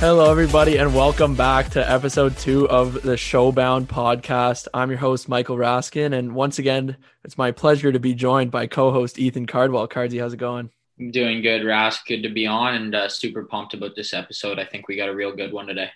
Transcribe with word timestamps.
Hello, 0.00 0.30
everybody, 0.30 0.78
and 0.78 0.94
welcome 0.94 1.34
back 1.34 1.68
to 1.72 1.90
episode 1.92 2.34
two 2.38 2.66
of 2.70 2.94
the 3.02 3.16
Showbound 3.16 3.84
podcast. 3.84 4.66
I'm 4.72 4.88
your 4.88 4.98
host, 4.98 5.28
Michael 5.28 5.58
Raskin, 5.58 6.18
and 6.18 6.34
once 6.34 6.58
again, 6.58 6.96
it's 7.22 7.36
my 7.36 7.50
pleasure 7.50 7.92
to 7.92 8.00
be 8.00 8.14
joined 8.14 8.50
by 8.50 8.66
co-host 8.66 9.18
Ethan 9.18 9.44
Cardwell. 9.44 9.86
Cardsy, 9.86 10.18
how's 10.18 10.32
it 10.32 10.38
going? 10.38 10.70
I'm 10.98 11.10
doing 11.10 11.42
good, 11.42 11.60
Rask. 11.60 12.06
Good 12.06 12.22
to 12.22 12.30
be 12.30 12.46
on, 12.46 12.76
and 12.76 12.94
uh, 12.94 13.08
super 13.10 13.44
pumped 13.44 13.74
about 13.74 13.94
this 13.94 14.14
episode. 14.14 14.58
I 14.58 14.64
think 14.64 14.88
we 14.88 14.96
got 14.96 15.10
a 15.10 15.14
real 15.14 15.36
good 15.36 15.52
one 15.52 15.66
today. 15.66 15.90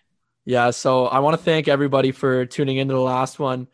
Yeah, 0.44 0.68
so 0.70 1.06
I 1.06 1.20
want 1.20 1.38
to 1.38 1.42
thank 1.42 1.66
everybody 1.66 2.12
for 2.12 2.44
tuning 2.44 2.76
into 2.76 2.92
the 2.92 3.00
last 3.00 3.38
one. 3.38 3.68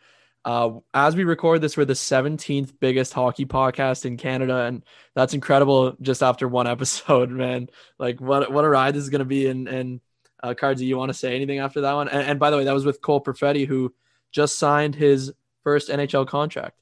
Uh, 0.45 0.75
as 0.95 1.17
we 1.17 1.25
record 1.25 1.61
this, 1.61 1.77
we're 1.77 1.85
the 1.87 1.95
17th 1.95 2.75
biggest 2.79 3.13
hockey 3.13 3.47
podcast 3.47 4.05
in 4.05 4.17
Canada, 4.17 4.59
and 4.59 4.85
that's 5.13 5.35
incredible. 5.35 5.97
Just 6.01 6.23
after 6.23 6.47
one 6.47 6.67
episode, 6.69 7.31
man, 7.31 7.69
like 7.99 8.21
what 8.21 8.53
what 8.53 8.65
a 8.65 8.69
ride 8.69 8.95
this 8.95 9.03
is 9.03 9.11
going 9.11 9.19
to 9.19 9.25
be, 9.25 9.49
and 9.49 9.67
and 9.67 10.01
uh, 10.43 10.55
Cardsy, 10.55 10.87
you 10.87 10.97
want 10.97 11.11
to 11.11 11.19
say 11.19 11.35
anything 11.35 11.59
after 11.59 11.83
that 11.83 11.93
one? 11.93 12.09
And, 12.09 12.23
and, 12.23 12.39
by 12.39 12.51
the 12.51 12.57
way, 12.57 12.65
that 12.65 12.75
was 12.75 12.85
with 12.85 13.01
Cole 13.03 13.23
Perfetti, 13.23 13.67
who 13.67 13.95
just 14.33 14.59
signed 14.59 14.95
his 14.95 15.33
first 15.63 15.89
NHL 15.89 16.27
contract. 16.27 16.79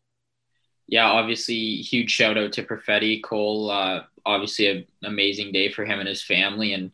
Yeah, 0.86 1.06
obviously, 1.06 1.76
huge 1.76 2.10
shout 2.10 2.38
out 2.38 2.52
to 2.54 2.62
Perfetti. 2.62 3.22
Cole, 3.22 3.70
uh, 3.70 4.04
obviously, 4.24 4.68
an 4.68 4.86
amazing 5.04 5.52
day 5.52 5.70
for 5.70 5.84
him 5.84 5.98
and 5.98 6.08
his 6.08 6.22
family. 6.22 6.72
And 6.72 6.92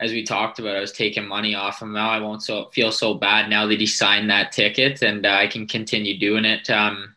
as 0.00 0.12
we 0.12 0.22
talked 0.22 0.58
about, 0.58 0.76
I 0.76 0.80
was 0.80 0.92
taking 0.92 1.26
money 1.26 1.54
off 1.54 1.82
him. 1.82 1.92
Now 1.92 2.10
I 2.10 2.20
won't 2.20 2.42
so 2.42 2.70
feel 2.72 2.92
so 2.92 3.14
bad 3.14 3.50
now 3.50 3.66
that 3.66 3.80
he 3.80 3.86
signed 3.86 4.30
that 4.30 4.52
ticket, 4.52 5.02
and 5.02 5.26
uh, 5.26 5.30
I 5.30 5.48
can 5.48 5.66
continue 5.66 6.18
doing 6.18 6.44
it. 6.44 6.70
Um, 6.70 7.16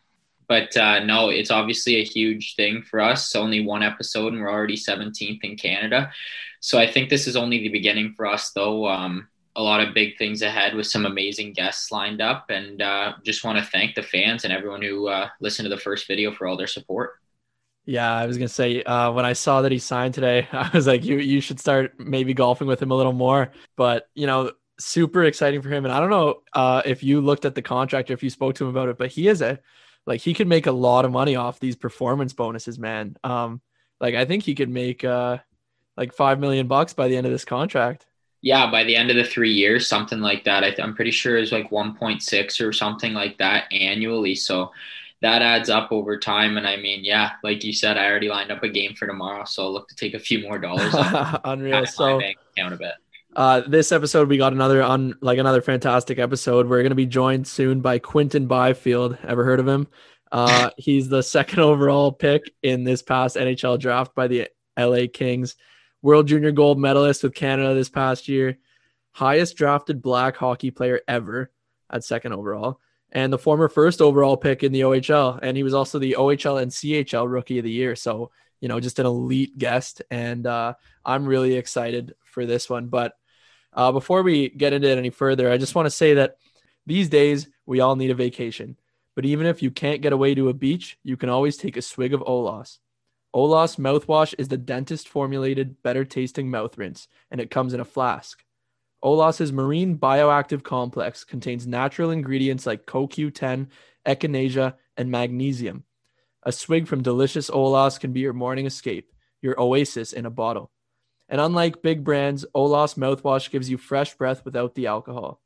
but 0.51 0.75
uh, 0.75 0.99
no, 1.05 1.29
it's 1.29 1.49
obviously 1.49 1.95
a 1.95 2.03
huge 2.03 2.55
thing 2.57 2.81
for 2.81 2.99
us. 2.99 3.37
Only 3.37 3.63
one 3.63 3.83
episode, 3.83 4.33
and 4.33 4.41
we're 4.41 4.51
already 4.51 4.75
17th 4.75 5.39
in 5.43 5.55
Canada. 5.55 6.11
So 6.59 6.77
I 6.77 6.91
think 6.91 7.09
this 7.09 7.25
is 7.25 7.37
only 7.37 7.59
the 7.59 7.69
beginning 7.69 8.15
for 8.17 8.25
us, 8.25 8.51
though. 8.51 8.85
Um, 8.85 9.29
a 9.55 9.63
lot 9.63 9.79
of 9.79 9.93
big 9.93 10.17
things 10.17 10.41
ahead 10.41 10.75
with 10.75 10.87
some 10.87 11.05
amazing 11.05 11.53
guests 11.53 11.89
lined 11.89 12.19
up, 12.19 12.49
and 12.49 12.81
uh, 12.81 13.13
just 13.23 13.45
want 13.45 13.59
to 13.59 13.71
thank 13.71 13.95
the 13.95 14.03
fans 14.03 14.43
and 14.43 14.51
everyone 14.51 14.81
who 14.81 15.07
uh, 15.07 15.29
listened 15.39 15.67
to 15.67 15.73
the 15.73 15.81
first 15.81 16.05
video 16.05 16.33
for 16.33 16.47
all 16.47 16.57
their 16.57 16.67
support. 16.67 17.11
Yeah, 17.85 18.13
I 18.13 18.25
was 18.25 18.37
gonna 18.37 18.49
say 18.49 18.83
uh, 18.83 19.09
when 19.13 19.23
I 19.23 19.31
saw 19.31 19.61
that 19.61 19.71
he 19.71 19.79
signed 19.79 20.15
today, 20.15 20.49
I 20.51 20.69
was 20.73 20.85
like, 20.85 21.05
you 21.05 21.15
you 21.19 21.39
should 21.39 21.61
start 21.61 21.97
maybe 21.97 22.33
golfing 22.33 22.67
with 22.67 22.81
him 22.81 22.91
a 22.91 22.95
little 22.95 23.13
more. 23.13 23.53
But 23.77 24.09
you 24.15 24.27
know, 24.27 24.51
super 24.79 25.23
exciting 25.23 25.61
for 25.61 25.69
him. 25.69 25.85
And 25.85 25.93
I 25.93 26.01
don't 26.01 26.09
know 26.09 26.41
uh, 26.51 26.81
if 26.83 27.03
you 27.03 27.21
looked 27.21 27.45
at 27.45 27.55
the 27.55 27.61
contract 27.61 28.09
or 28.09 28.15
if 28.15 28.21
you 28.21 28.29
spoke 28.29 28.55
to 28.55 28.65
him 28.65 28.69
about 28.69 28.89
it, 28.89 28.97
but 28.97 29.11
he 29.11 29.29
is 29.29 29.41
a 29.41 29.57
like 30.05 30.21
he 30.21 30.33
could 30.33 30.47
make 30.47 30.67
a 30.67 30.71
lot 30.71 31.05
of 31.05 31.11
money 31.11 31.35
off 31.35 31.59
these 31.59 31.75
performance 31.75 32.33
bonuses, 32.33 32.79
man. 32.79 33.15
Um, 33.23 33.61
like 33.99 34.15
I 34.15 34.25
think 34.25 34.43
he 34.43 34.55
could 34.55 34.69
make 34.69 35.03
uh 35.03 35.37
like 35.97 36.13
five 36.13 36.39
million 36.39 36.67
bucks 36.67 36.93
by 36.93 37.07
the 37.07 37.17
end 37.17 37.25
of 37.25 37.31
this 37.31 37.45
contract. 37.45 38.05
Yeah, 38.41 38.71
by 38.71 38.83
the 38.83 38.95
end 38.95 39.11
of 39.11 39.15
the 39.15 39.23
three 39.23 39.51
years, 39.51 39.87
something 39.87 40.19
like 40.19 40.45
that. 40.45 40.63
I 40.63 40.73
am 40.79 40.95
pretty 40.95 41.11
sure 41.11 41.37
it's 41.37 41.51
like 41.51 41.69
1.6 41.69 42.67
or 42.67 42.73
something 42.73 43.13
like 43.13 43.37
that 43.37 43.71
annually. 43.71 44.33
So 44.33 44.71
that 45.21 45.43
adds 45.43 45.69
up 45.69 45.91
over 45.91 46.17
time. 46.17 46.57
And 46.57 46.67
I 46.67 46.77
mean, 46.77 47.03
yeah, 47.03 47.33
like 47.43 47.63
you 47.63 47.71
said, 47.71 47.97
I 47.97 48.09
already 48.09 48.29
lined 48.29 48.51
up 48.51 48.63
a 48.63 48.69
game 48.69 48.95
for 48.95 49.05
tomorrow, 49.05 49.45
so 49.45 49.63
I'll 49.63 49.73
look 49.73 49.87
to 49.89 49.95
take 49.95 50.15
a 50.15 50.19
few 50.19 50.41
more 50.41 50.57
dollars. 50.57 50.91
Unreal. 51.43 51.85
So 51.85 52.19
bank 52.19 52.37
account 52.57 52.73
a 52.73 52.77
bit. 52.77 52.93
Uh, 53.33 53.61
this 53.61 53.93
episode, 53.93 54.27
we 54.27 54.37
got 54.37 54.51
another 54.51 54.83
on 54.83 55.15
like 55.21 55.37
another 55.37 55.61
fantastic 55.61 56.19
episode. 56.19 56.67
We're 56.67 56.83
gonna 56.83 56.95
be 56.95 57.05
joined 57.05 57.47
soon 57.47 57.79
by 57.79 57.97
Quinton 57.97 58.47
Byfield. 58.47 59.17
Ever 59.25 59.45
heard 59.45 59.61
of 59.61 59.67
him? 59.67 59.87
Uh, 60.31 60.69
he's 60.77 61.07
the 61.07 61.23
second 61.23 61.59
overall 61.59 62.11
pick 62.11 62.51
in 62.61 62.83
this 62.83 63.01
past 63.01 63.37
NHL 63.37 63.79
draft 63.79 64.13
by 64.15 64.27
the 64.27 64.49
LA 64.77 65.03
Kings. 65.11 65.55
World 66.01 66.27
Junior 66.27 66.51
Gold 66.51 66.77
medalist 66.77 67.23
with 67.23 67.33
Canada 67.33 67.73
this 67.73 67.89
past 67.89 68.27
year, 68.27 68.57
highest 69.11 69.55
drafted 69.55 70.01
black 70.01 70.35
hockey 70.35 70.71
player 70.71 70.99
ever 71.07 71.51
at 71.89 72.03
second 72.03 72.33
overall, 72.33 72.81
and 73.13 73.31
the 73.31 73.37
former 73.37 73.69
first 73.69 74.01
overall 74.01 74.35
pick 74.35 74.61
in 74.61 74.73
the 74.73 74.81
OHL. 74.81 75.39
And 75.41 75.55
he 75.55 75.63
was 75.63 75.73
also 75.73 75.99
the 75.99 76.17
OHL 76.19 76.61
and 76.61 76.71
CHL 76.71 77.31
Rookie 77.31 77.59
of 77.59 77.63
the 77.63 77.71
Year. 77.71 77.95
So, 77.95 78.31
you 78.59 78.67
know, 78.67 78.81
just 78.81 78.99
an 78.99 79.05
elite 79.05 79.57
guest. 79.57 80.01
And 80.11 80.45
uh, 80.45 80.73
I'm 81.05 81.25
really 81.25 81.53
excited 81.53 82.15
for 82.25 82.45
this 82.45 82.69
one. 82.69 82.87
But 82.87 83.13
uh, 83.73 83.91
before 83.91 84.23
we 84.23 84.49
get 84.49 84.73
into 84.73 84.89
it 84.89 84.97
any 84.97 85.09
further, 85.09 85.51
I 85.51 85.57
just 85.57 85.75
want 85.75 85.85
to 85.85 85.91
say 85.91 86.15
that 86.15 86.37
these 86.85 87.09
days 87.09 87.47
we 87.65 87.79
all 87.79 87.95
need 87.95 88.11
a 88.11 88.15
vacation. 88.15 88.77
But 89.15 89.25
even 89.25 89.45
if 89.45 89.61
you 89.61 89.71
can't 89.71 90.01
get 90.01 90.13
away 90.13 90.35
to 90.35 90.49
a 90.49 90.53
beach, 90.53 90.97
you 91.03 91.17
can 91.17 91.29
always 91.29 91.57
take 91.57 91.77
a 91.77 91.81
swig 91.81 92.13
of 92.13 92.21
Olas. 92.21 92.79
Olas 93.35 93.77
mouthwash 93.77 94.35
is 94.37 94.49
the 94.49 94.57
dentist 94.57 95.07
formulated, 95.07 95.81
better 95.83 96.03
tasting 96.03 96.49
mouth 96.49 96.77
rinse, 96.77 97.07
and 97.29 97.39
it 97.39 97.51
comes 97.51 97.73
in 97.73 97.79
a 97.79 97.85
flask. 97.85 98.43
Olas's 99.03 99.51
marine 99.51 99.97
bioactive 99.97 100.63
complex 100.63 101.23
contains 101.23 101.65
natural 101.65 102.11
ingredients 102.11 102.65
like 102.65 102.85
CoQ10, 102.85 103.67
echinacea, 104.05 104.75
and 104.97 105.09
magnesium. 105.09 105.83
A 106.43 106.51
swig 106.51 106.87
from 106.87 107.03
delicious 107.03 107.49
Olas 107.49 107.99
can 107.99 108.13
be 108.13 108.19
your 108.19 108.33
morning 108.33 108.65
escape, 108.65 109.11
your 109.41 109.59
oasis 109.59 110.13
in 110.13 110.25
a 110.25 110.29
bottle. 110.29 110.71
And 111.31 111.39
unlike 111.39 111.81
big 111.81 112.03
brands, 112.03 112.45
Olas 112.53 112.95
mouthwash 112.95 113.49
gives 113.49 113.69
you 113.69 113.77
fresh 113.77 114.13
breath 114.15 114.43
without 114.43 114.75
the 114.75 114.87
alcohol. 114.87 115.41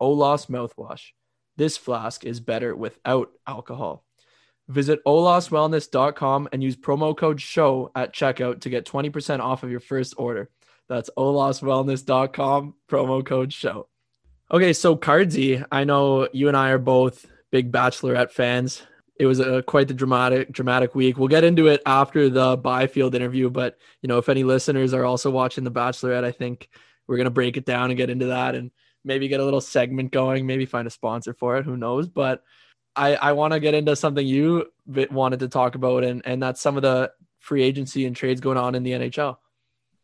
Olas 0.00 0.48
mouthwash. 0.48 1.12
This 1.56 1.76
flask 1.76 2.24
is 2.24 2.40
better 2.40 2.74
without 2.74 3.30
alcohol. 3.46 4.04
Visit 4.68 5.00
olaswellness.com 5.06 6.48
and 6.52 6.62
use 6.62 6.76
promo 6.76 7.16
code 7.16 7.40
SHOW 7.40 7.92
at 7.94 8.12
checkout 8.12 8.62
to 8.62 8.70
get 8.70 8.84
20% 8.84 9.38
off 9.38 9.62
of 9.62 9.70
your 9.70 9.80
first 9.80 10.14
order. 10.18 10.50
That's 10.88 11.10
olaswellness.com, 11.16 12.74
promo 12.88 13.24
code 13.24 13.52
SHOW. 13.52 13.86
Okay, 14.50 14.72
so 14.72 14.96
Cardsy, 14.96 15.64
I 15.70 15.84
know 15.84 16.28
you 16.32 16.48
and 16.48 16.56
I 16.56 16.70
are 16.70 16.78
both 16.78 17.26
big 17.50 17.70
Bachelorette 17.70 18.32
fans. 18.32 18.82
It 19.22 19.26
was 19.26 19.38
a 19.38 19.62
quite 19.62 19.86
the 19.86 19.94
dramatic 19.94 20.50
dramatic 20.50 20.96
week. 20.96 21.16
We'll 21.16 21.28
get 21.28 21.44
into 21.44 21.68
it 21.68 21.80
after 21.86 22.28
the 22.28 22.56
Byfield 22.56 23.14
interview, 23.14 23.50
but 23.50 23.78
you 24.02 24.08
know, 24.08 24.18
if 24.18 24.28
any 24.28 24.42
listeners 24.42 24.92
are 24.92 25.04
also 25.04 25.30
watching 25.30 25.62
the 25.62 25.70
Bachelorette, 25.70 26.24
I 26.24 26.32
think 26.32 26.68
we're 27.06 27.18
gonna 27.18 27.30
break 27.30 27.56
it 27.56 27.64
down 27.64 27.90
and 27.90 27.96
get 27.96 28.10
into 28.10 28.26
that 28.26 28.56
and 28.56 28.72
maybe 29.04 29.28
get 29.28 29.38
a 29.38 29.44
little 29.44 29.60
segment 29.60 30.10
going, 30.10 30.44
maybe 30.44 30.66
find 30.66 30.88
a 30.88 30.90
sponsor 30.90 31.34
for 31.34 31.56
it, 31.56 31.64
who 31.64 31.76
knows? 31.76 32.08
But 32.08 32.42
I, 32.96 33.14
I 33.14 33.32
want 33.32 33.52
to 33.52 33.60
get 33.60 33.74
into 33.74 33.96
something 33.96 34.26
you 34.26 34.66
wanted 34.86 35.40
to 35.40 35.48
talk 35.48 35.76
about, 35.76 36.04
and, 36.04 36.22
and 36.24 36.42
that's 36.42 36.60
some 36.60 36.76
of 36.76 36.82
the 36.82 37.12
free 37.38 37.62
agency 37.62 38.06
and 38.06 38.14
trades 38.14 38.40
going 38.40 38.58
on 38.58 38.74
in 38.74 38.82
the 38.82 38.92
NHL. 38.92 39.36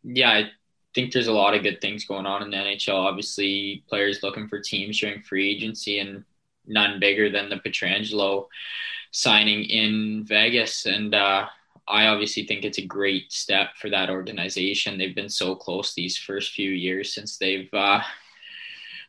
Yeah, 0.05 0.31
I 0.31 0.51
think 0.95 1.12
there's 1.12 1.27
a 1.27 1.33
lot 1.33 1.55
of 1.55 1.62
good 1.62 1.81
things 1.81 2.05
going 2.05 2.25
on 2.25 2.43
in 2.43 2.51
the 2.51 2.57
NHL. 2.57 2.95
Obviously, 2.95 3.84
players 3.89 4.23
looking 4.23 4.49
for 4.49 4.61
teams 4.61 4.99
during 5.01 5.23
free 5.23 5.51
agency, 5.51 5.99
and 5.99 6.25
none 6.67 7.01
bigger 7.01 7.31
than 7.31 7.49
the 7.49 7.57
Pietrangelo 7.57 8.47
signing 9.11 9.65
in 9.65 10.25
Vegas. 10.25 10.87
And 10.87 11.15
uh, 11.15 11.47
I 11.87 12.07
obviously 12.07 12.47
think 12.47 12.65
it's 12.65 12.79
a 12.79 12.87
great 12.87 13.33
step 13.33 13.71
for 13.81 13.91
that 13.91 14.11
organization. 14.11 14.99
They've 14.99 15.15
been 15.15 15.29
so 15.29 15.55
close 15.55 15.95
these 15.95 16.17
first 16.17 16.53
few 16.53 16.71
years 16.71 17.15
since 17.15 17.39
they've 17.39 17.73
uh, 17.73 18.01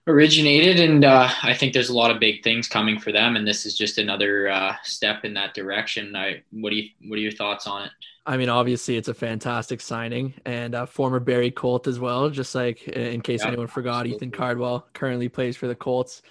originated 0.09 0.79
and 0.79 1.05
uh, 1.05 1.29
i 1.43 1.53
think 1.53 1.71
there's 1.71 1.89
a 1.89 1.93
lot 1.93 2.09
of 2.09 2.19
big 2.19 2.43
things 2.43 2.67
coming 2.67 2.99
for 2.99 3.11
them 3.11 3.35
and 3.35 3.47
this 3.47 3.65
is 3.65 3.77
just 3.77 3.97
another 3.97 4.49
uh, 4.49 4.75
step 4.83 5.23
in 5.23 5.33
that 5.35 5.53
direction 5.53 6.15
I, 6.15 6.41
what 6.51 6.71
do 6.71 6.77
you 6.77 6.89
what 7.07 7.17
are 7.17 7.21
your 7.21 7.31
thoughts 7.31 7.67
on 7.67 7.83
it 7.83 7.91
i 8.25 8.35
mean 8.35 8.49
obviously 8.49 8.97
it's 8.97 9.07
a 9.07 9.13
fantastic 9.13 9.81
signing 9.81 10.33
and 10.45 10.73
uh, 10.73 10.85
former 10.87 11.19
Barrie 11.19 11.51
colt 11.51 11.85
as 11.85 11.99
well 11.99 12.29
just 12.29 12.55
like 12.55 12.87
in 12.87 13.21
case 13.21 13.41
yeah, 13.41 13.49
anyone 13.49 13.67
forgot 13.67 14.01
absolutely. 14.01 14.15
ethan 14.15 14.31
cardwell 14.31 14.87
currently 14.93 15.29
plays 15.29 15.55
for 15.55 15.67
the 15.67 15.75
colts 15.75 16.23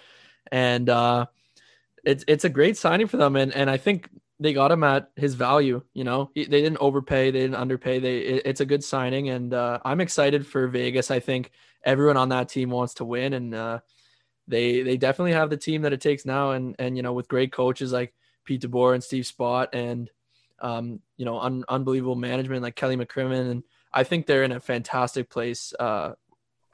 and 0.51 0.89
uh, 0.89 1.25
it's 2.03 2.23
it's 2.27 2.45
a 2.45 2.49
great 2.49 2.77
signing 2.77 3.07
for 3.07 3.17
them 3.17 3.35
and 3.35 3.53
and 3.53 3.69
i 3.69 3.77
think 3.77 4.09
they 4.41 4.53
got 4.53 4.71
him 4.71 4.83
at 4.83 5.11
his 5.15 5.35
value 5.35 5.81
you 5.93 6.03
know 6.03 6.29
they 6.35 6.45
didn't 6.45 6.77
overpay 6.77 7.31
they 7.31 7.41
didn't 7.41 7.55
underpay 7.55 7.99
they 7.99 8.19
it, 8.19 8.41
it's 8.45 8.61
a 8.61 8.65
good 8.65 8.83
signing 8.83 9.29
and 9.29 9.53
uh, 9.53 9.79
i'm 9.83 10.01
excited 10.01 10.45
for 10.47 10.67
vegas 10.67 11.11
i 11.11 11.19
think 11.19 11.51
everyone 11.83 12.17
on 12.17 12.29
that 12.29 12.49
team 12.49 12.69
wants 12.69 12.95
to 12.95 13.05
win, 13.05 13.33
and 13.33 13.53
uh, 13.53 13.79
they 14.47 14.81
they 14.81 14.97
definitely 14.97 15.33
have 15.33 15.49
the 15.49 15.57
team 15.57 15.83
that 15.83 15.93
it 15.93 16.01
takes 16.01 16.25
now. 16.25 16.51
And 16.51 16.75
and 16.79 16.95
you 16.97 17.03
know 17.03 17.13
with 17.13 17.27
great 17.27 17.51
coaches 17.51 17.91
like 17.91 18.13
Pete 18.45 18.61
DeBoer 18.61 18.93
and 18.93 19.03
Steve 19.03 19.25
Spott, 19.25 19.69
and 19.73 20.09
um, 20.59 21.01
you 21.17 21.25
know 21.25 21.39
un- 21.39 21.65
unbelievable 21.69 22.15
management 22.15 22.63
like 22.63 22.75
Kelly 22.75 22.97
McCrimmon, 22.97 23.51
and 23.51 23.63
I 23.93 24.03
think 24.03 24.25
they're 24.25 24.43
in 24.43 24.51
a 24.51 24.59
fantastic 24.59 25.29
place 25.29 25.73
uh, 25.79 26.13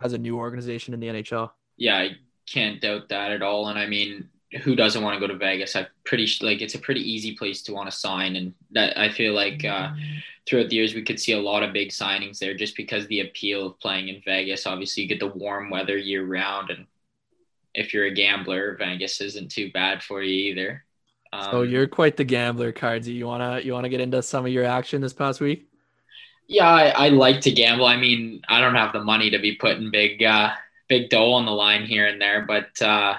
as 0.01 0.13
a 0.13 0.17
new 0.17 0.37
organization 0.37 0.93
in 0.93 0.99
the 0.99 1.07
NHL. 1.07 1.51
Yeah, 1.77 1.97
I 1.97 2.11
can't 2.47 2.81
doubt 2.81 3.09
that 3.09 3.31
at 3.31 3.41
all. 3.41 3.67
And 3.67 3.79
I 3.79 3.87
mean, 3.87 4.29
who 4.63 4.75
doesn't 4.75 5.03
want 5.03 5.15
to 5.15 5.19
go 5.19 5.31
to 5.31 5.37
Vegas? 5.37 5.75
I 5.75 5.87
pretty 6.05 6.27
like 6.41 6.61
it's 6.61 6.75
a 6.75 6.79
pretty 6.79 7.01
easy 7.01 7.35
place 7.35 7.61
to 7.63 7.73
want 7.73 7.89
to 7.89 7.95
sign, 7.95 8.35
and 8.35 8.53
that 8.71 8.97
I 8.97 9.09
feel 9.09 9.33
like 9.33 9.65
uh, 9.65 9.91
throughout 10.47 10.69
the 10.69 10.75
years 10.75 10.93
we 10.93 11.03
could 11.03 11.19
see 11.19 11.33
a 11.33 11.39
lot 11.39 11.63
of 11.63 11.73
big 11.73 11.89
signings 11.89 12.39
there 12.39 12.53
just 12.53 12.77
because 12.77 13.07
the 13.07 13.21
appeal 13.21 13.67
of 13.67 13.79
playing 13.79 14.09
in 14.09 14.21
Vegas. 14.23 14.65
Obviously, 14.65 15.03
you 15.03 15.09
get 15.09 15.19
the 15.19 15.27
warm 15.27 15.69
weather 15.69 15.97
year 15.97 16.25
round, 16.25 16.69
and 16.69 16.85
if 17.73 17.93
you're 17.93 18.05
a 18.05 18.13
gambler, 18.13 18.75
Vegas 18.77 19.21
isn't 19.21 19.51
too 19.51 19.71
bad 19.71 20.01
for 20.01 20.21
you 20.21 20.51
either. 20.51 20.85
Um, 21.33 21.51
so 21.51 21.61
you're 21.63 21.87
quite 21.87 22.17
the 22.17 22.23
gambler, 22.23 22.71
Cardsy. 22.71 23.13
You 23.13 23.27
wanna 23.27 23.59
you 23.59 23.73
wanna 23.73 23.89
get 23.89 24.01
into 24.01 24.21
some 24.21 24.45
of 24.45 24.51
your 24.51 24.65
action 24.65 25.01
this 25.01 25.13
past 25.13 25.41
week? 25.41 25.67
Yeah, 26.47 26.69
I, 26.69 27.07
I, 27.07 27.09
like 27.09 27.41
to 27.41 27.51
gamble. 27.51 27.87
I 27.87 27.97
mean, 27.97 28.41
I 28.47 28.61
don't 28.61 28.75
have 28.75 28.93
the 28.93 29.03
money 29.03 29.31
to 29.31 29.39
be 29.39 29.55
putting 29.55 29.89
big, 29.89 30.21
uh, 30.21 30.51
big 30.87 31.09
dough 31.09 31.31
on 31.31 31.47
the 31.47 31.51
line 31.51 31.85
here 31.87 32.05
and 32.05 32.21
there, 32.21 32.45
but 32.45 32.79
uh, 32.83 33.15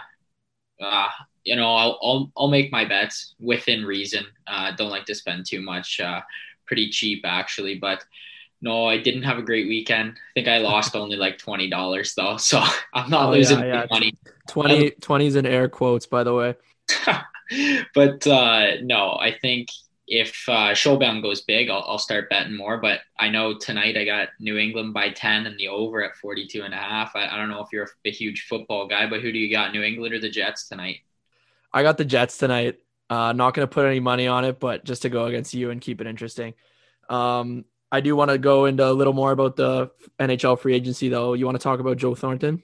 uh, 0.80 1.08
you 1.44 1.56
know, 1.56 1.74
I'll, 1.74 1.98
I'll, 2.02 2.32
I'll 2.36 2.48
make 2.48 2.72
my 2.72 2.84
bets 2.84 3.34
within 3.38 3.84
reason. 3.84 4.26
Uh, 4.46 4.72
don't 4.72 4.90
like 4.90 5.06
to 5.06 5.14
spend 5.14 5.46
too 5.46 5.62
much. 5.62 6.00
Uh, 6.00 6.20
pretty 6.66 6.90
cheap 6.90 7.22
actually, 7.24 7.76
but 7.76 8.04
no, 8.60 8.86
I 8.86 8.98
didn't 8.98 9.22
have 9.22 9.38
a 9.38 9.42
great 9.42 9.68
weekend. 9.68 10.10
I 10.10 10.30
think 10.34 10.48
I 10.48 10.58
lost 10.58 10.96
only 10.96 11.16
like 11.16 11.38
twenty 11.38 11.70
dollars 11.70 12.14
though, 12.14 12.36
so 12.36 12.62
I'm 12.94 13.10
not 13.10 13.28
oh, 13.28 13.32
losing 13.32 13.60
yeah, 13.60 13.66
yeah. 13.66 13.86
money. 13.90 14.12
20 14.48 14.92
20s 14.92 15.36
in 15.36 15.46
air 15.46 15.68
quotes, 15.68 16.06
by 16.06 16.22
the 16.22 16.34
way. 16.34 16.54
but 17.94 18.26
uh, 18.26 18.76
no, 18.82 19.12
I 19.20 19.36
think 19.40 19.68
if 20.06 20.48
uh, 20.48 20.70
Showbound 20.72 21.22
goes 21.22 21.40
big, 21.40 21.68
I'll, 21.68 21.84
I'll, 21.86 21.98
start 21.98 22.30
betting 22.30 22.56
more. 22.56 22.78
But 22.78 23.00
I 23.18 23.28
know 23.28 23.58
tonight 23.58 23.96
I 23.96 24.04
got 24.04 24.28
New 24.38 24.56
England 24.56 24.94
by 24.94 25.10
10 25.10 25.46
and 25.46 25.58
the 25.58 25.68
over 25.68 26.04
at 26.04 26.16
42 26.16 26.62
and 26.62 26.72
a 26.72 26.76
half. 26.76 27.16
I, 27.16 27.26
I 27.26 27.36
don't 27.36 27.48
know 27.50 27.60
if 27.60 27.68
you're 27.72 27.84
a, 27.84 28.08
a, 28.08 28.10
huge 28.10 28.46
football 28.48 28.86
guy, 28.86 29.08
but 29.08 29.20
who 29.20 29.32
do 29.32 29.38
you 29.38 29.50
got, 29.50 29.72
New 29.72 29.82
England 29.82 30.14
or 30.14 30.20
the 30.20 30.30
Jets 30.30 30.68
tonight? 30.68 30.98
I 31.72 31.82
got 31.82 31.98
the 31.98 32.04
Jets 32.04 32.38
tonight. 32.38 32.78
Uh, 33.10 33.32
not 33.32 33.54
going 33.54 33.66
to 33.66 33.72
put 33.72 33.86
any 33.86 34.00
money 34.00 34.28
on 34.28 34.44
it, 34.44 34.60
but 34.60 34.84
just 34.84 35.02
to 35.02 35.08
go 35.08 35.26
against 35.26 35.54
you 35.54 35.70
and 35.70 35.80
keep 35.80 36.00
it 36.00 36.06
interesting. 36.06 36.54
Um, 37.08 37.64
I 37.90 38.00
do 38.00 38.14
want 38.16 38.30
to 38.30 38.38
go 38.38 38.66
into 38.66 38.88
a 38.88 38.92
little 38.92 39.12
more 39.12 39.32
about 39.32 39.56
the 39.56 39.90
NHL 40.18 40.58
free 40.58 40.74
agency, 40.74 41.08
though. 41.08 41.34
You 41.34 41.46
want 41.46 41.56
to 41.56 41.62
talk 41.62 41.80
about 41.80 41.96
Joe 41.96 42.14
Thornton? 42.14 42.62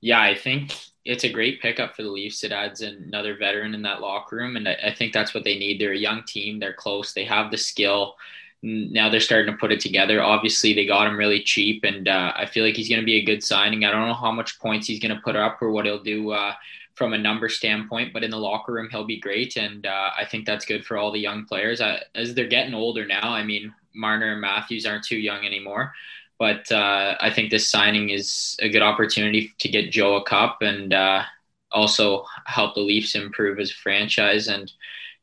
Yeah, 0.00 0.20
I 0.20 0.34
think 0.34 0.74
it's 1.04 1.24
a 1.24 1.32
great 1.32 1.60
pickup 1.62 1.96
for 1.96 2.02
the 2.02 2.10
Leafs. 2.10 2.44
It 2.44 2.52
adds 2.52 2.82
another 2.82 3.36
veteran 3.36 3.74
in 3.74 3.82
that 3.82 4.00
locker 4.00 4.36
room, 4.36 4.56
and 4.56 4.68
I 4.68 4.94
think 4.96 5.12
that's 5.12 5.32
what 5.32 5.44
they 5.44 5.58
need. 5.58 5.80
They're 5.80 5.92
a 5.92 5.98
young 5.98 6.24
team. 6.24 6.58
They're 6.58 6.74
close. 6.74 7.12
They 7.12 7.24
have 7.24 7.50
the 7.50 7.56
skill. 7.56 8.16
Now 8.62 9.08
they're 9.08 9.20
starting 9.20 9.52
to 9.52 9.58
put 9.58 9.72
it 9.72 9.80
together. 9.80 10.22
Obviously, 10.22 10.74
they 10.74 10.84
got 10.84 11.06
him 11.06 11.16
really 11.16 11.42
cheap, 11.42 11.84
and 11.84 12.06
uh, 12.06 12.32
I 12.36 12.44
feel 12.44 12.64
like 12.64 12.74
he's 12.76 12.90
going 12.90 13.00
to 13.00 13.06
be 13.06 13.16
a 13.16 13.24
good 13.24 13.42
signing. 13.42 13.84
I 13.84 13.90
don't 13.90 14.06
know 14.06 14.14
how 14.14 14.32
much 14.32 14.58
points 14.58 14.86
he's 14.86 15.00
going 15.00 15.14
to 15.14 15.22
put 15.22 15.36
up 15.36 15.62
or 15.62 15.70
what 15.70 15.86
he'll 15.86 16.02
do 16.02 16.32
uh, 16.32 16.52
from 16.94 17.14
a 17.14 17.18
number 17.18 17.48
standpoint, 17.48 18.12
but 18.12 18.22
in 18.22 18.30
the 18.30 18.36
locker 18.36 18.72
room, 18.72 18.88
he'll 18.90 19.06
be 19.06 19.18
great, 19.18 19.56
and 19.56 19.86
uh, 19.86 20.10
I 20.18 20.26
think 20.26 20.44
that's 20.44 20.66
good 20.66 20.84
for 20.84 20.98
all 20.98 21.10
the 21.10 21.18
young 21.18 21.46
players. 21.46 21.80
as 22.14 22.34
they're 22.34 22.46
getting 22.46 22.74
older 22.74 23.06
now, 23.06 23.30
I 23.30 23.42
mean, 23.42 23.72
Marner 23.94 24.32
and 24.32 24.40
Matthews 24.40 24.84
aren't 24.84 25.04
too 25.04 25.18
young 25.18 25.46
anymore. 25.46 25.94
But 26.40 26.72
uh, 26.72 27.16
I 27.20 27.28
think 27.28 27.50
this 27.50 27.68
signing 27.68 28.08
is 28.08 28.56
a 28.60 28.70
good 28.70 28.80
opportunity 28.80 29.52
to 29.58 29.68
get 29.68 29.92
Joe 29.92 30.16
a 30.16 30.24
cup 30.24 30.62
and 30.62 30.94
uh, 30.94 31.22
also 31.70 32.24
help 32.46 32.74
the 32.74 32.80
Leafs 32.80 33.14
improve 33.14 33.60
as 33.60 33.70
a 33.70 33.74
franchise. 33.74 34.48
And 34.48 34.72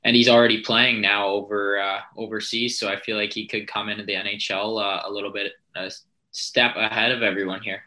and 0.03 0.15
he's 0.15 0.29
already 0.29 0.61
playing 0.61 1.01
now 1.01 1.27
over 1.29 1.79
uh, 1.79 2.01
overseas, 2.15 2.79
so 2.79 2.87
I 2.87 2.99
feel 2.99 3.17
like 3.17 3.33
he 3.33 3.47
could 3.47 3.67
come 3.67 3.89
into 3.89 4.05
the 4.05 4.13
NHL 4.13 4.79
uh, 4.79 5.01
a 5.05 5.11
little 5.11 5.31
bit 5.33 5.53
a 5.75 5.91
step 6.31 6.75
ahead 6.75 7.11
of 7.11 7.23
everyone 7.23 7.61
here. 7.63 7.81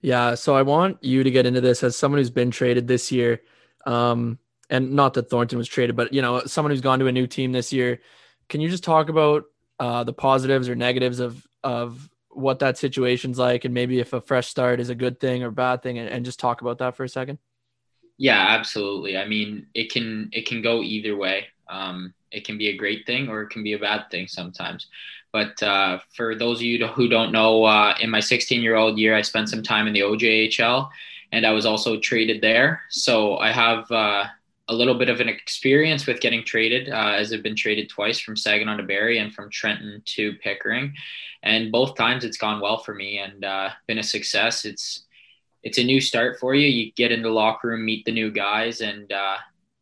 Yeah, 0.00 0.34
so 0.34 0.56
I 0.56 0.62
want 0.62 1.02
you 1.02 1.22
to 1.22 1.30
get 1.30 1.46
into 1.46 1.60
this 1.60 1.84
as 1.84 1.94
someone 1.94 2.18
who's 2.18 2.28
been 2.28 2.50
traded 2.50 2.88
this 2.88 3.12
year. 3.12 3.40
Um, 3.86 4.38
and 4.68 4.92
not 4.92 5.14
that 5.14 5.30
Thornton 5.30 5.58
was 5.58 5.68
traded, 5.68 5.94
but 5.94 6.12
you 6.12 6.22
know, 6.22 6.40
someone 6.40 6.72
who's 6.72 6.80
gone 6.80 6.98
to 6.98 7.06
a 7.06 7.12
new 7.12 7.28
team 7.28 7.52
this 7.52 7.72
year. 7.72 8.00
Can 8.48 8.60
you 8.60 8.68
just 8.68 8.84
talk 8.84 9.08
about 9.08 9.44
uh, 9.78 10.02
the 10.02 10.12
positives 10.12 10.68
or 10.68 10.74
negatives 10.74 11.20
of 11.20 11.46
of 11.62 12.10
what 12.38 12.60
that 12.60 12.78
situation's 12.78 13.38
like 13.38 13.64
and 13.64 13.74
maybe 13.74 13.98
if 13.98 14.12
a 14.12 14.20
fresh 14.20 14.48
start 14.48 14.80
is 14.80 14.90
a 14.90 14.94
good 14.94 15.18
thing 15.18 15.42
or 15.42 15.50
bad 15.50 15.82
thing 15.82 15.98
and, 15.98 16.08
and 16.08 16.24
just 16.24 16.38
talk 16.38 16.60
about 16.60 16.78
that 16.78 16.96
for 16.96 17.04
a 17.04 17.08
second. 17.08 17.38
Yeah 18.16 18.46
absolutely. 18.48 19.16
I 19.16 19.26
mean 19.26 19.66
it 19.74 19.90
can 19.92 20.28
it 20.32 20.46
can 20.46 20.62
go 20.62 20.82
either 20.82 21.16
way. 21.16 21.46
Um, 21.68 22.14
it 22.30 22.44
can 22.44 22.58
be 22.58 22.68
a 22.68 22.76
great 22.76 23.06
thing 23.06 23.28
or 23.28 23.42
it 23.42 23.50
can 23.50 23.62
be 23.62 23.72
a 23.72 23.78
bad 23.78 24.10
thing 24.10 24.28
sometimes. 24.28 24.86
But 25.32 25.62
uh, 25.62 25.98
for 26.14 26.34
those 26.34 26.58
of 26.58 26.62
you 26.62 26.86
who 26.86 27.08
don't 27.08 27.32
know 27.32 27.64
uh, 27.64 27.94
in 28.00 28.10
my 28.10 28.20
16 28.20 28.62
year 28.62 28.76
old 28.76 28.98
year 28.98 29.14
i 29.14 29.22
spent 29.22 29.48
some 29.48 29.62
time 29.62 29.86
in 29.86 29.92
the 29.92 30.00
ojhl 30.00 30.88
and 31.32 31.44
i 31.44 31.50
was 31.50 31.66
also 31.66 31.98
traded 31.98 32.40
there. 32.40 32.82
So 32.88 33.38
i 33.38 33.50
have 33.50 33.90
uh, 33.90 34.24
a 34.68 34.74
little 34.74 34.94
bit 34.94 35.08
of 35.08 35.20
an 35.20 35.28
experience 35.28 36.06
with 36.06 36.20
getting 36.20 36.44
traded, 36.44 36.90
uh, 36.90 37.14
as 37.16 37.32
I've 37.32 37.42
been 37.42 37.56
traded 37.56 37.88
twice 37.88 38.20
from 38.20 38.36
Saginaw 38.36 38.76
to 38.76 38.82
Barrie 38.82 39.18
and 39.18 39.32
from 39.32 39.50
Trenton 39.50 40.02
to 40.04 40.34
Pickering, 40.34 40.94
and 41.42 41.72
both 41.72 41.96
times 41.96 42.24
it's 42.24 42.36
gone 42.36 42.60
well 42.60 42.78
for 42.78 42.94
me 42.94 43.18
and 43.18 43.44
uh, 43.44 43.70
been 43.86 43.98
a 43.98 44.02
success. 44.02 44.64
It's 44.64 45.04
it's 45.62 45.78
a 45.78 45.84
new 45.84 46.00
start 46.00 46.38
for 46.38 46.54
you. 46.54 46.68
You 46.68 46.92
get 46.92 47.12
in 47.12 47.22
the 47.22 47.30
locker 47.30 47.68
room, 47.68 47.84
meet 47.84 48.04
the 48.04 48.12
new 48.12 48.30
guys, 48.30 48.80
and 48.80 49.10
uh, 49.10 49.36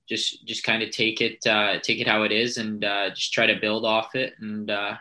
just 0.08 0.46
just 0.46 0.64
kind 0.64 0.82
of 0.82 0.90
take 0.90 1.20
it 1.20 1.44
uh, 1.46 1.78
take 1.80 2.00
it 2.00 2.06
how 2.06 2.22
it 2.22 2.32
is, 2.32 2.56
and 2.56 2.84
uh, 2.84 3.10
just 3.10 3.32
try 3.32 3.46
to 3.46 3.60
build 3.60 3.84
off 3.84 4.14
it 4.14 4.34
and 4.40 4.70
uh, 4.70 4.94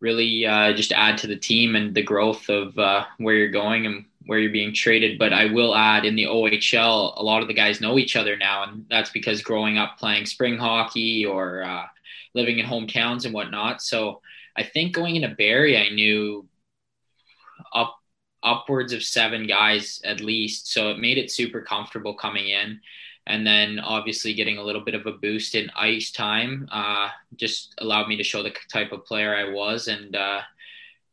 really 0.00 0.42
just 0.74 0.92
add 0.92 1.16
to 1.18 1.26
the 1.28 1.36
team 1.36 1.76
and 1.76 1.94
the 1.94 2.02
growth 2.02 2.48
of 2.48 2.74
where 3.18 3.34
you're 3.34 3.48
going 3.48 3.86
and 3.86 4.04
where 4.26 4.38
you're 4.38 4.52
being 4.52 4.74
traded. 4.74 5.18
But 5.18 5.32
I 5.32 5.46
will 5.46 5.74
add 5.74 6.04
in 6.04 6.16
the 6.16 6.24
OHL, 6.24 7.14
a 7.16 7.22
lot 7.22 7.42
of 7.42 7.48
the 7.48 7.54
guys 7.54 7.80
know 7.80 7.98
each 7.98 8.16
other 8.16 8.36
now, 8.36 8.64
and 8.64 8.84
that's 8.90 9.10
because 9.10 9.40
growing 9.42 9.78
up 9.78 9.98
playing 9.98 10.26
spring 10.26 10.58
hockey 10.58 11.24
or 11.24 11.62
uh, 11.62 11.84
living 12.34 12.58
in 12.58 12.66
hometowns 12.66 13.24
and 13.24 13.32
whatnot. 13.32 13.82
So 13.82 14.20
I 14.56 14.62
think 14.62 14.94
going 14.94 15.16
into 15.16 15.34
Barrie, 15.34 15.78
I 15.78 15.88
knew 15.90 16.46
up 17.72 17.96
upwards 18.42 18.92
of 18.92 19.02
seven 19.02 19.46
guys 19.46 20.00
at 20.04 20.20
least. 20.20 20.72
So 20.72 20.90
it 20.90 20.98
made 20.98 21.18
it 21.18 21.30
super 21.30 21.60
comfortable 21.60 22.14
coming 22.14 22.48
in. 22.48 22.80
And 23.26 23.44
then 23.44 23.80
obviously 23.80 24.34
getting 24.34 24.58
a 24.58 24.62
little 24.62 24.84
bit 24.84 24.94
of 24.94 25.06
a 25.06 25.12
boost 25.12 25.56
in 25.56 25.68
ice 25.76 26.12
time 26.12 26.68
uh, 26.70 27.08
just 27.34 27.74
allowed 27.78 28.06
me 28.06 28.16
to 28.16 28.22
show 28.22 28.42
the 28.42 28.54
type 28.72 28.92
of 28.92 29.04
player 29.04 29.34
I 29.34 29.52
was. 29.52 29.88
And 29.88 30.14
uh, 30.14 30.42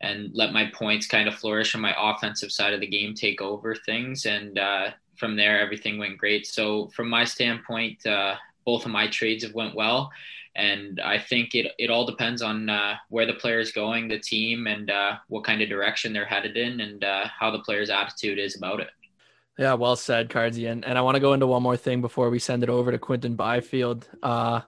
and 0.01 0.29
let 0.33 0.53
my 0.53 0.69
points 0.73 1.07
kind 1.07 1.27
of 1.27 1.35
flourish 1.35 1.75
on 1.75 1.81
my 1.81 1.95
offensive 1.97 2.51
side 2.51 2.73
of 2.73 2.81
the 2.81 2.87
game 2.87 3.13
take 3.13 3.41
over 3.41 3.75
things. 3.75 4.25
And 4.25 4.59
uh, 4.59 4.89
from 5.15 5.35
there, 5.35 5.59
everything 5.59 5.97
went 5.97 6.17
great. 6.17 6.45
So 6.45 6.87
from 6.89 7.09
my 7.09 7.23
standpoint, 7.23 8.05
uh, 8.05 8.35
both 8.65 8.85
of 8.85 8.91
my 8.91 9.07
trades 9.07 9.43
have 9.43 9.53
went 9.53 9.75
well. 9.75 10.11
And 10.55 10.99
I 11.01 11.17
think 11.17 11.55
it, 11.55 11.71
it 11.79 11.89
all 11.89 12.05
depends 12.05 12.41
on 12.41 12.69
uh, 12.69 12.95
where 13.09 13.25
the 13.25 13.33
player 13.33 13.59
is 13.59 13.71
going, 13.71 14.07
the 14.07 14.19
team, 14.19 14.67
and 14.67 14.91
uh, 14.91 15.15
what 15.27 15.43
kind 15.43 15.61
of 15.61 15.69
direction 15.69 16.13
they're 16.13 16.25
headed 16.25 16.57
in, 16.57 16.79
and 16.79 17.03
uh, 17.03 17.25
how 17.27 17.49
the 17.49 17.59
player's 17.59 17.89
attitude 17.89 18.37
is 18.37 18.55
about 18.55 18.79
it. 18.79 18.89
Yeah, 19.57 19.73
well 19.73 19.95
said, 19.95 20.29
Cardsy. 20.29 20.71
And, 20.71 20.85
and 20.85 20.97
I 20.97 21.01
want 21.01 21.15
to 21.15 21.21
go 21.21 21.33
into 21.33 21.47
one 21.47 21.63
more 21.63 21.77
thing 21.77 22.01
before 22.01 22.29
we 22.29 22.39
send 22.39 22.63
it 22.63 22.69
over 22.69 22.91
to 22.91 22.99
Quinton 22.99 23.35
Byfield. 23.35 24.07
Uh, 24.21 24.61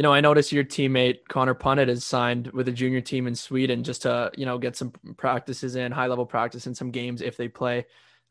you 0.00 0.02
know, 0.02 0.14
I 0.14 0.22
noticed 0.22 0.50
your 0.50 0.64
teammate 0.64 1.28
Connor 1.28 1.54
Punnett 1.54 1.90
is 1.90 2.06
signed 2.06 2.46
with 2.52 2.66
a 2.68 2.72
junior 2.72 3.02
team 3.02 3.26
in 3.26 3.34
Sweden 3.34 3.84
just 3.84 4.00
to, 4.02 4.30
you 4.34 4.46
know, 4.46 4.56
get 4.56 4.74
some 4.74 4.92
practices 5.18 5.76
in, 5.76 5.92
high 5.92 6.06
level 6.06 6.24
practice 6.24 6.66
in 6.66 6.74
some 6.74 6.90
games 6.90 7.20
if 7.20 7.36
they 7.36 7.48
play. 7.48 7.84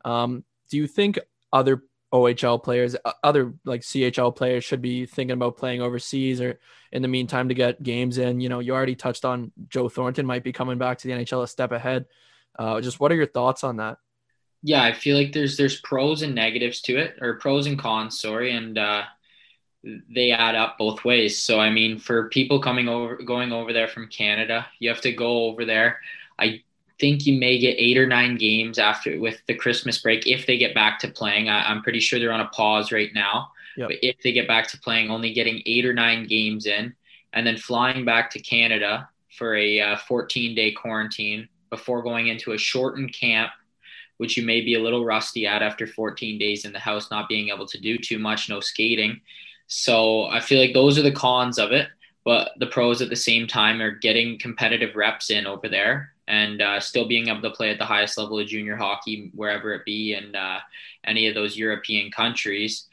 Um, 0.03 0.43
do 0.71 0.77
you 0.77 0.87
think 0.87 1.19
other 1.53 1.83
OHL 2.11 2.63
players, 2.63 2.95
other 3.23 3.53
like 3.65 3.81
CHL 3.81 4.35
players 4.35 4.63
should 4.63 4.81
be 4.81 5.05
thinking 5.05 5.35
about 5.35 5.57
playing 5.57 5.83
overseas 5.83 6.41
or 6.41 6.59
in 6.91 7.03
the 7.03 7.07
meantime 7.07 7.49
to 7.49 7.53
get 7.53 7.83
games 7.83 8.17
in? 8.17 8.41
You 8.41 8.49
know, 8.49 8.61
you 8.61 8.73
already 8.73 8.95
touched 8.95 9.23
on 9.23 9.51
Joe 9.67 9.89
Thornton 9.89 10.25
might 10.25 10.43
be 10.43 10.51
coming 10.51 10.79
back 10.79 10.97
to 10.97 11.07
the 11.07 11.13
NHL 11.13 11.43
a 11.43 11.47
step 11.47 11.71
ahead. 11.71 12.07
Uh, 12.57 12.81
just 12.81 12.99
what 12.99 13.11
are 13.11 13.15
your 13.15 13.27
thoughts 13.27 13.63
on 13.63 13.77
that? 13.77 13.99
Yeah, 14.63 14.81
I 14.81 14.93
feel 14.93 15.15
like 15.15 15.33
there's 15.33 15.55
there's 15.55 15.79
pros 15.81 16.23
and 16.23 16.33
negatives 16.33 16.81
to 16.81 16.97
it, 16.97 17.17
or 17.21 17.35
pros 17.35 17.67
and 17.67 17.77
cons, 17.77 18.19
sorry. 18.19 18.53
And 18.53 18.75
uh, 18.75 19.03
they 19.83 20.31
add 20.31 20.55
up 20.55 20.77
both 20.77 21.05
ways. 21.05 21.39
So 21.39 21.59
I 21.59 21.69
mean, 21.69 21.99
for 21.99 22.29
people 22.29 22.59
coming 22.59 22.89
over, 22.89 23.15
going 23.15 23.51
over 23.51 23.71
there 23.73 23.87
from 23.87 24.07
Canada, 24.07 24.67
you 24.79 24.89
have 24.89 25.01
to 25.01 25.11
go 25.11 25.45
over 25.45 25.65
there. 25.65 25.99
I 26.37 26.61
think 26.99 27.25
you 27.25 27.39
may 27.39 27.57
get 27.57 27.77
eight 27.77 27.97
or 27.97 28.05
nine 28.05 28.35
games 28.37 28.77
after 28.77 29.19
with 29.19 29.41
the 29.47 29.55
Christmas 29.55 29.99
break 29.99 30.27
if 30.27 30.45
they 30.45 30.57
get 30.57 30.75
back 30.75 30.99
to 30.99 31.07
playing. 31.07 31.49
I, 31.49 31.71
am 31.71 31.81
pretty 31.81 32.01
sure 32.01 32.19
they're 32.19 32.33
on 32.33 32.41
a 32.41 32.49
pause 32.49 32.91
right 32.91 33.13
now. 33.13 33.51
Yep. 33.77 33.89
But 33.89 33.97
if 34.01 34.17
they 34.21 34.33
get 34.33 34.47
back 34.47 34.67
to 34.69 34.79
playing, 34.79 35.09
only 35.09 35.33
getting 35.33 35.61
eight 35.65 35.85
or 35.85 35.93
nine 35.93 36.27
games 36.27 36.65
in, 36.65 36.93
and 37.31 37.47
then 37.47 37.57
flying 37.57 38.03
back 38.03 38.29
to 38.31 38.39
Canada 38.39 39.07
for 39.37 39.55
a 39.55 39.79
uh, 39.79 39.97
14 39.97 40.55
day 40.55 40.71
quarantine 40.71 41.47
before 41.69 42.01
going 42.01 42.27
into 42.27 42.51
a 42.51 42.57
shortened 42.57 43.13
camp, 43.13 43.51
which 44.17 44.35
you 44.35 44.43
may 44.43 44.59
be 44.59 44.73
a 44.73 44.81
little 44.81 45.05
rusty 45.05 45.47
at 45.47 45.61
after 45.61 45.87
14 45.87 46.37
days 46.37 46.65
in 46.65 46.73
the 46.73 46.79
house, 46.79 47.09
not 47.09 47.29
being 47.29 47.47
able 47.49 47.67
to 47.67 47.79
do 47.79 47.97
too 47.97 48.19
much, 48.19 48.49
no 48.49 48.59
skating 48.59 49.21
so 49.69 50.25
I 50.25 50.41
feel 50.41 50.59
like 50.59 50.73
those 50.73 50.97
are 50.97 51.03
the 51.03 51.11
cons 51.11 51.57
of 51.57 51.71
it. 51.71 51.87
But 52.25 52.51
the 52.59 52.67
pros 52.67 53.01
at 53.01 53.09
the 53.09 53.15
same 53.15 53.47
time 53.47 53.81
are 53.81 53.91
getting 53.91 54.37
competitive 54.37 54.95
reps 54.95 55.31
in 55.31 55.47
over 55.47 55.69
there 55.69 56.11
and 56.27 56.61
uh, 56.61 56.79
still 56.79 57.07
being 57.07 57.29
able 57.29 57.41
to 57.41 57.49
play 57.49 57.71
at 57.71 57.79
the 57.79 57.85
highest 57.85 58.17
level 58.17 58.37
of 58.37 58.47
junior 58.47 58.75
hockey, 58.75 59.31
wherever 59.33 59.73
it 59.73 59.85
be 59.85 60.13
in 60.13 60.35
uh, 60.35 60.59
any 61.05 61.27
of 61.27 61.33
those 61.33 61.57
European 61.57 62.11
countries. 62.11 62.87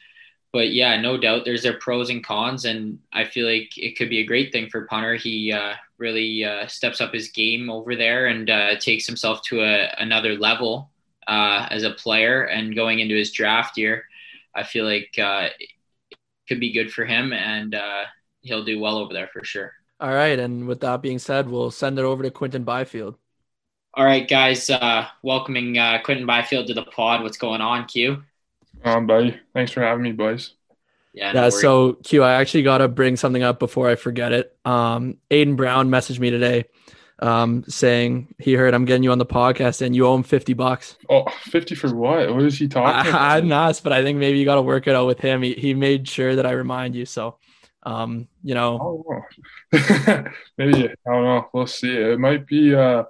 But 0.53 0.73
yeah, 0.73 0.99
no 0.99 1.19
doubt 1.19 1.45
there's 1.45 1.63
their 1.63 1.79
pros 1.79 2.09
and 2.09 2.25
cons, 2.25 2.65
and 2.65 2.99
I 3.13 3.25
feel 3.25 3.47
like 3.47 3.77
it 3.77 3.99
could 3.99 4.09
be 4.09 4.21
a 4.21 4.27
great 4.27 4.53
thing 4.53 4.71
for 4.71 4.87
Punnett. 4.87 5.21
He 5.21 5.53
uh, 5.53 5.75
really 5.99 6.45
uh, 6.45 6.67
steps 6.67 7.01
up 7.01 7.13
his 7.13 7.29
game 7.29 7.69
over 7.69 7.95
there 7.97 8.27
and 8.29 8.49
uh, 8.49 8.77
takes 8.77 9.07
himself 9.07 9.43
to 9.43 9.63
a, 9.63 9.95
another 9.99 10.37
level 10.37 10.91
uh, 11.27 11.67
as 11.71 11.83
a 11.83 11.91
player. 11.91 12.45
And 12.45 12.75
going 12.77 13.01
into 13.01 13.17
his 13.17 13.33
draft 13.33 13.77
year, 13.77 14.07
I 14.55 14.63
feel 14.63 14.87
like 14.87 15.19
could 16.49 16.61
be 16.61 16.73
good 16.73 16.93
for 16.93 17.05
him, 17.05 17.33
and 17.33 17.75
uh, 17.75 18.05
he'll 18.41 18.65
do 18.65 18.79
well 18.79 18.99
over 18.99 19.13
there 19.13 19.29
for 19.33 19.45
sure. 19.45 19.73
All 19.99 20.13
right, 20.13 20.39
and 20.39 20.67
with 20.67 20.81
that 20.81 21.03
being 21.03 21.19
said, 21.19 21.49
we'll 21.49 21.71
send 21.71 21.99
it 21.99 22.05
over 22.05 22.23
to 22.23 22.31
Quinton 22.31 22.65
Byfield. 22.65 23.17
All 23.95 24.05
right, 24.05 24.29
guys. 24.29 24.69
Uh, 24.69 25.07
welcoming 25.23 25.79
uh, 25.79 26.01
Quinton 26.05 26.27
Byfield 26.27 26.67
to 26.67 26.75
the 26.75 26.83
pod. 26.83 27.23
What's 27.23 27.39
going 27.39 27.63
on, 27.63 27.87
Q? 27.87 28.23
Um, 28.85 29.07
buddy, 29.07 29.41
thanks 29.55 29.73
for 29.73 29.81
having 29.81 30.03
me, 30.03 30.13
boys. 30.13 30.53
Yeah. 31.15 31.33
No 31.33 31.45
yeah. 31.45 31.49
So 31.49 31.95
Q, 31.95 32.23
I 32.23 32.35
actually 32.35 32.63
got 32.63 32.79
to 32.79 32.89
bring 32.89 33.17
something 33.17 33.43
up 33.43 33.59
before 33.59 33.89
I 33.89 33.95
forget 33.95 34.33
it. 34.33 34.55
Um, 34.67 35.17
Aiden 35.31 35.57
Brown 35.57 35.89
messaged 35.89 36.19
me 36.19 36.29
today, 36.29 36.67
um, 37.19 37.65
saying 37.69 38.35
he 38.39 38.55
heard 38.55 38.75
I'm 38.75 38.85
getting 38.85 39.03
you 39.03 39.13
on 39.13 39.19
the 39.19 39.27
podcast 39.27 39.83
and 39.83 39.97
you 39.97 40.07
owe 40.07 40.15
him 40.15 40.23
50 40.23 40.55
bucks. 40.55 40.97
Oh, 41.09 41.25
50 41.45 41.75
for 41.75 41.95
what? 41.95 42.35
What 42.35 42.43
is 42.43 42.59
he 42.59 42.69
talking? 42.69 43.13
I, 43.13 43.35
I 43.35 43.41
didn't 43.41 43.53
ask, 43.53 43.83
but 43.83 43.93
I 43.93 44.03
think 44.03 44.19
maybe 44.19 44.39
you 44.39 44.45
got 44.45 44.57
to 44.57 44.63
work 44.63 44.87
it 44.87 44.95
out 44.95 45.07
with 45.07 45.21
him. 45.21 45.43
He, 45.43 45.55
he 45.55 45.75
made 45.75 46.09
sure 46.09 46.37
that 46.37 46.47
I 46.47 46.53
remind 46.53 46.95
you. 46.95 47.07
So, 47.07 47.39
um, 47.85 48.29
you 48.43 48.55
know, 48.55 49.05
oh, 49.07 49.23
maybe, 50.59 50.89
I 50.89 51.11
don't 51.11 51.25
know. 51.25 51.49
We'll 51.53 51.67
see. 51.67 51.97
It 51.97 52.19
might 52.19 52.47
be, 52.47 52.75
uh, 52.75 53.05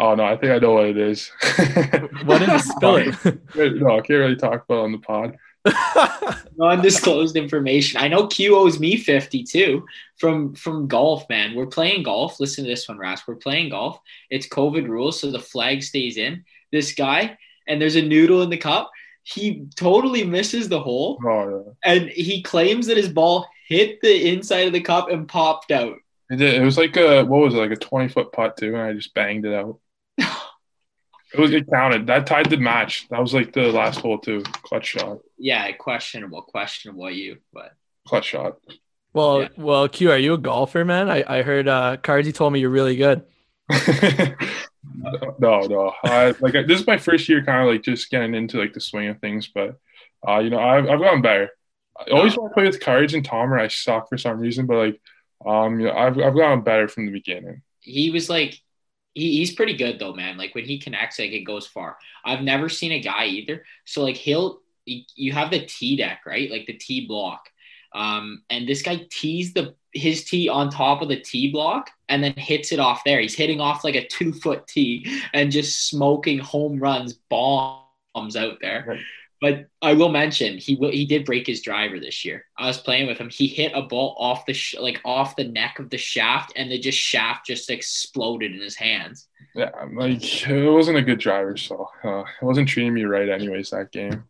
Oh 0.00 0.14
no, 0.14 0.22
I 0.22 0.36
think 0.36 0.52
I 0.52 0.58
know 0.58 0.74
what 0.74 0.86
it 0.86 0.96
is. 0.96 1.28
what 2.24 2.40
is 2.40 2.48
it? 2.48 2.60
Spill 2.60 2.96
it. 2.98 3.16
no, 3.56 3.98
I 3.98 4.00
can't 4.00 4.10
really 4.10 4.36
talk 4.36 4.62
about 4.62 4.84
on 4.84 4.92
the 4.92 4.98
pod. 4.98 5.36
No 6.56 6.66
undisclosed 6.66 7.36
information. 7.36 8.00
I 8.00 8.08
know 8.08 8.26
Q 8.26 8.56
owes 8.56 8.80
me 8.80 8.96
52 8.96 9.84
from 10.16 10.54
from 10.54 10.88
golf, 10.88 11.28
man. 11.28 11.54
We're 11.54 11.66
playing 11.66 12.02
golf. 12.02 12.40
Listen 12.40 12.64
to 12.64 12.70
this 12.70 12.88
one, 12.88 12.98
Ras. 12.98 13.26
We're 13.26 13.36
playing 13.36 13.70
golf. 13.70 14.00
It's 14.30 14.48
COVID 14.48 14.88
rules, 14.88 15.20
so 15.20 15.30
the 15.30 15.38
flag 15.38 15.82
stays 15.82 16.16
in. 16.16 16.44
This 16.72 16.92
guy, 16.92 17.38
and 17.66 17.80
there's 17.80 17.96
a 17.96 18.02
noodle 18.02 18.42
in 18.42 18.50
the 18.50 18.56
cup. 18.56 18.90
He 19.22 19.66
totally 19.76 20.24
misses 20.24 20.68
the 20.68 20.80
hole. 20.80 21.18
Oh, 21.24 21.64
yeah. 21.84 21.92
And 21.92 22.08
he 22.10 22.42
claims 22.42 22.86
that 22.86 22.96
his 22.96 23.08
ball 23.08 23.46
hit 23.68 24.00
the 24.00 24.30
inside 24.30 24.66
of 24.66 24.72
the 24.72 24.80
cup 24.80 25.10
and 25.10 25.28
popped 25.28 25.70
out. 25.70 25.96
It 26.30 26.36
did. 26.36 26.54
It 26.54 26.64
was 26.64 26.76
like 26.78 26.96
a 26.96 27.24
what 27.24 27.40
was 27.40 27.54
it, 27.54 27.58
like 27.58 27.70
a 27.70 27.76
20 27.76 28.08
foot 28.08 28.32
putt 28.32 28.56
too, 28.56 28.74
and 28.74 28.82
I 28.82 28.92
just 28.92 29.14
banged 29.14 29.46
it 29.46 29.54
out. 29.54 29.78
It 31.32 31.40
was 31.40 31.52
it 31.52 31.70
counted. 31.70 32.06
That 32.06 32.26
tied 32.26 32.48
the 32.48 32.56
match. 32.56 33.06
That 33.10 33.20
was 33.20 33.34
like 33.34 33.52
the 33.52 33.70
last 33.72 34.00
hole 34.00 34.18
too. 34.18 34.42
Clutch 34.62 34.86
shot. 34.86 35.18
Yeah, 35.36 35.70
questionable, 35.72 36.42
questionable 36.42 37.10
you, 37.10 37.38
but 37.52 37.72
clutch 38.06 38.26
shot. 38.26 38.58
Well, 39.12 39.42
yeah. 39.42 39.48
well, 39.56 39.88
Q, 39.88 40.10
are 40.10 40.18
you 40.18 40.34
a 40.34 40.38
golfer, 40.38 40.84
man? 40.84 41.10
I, 41.10 41.24
I 41.26 41.42
heard 41.42 41.68
uh 41.68 41.98
Cardsy 41.98 42.32
told 42.34 42.52
me 42.52 42.60
you're 42.60 42.70
really 42.70 42.96
good. 42.96 43.24
no, 45.38 45.60
no. 45.60 45.92
I 46.04 46.34
like 46.40 46.54
this 46.66 46.80
is 46.80 46.86
my 46.86 46.96
first 46.96 47.28
year 47.28 47.44
kind 47.44 47.66
of 47.66 47.74
like 47.74 47.82
just 47.82 48.10
getting 48.10 48.34
into 48.34 48.58
like 48.58 48.72
the 48.72 48.80
swing 48.80 49.08
of 49.08 49.20
things, 49.20 49.50
but 49.54 49.76
uh, 50.26 50.38
you 50.38 50.50
know, 50.50 50.58
I've 50.58 50.88
I've 50.88 51.00
gotten 51.00 51.22
better. 51.22 51.50
I 51.98 52.10
always 52.12 52.36
want 52.36 52.50
to 52.50 52.54
play 52.54 52.64
with 52.64 52.80
cards 52.80 53.12
and 53.12 53.24
Tom 53.24 53.52
or 53.52 53.58
I 53.58 53.68
suck 53.68 54.08
for 54.08 54.16
some 54.16 54.38
reason, 54.38 54.66
but 54.66 54.76
like 54.76 55.00
um, 55.46 55.78
you 55.80 55.86
know, 55.86 55.92
I've 55.92 56.18
I've 56.18 56.34
gotten 56.34 56.62
better 56.62 56.88
from 56.88 57.06
the 57.06 57.12
beginning. 57.12 57.62
He 57.80 58.10
was 58.10 58.28
like 58.30 58.60
he, 59.18 59.38
he's 59.38 59.54
pretty 59.54 59.76
good 59.76 59.98
though, 59.98 60.14
man. 60.14 60.36
Like 60.36 60.54
when 60.54 60.64
he 60.64 60.78
connects, 60.78 61.18
like 61.18 61.32
it 61.32 61.44
goes 61.44 61.66
far. 61.66 61.98
I've 62.24 62.42
never 62.42 62.68
seen 62.68 62.92
a 62.92 63.00
guy 63.00 63.26
either. 63.26 63.64
So 63.84 64.02
like 64.02 64.16
he'll 64.16 64.60
you 64.86 65.32
have 65.32 65.50
the 65.50 65.66
T 65.66 65.96
deck, 65.96 66.22
right? 66.24 66.50
Like 66.50 66.66
the 66.66 66.74
T 66.74 67.06
block. 67.06 67.48
Um, 67.94 68.42
and 68.50 68.68
this 68.68 68.82
guy 68.82 69.06
tees 69.10 69.54
the 69.54 69.74
his 69.94 70.24
tee 70.24 70.48
on 70.48 70.70
top 70.70 71.02
of 71.02 71.08
the 71.08 71.18
tee 71.18 71.50
block 71.50 71.90
and 72.08 72.22
then 72.22 72.34
hits 72.34 72.72
it 72.72 72.78
off 72.78 73.02
there. 73.04 73.20
He's 73.20 73.34
hitting 73.34 73.60
off 73.60 73.84
like 73.84 73.94
a 73.94 74.06
two 74.06 74.32
foot 74.32 74.66
tee 74.66 75.22
and 75.32 75.50
just 75.50 75.88
smoking 75.88 76.38
home 76.38 76.78
runs, 76.78 77.14
bombs 77.14 78.36
out 78.36 78.58
there. 78.60 79.00
Right. 79.42 79.66
But 79.80 79.86
I 79.86 79.94
will 79.94 80.08
mention 80.08 80.58
he 80.58 80.74
will, 80.76 80.90
he 80.90 81.04
did 81.04 81.24
break 81.24 81.46
his 81.46 81.62
driver 81.62 82.00
this 82.00 82.24
year. 82.24 82.44
I 82.58 82.66
was 82.66 82.78
playing 82.78 83.06
with 83.06 83.18
him. 83.18 83.30
He 83.30 83.46
hit 83.46 83.72
a 83.74 83.82
ball 83.82 84.16
off 84.18 84.46
the 84.46 84.52
sh- 84.52 84.74
like 84.78 85.00
off 85.04 85.36
the 85.36 85.44
neck 85.44 85.78
of 85.78 85.90
the 85.90 85.98
shaft, 85.98 86.52
and 86.56 86.70
the 86.70 86.78
just 86.78 86.98
shaft 86.98 87.46
just 87.46 87.70
exploded 87.70 88.52
in 88.52 88.60
his 88.60 88.74
hands. 88.76 89.28
Yeah, 89.54 89.70
like 89.94 90.48
it 90.48 90.70
wasn't 90.70 90.98
a 90.98 91.02
good 91.02 91.18
driver, 91.18 91.56
so 91.56 91.88
uh, 92.04 92.20
it 92.20 92.44
wasn't 92.44 92.68
treating 92.68 92.94
me 92.94 93.04
right, 93.04 93.28
anyways. 93.28 93.70
That 93.70 93.92
game. 93.92 94.24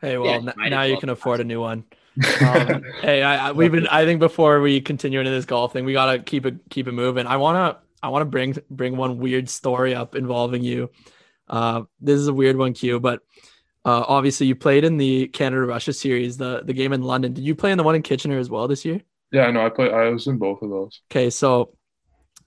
Hey, 0.00 0.16
well, 0.16 0.42
yeah, 0.42 0.52
n- 0.52 0.70
now 0.70 0.82
you 0.82 0.98
can 0.98 1.08
afford 1.10 1.40
a 1.40 1.44
new 1.44 1.60
one. 1.60 1.84
Um, 2.44 2.82
hey, 3.00 3.22
I, 3.22 3.48
I, 3.48 3.52
we've 3.52 3.70
been. 3.70 3.86
I 3.86 4.04
think 4.04 4.18
before 4.18 4.60
we 4.60 4.80
continue 4.80 5.20
into 5.20 5.30
this 5.30 5.44
golf 5.44 5.72
thing, 5.72 5.84
we 5.84 5.92
gotta 5.92 6.18
keep 6.18 6.44
it 6.44 6.56
keep 6.68 6.88
it 6.88 6.92
moving. 6.92 7.26
I 7.26 7.36
wanna 7.36 7.78
I 8.02 8.08
wanna 8.08 8.24
bring 8.24 8.56
bring 8.68 8.96
one 8.96 9.18
weird 9.18 9.48
story 9.48 9.94
up 9.94 10.16
involving 10.16 10.62
you. 10.62 10.90
Uh, 11.48 11.82
this 12.00 12.18
is 12.18 12.26
a 12.26 12.34
weird 12.34 12.56
one, 12.56 12.74
Q, 12.74 12.98
but 13.00 13.22
uh, 13.84 14.04
obviously, 14.06 14.46
you 14.46 14.54
played 14.54 14.84
in 14.84 14.98
the 14.98 15.28
Canada 15.28 15.62
Russia 15.62 15.92
series, 15.92 16.36
the 16.36 16.62
the 16.64 16.74
game 16.74 16.92
in 16.92 17.02
London. 17.02 17.32
Did 17.32 17.44
you 17.44 17.54
play 17.54 17.72
in 17.72 17.78
the 17.78 17.84
one 17.84 17.94
in 17.94 18.02
Kitchener 18.02 18.38
as 18.38 18.50
well 18.50 18.68
this 18.68 18.84
year? 18.84 19.00
Yeah, 19.32 19.50
no, 19.50 19.64
I 19.64 19.70
played. 19.70 19.92
I 19.92 20.08
was 20.10 20.26
in 20.26 20.36
both 20.36 20.60
of 20.60 20.70
those. 20.70 21.00
Okay, 21.10 21.30
so 21.30 21.74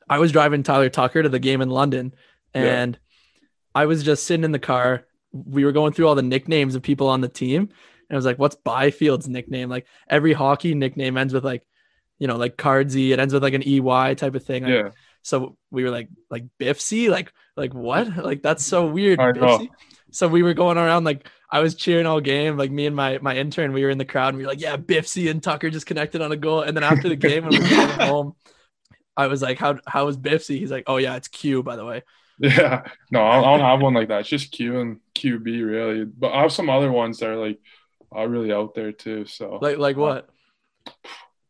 I 0.08 0.20
was 0.20 0.32
driving 0.32 0.62
Tyler 0.62 0.90
Tucker 0.90 1.24
to 1.24 1.30
the 1.30 1.40
game 1.40 1.62
in 1.62 1.70
London, 1.70 2.14
and 2.54 2.96
yeah. 2.96 3.48
I 3.74 3.86
was 3.88 4.04
just 4.04 4.26
sitting 4.26 4.44
in 4.44 4.52
the 4.52 4.60
car. 4.60 5.06
We 5.32 5.66
were 5.66 5.72
going 5.72 5.94
through 5.94 6.08
all 6.08 6.16
the 6.16 6.22
nicknames 6.22 6.76
of 6.76 6.84
people 6.84 7.08
on 7.08 7.22
the 7.22 7.30
team, 7.30 7.62
and 7.62 8.12
I 8.12 8.16
was 8.16 8.26
like, 8.26 8.38
"What's 8.38 8.58
Byfield's 8.58 9.28
nickname?" 9.28 9.70
Like 9.70 9.88
every 10.08 10.34
hockey 10.34 10.76
nickname 10.76 11.18
ends 11.18 11.34
with 11.34 11.44
like, 11.44 11.66
you 12.20 12.28
know, 12.28 12.38
like 12.38 12.58
Cardsy. 12.58 13.12
It 13.12 13.18
ends 13.20 13.34
with 13.34 13.42
like 13.42 13.56
an 13.56 13.68
EY 13.68 14.14
type 14.16 14.36
of 14.36 14.44
thing. 14.44 14.64
Like, 14.64 14.74
yeah. 14.74 14.90
So 15.24 15.58
we 15.72 15.84
were 15.84 15.90
like, 15.90 16.10
like 16.30 16.44
Biffsy, 16.60 17.10
like, 17.10 17.34
like 17.58 17.74
what? 17.74 18.08
Like 18.24 18.44
that's 18.44 18.64
so 18.64 18.86
weird. 18.86 19.20
Biffsy. 20.14 20.18
So 20.18 20.28
we 20.28 20.44
were 20.44 20.54
going 20.54 20.78
around 20.78 21.04
like 21.04 21.28
I 21.50 21.60
was 21.60 21.76
cheering 21.76 22.06
all 22.06 22.22
game. 22.22 22.58
Like 22.58 22.72
me 22.72 22.86
and 22.86 22.96
my 22.96 23.20
my 23.20 23.36
intern, 23.36 23.74
we 23.74 23.84
were 23.84 23.90
in 23.90 23.98
the 23.98 24.06
crowd 24.06 24.30
and 24.30 24.38
we 24.38 24.44
were 24.44 24.50
like, 24.50 24.62
yeah, 24.62 24.78
Biffsy 24.78 25.30
and 25.30 25.42
Tucker 25.42 25.70
just 25.70 25.86
connected 25.86 26.22
on 26.22 26.32
a 26.32 26.38
goal. 26.38 26.62
And 26.62 26.76
then 26.76 26.84
after 26.84 27.10
the 27.10 27.16
game, 27.16 27.46
when 27.46 27.62
we 27.62 27.78
were 27.78 27.88
home, 28.06 28.36
I 29.18 29.28
was 29.28 29.42
like, 29.42 29.60
how 29.60 29.78
how 29.88 30.06
was 30.06 30.18
Biffsy? 30.18 30.60
He's 30.60 30.72
like, 30.72 30.86
oh 30.88 30.98
yeah, 30.98 31.16
it's 31.16 31.28
Q 31.28 31.64
by 31.64 31.76
the 31.76 31.86
way. 31.86 32.04
Yeah, 32.40 32.84
no, 33.12 33.24
I 33.24 33.42
don't 33.42 33.60
have 33.60 33.82
one 33.82 33.94
like 33.94 34.08
that. 34.08 34.22
It's 34.22 34.30
just 34.30 34.52
Q 34.52 34.80
and 34.80 35.00
QB 35.16 35.46
really. 35.46 36.06
But 36.06 36.34
I 36.34 36.42
have 36.42 36.52
some 36.52 36.70
other 36.70 36.92
ones 36.92 37.20
that 37.20 37.30
are 37.30 37.36
like 37.36 37.60
uh, 38.16 38.28
really 38.28 38.52
out 38.52 38.74
there 38.74 38.92
too. 38.92 39.26
So 39.26 39.60
like 39.62 39.78
like 39.78 39.98
what? 39.98 40.30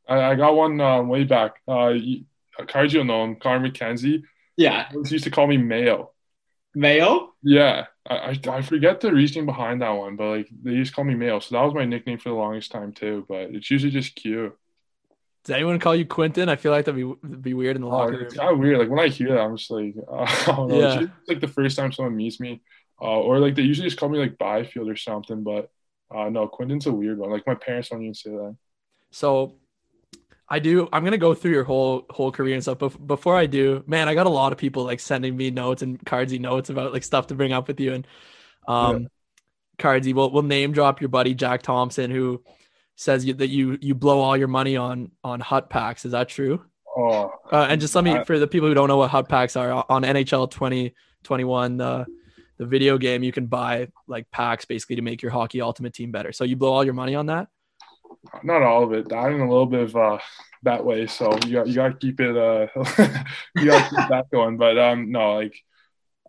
I, 0.07 0.31
I 0.31 0.35
got 0.35 0.55
one 0.55 0.79
uh, 0.79 1.01
way 1.01 1.23
back. 1.23 1.53
Uh, 1.67 1.95
Cardio 2.59 3.05
known 3.05 3.37
Connor 3.37 3.69
McKenzie. 3.69 4.23
Yeah, 4.55 4.89
he 4.91 4.97
used 5.09 5.23
to 5.23 5.31
call 5.31 5.47
me 5.47 5.57
Mayo. 5.57 6.12
Mayo? 6.75 7.33
Yeah, 7.43 7.85
I, 8.09 8.39
I 8.47 8.61
forget 8.61 8.99
the 8.99 9.13
reasoning 9.13 9.45
behind 9.45 9.81
that 9.81 9.91
one, 9.91 10.15
but 10.15 10.37
like 10.37 10.49
they 10.63 10.71
used 10.71 10.91
to 10.91 10.95
call 10.95 11.05
me 11.05 11.15
Mayo, 11.15 11.39
so 11.39 11.55
that 11.55 11.63
was 11.63 11.73
my 11.73 11.85
nickname 11.85 12.17
for 12.17 12.29
the 12.29 12.35
longest 12.35 12.71
time 12.71 12.91
too. 12.91 13.25
But 13.27 13.51
it's 13.51 13.69
usually 13.69 13.91
just 13.91 14.15
Q. 14.15 14.53
Does 15.43 15.55
anyone 15.55 15.79
call 15.79 15.95
you 15.95 16.05
Quinton? 16.05 16.47
I 16.47 16.55
feel 16.55 16.71
like 16.71 16.85
that'd 16.85 16.95
be 16.95 17.37
be 17.37 17.53
weird 17.53 17.75
in 17.75 17.81
the 17.81 17.87
locker 17.87 18.13
room. 18.13 18.23
It's 18.23 18.35
kind 18.35 18.51
of 18.51 18.59
weird. 18.59 18.79
Like 18.79 18.89
when 18.89 18.99
I 18.99 19.09
hear 19.09 19.29
that, 19.29 19.41
I'm 19.41 19.57
just 19.57 19.71
like, 19.71 19.95
uh, 20.09 20.25
I 20.51 20.55
don't 20.55 20.69
know. 20.69 20.79
Yeah. 20.79 21.01
It's 21.01 21.29
like 21.29 21.41
the 21.41 21.47
first 21.47 21.77
time 21.77 21.91
someone 21.91 22.15
meets 22.15 22.39
me, 22.39 22.61
uh, 23.01 23.19
or 23.19 23.39
like 23.39 23.55
they 23.55 23.63
usually 23.63 23.87
just 23.87 23.99
call 23.99 24.09
me 24.09 24.19
like 24.19 24.37
Byfield 24.37 24.89
or 24.89 24.95
something. 24.95 25.43
But 25.43 25.69
uh, 26.13 26.29
no, 26.29 26.47
Quinton's 26.47 26.87
a 26.87 26.93
weird 26.93 27.17
one. 27.17 27.29
Like 27.29 27.45
my 27.45 27.55
parents 27.55 27.89
don't 27.89 28.01
even 28.01 28.13
say 28.13 28.31
that. 28.31 28.55
So 29.11 29.55
I 30.49 30.59
do. 30.59 30.89
I'm 30.91 31.03
gonna 31.03 31.17
go 31.17 31.33
through 31.33 31.51
your 31.51 31.63
whole 31.63 32.05
whole 32.09 32.31
career 32.31 32.53
and 32.53 32.63
stuff. 32.63 32.79
But 32.79 33.07
before 33.07 33.35
I 33.35 33.45
do, 33.45 33.83
man, 33.87 34.09
I 34.09 34.13
got 34.13 34.25
a 34.25 34.29
lot 34.29 34.51
of 34.51 34.57
people 34.57 34.83
like 34.83 34.99
sending 34.99 35.35
me 35.35 35.51
notes 35.51 35.81
and 35.81 35.99
cardsy 36.05 36.39
notes 36.39 36.69
about 36.69 36.93
like 36.93 37.03
stuff 37.03 37.27
to 37.27 37.35
bring 37.35 37.53
up 37.53 37.67
with 37.67 37.79
you. 37.79 37.93
And 37.93 38.07
um, 38.67 39.01
yeah. 39.01 39.07
cardsy, 39.79 40.13
we'll 40.13 40.31
we'll 40.31 40.43
name 40.43 40.73
drop 40.73 41.01
your 41.01 41.07
buddy 41.07 41.33
Jack 41.33 41.61
Thompson, 41.61 42.11
who 42.11 42.43
says 42.95 43.25
you, 43.25 43.33
that 43.35 43.47
you 43.47 43.77
you 43.81 43.95
blow 43.95 44.19
all 44.19 44.35
your 44.35 44.49
money 44.49 44.75
on 44.75 45.11
on 45.23 45.39
hut 45.39 45.69
packs. 45.69 46.05
Is 46.05 46.11
that 46.11 46.29
true? 46.29 46.63
Oh, 46.95 47.31
uh, 47.51 47.67
and 47.69 47.79
just 47.81 47.95
let 47.95 48.03
me 48.03 48.11
I, 48.11 48.23
for 48.23 48.37
the 48.37 48.47
people 48.47 48.67
who 48.67 48.75
don't 48.75 48.89
know 48.89 48.97
what 48.97 49.09
hut 49.09 49.27
packs 49.29 49.55
are 49.55 49.85
on 49.89 50.03
NHL 50.03 50.51
2021, 50.51 51.77
the 51.77 52.05
the 52.57 52.65
video 52.65 52.97
game, 52.97 53.23
you 53.23 53.31
can 53.31 53.47
buy 53.47 53.87
like 54.07 54.29
packs 54.29 54.65
basically 54.65 54.97
to 54.97 55.01
make 55.01 55.21
your 55.21 55.31
hockey 55.31 55.61
ultimate 55.61 55.93
team 55.93 56.11
better. 56.11 56.31
So 56.31 56.43
you 56.43 56.57
blow 56.57 56.73
all 56.73 56.83
your 56.83 56.93
money 56.93 57.15
on 57.15 57.27
that 57.27 57.47
not 58.43 58.61
all 58.61 58.83
of 58.83 58.93
it. 58.93 59.11
I'm 59.13 59.35
in 59.35 59.41
a 59.41 59.49
little 59.49 59.65
bit 59.65 59.81
of 59.81 59.95
uh, 59.95 60.17
that 60.63 60.83
way, 60.83 61.07
so 61.07 61.37
you 61.45 61.53
got 61.53 61.67
you 61.67 61.75
got 61.75 61.87
to 61.89 61.97
keep 61.97 62.19
it. 62.19 62.35
Uh, 62.35 62.67
you 63.55 63.65
got 63.65 63.89
to 63.89 63.95
keep 63.95 64.09
that 64.09 64.25
going. 64.31 64.57
But 64.57 64.77
um, 64.77 65.11
no, 65.11 65.35
like 65.35 65.55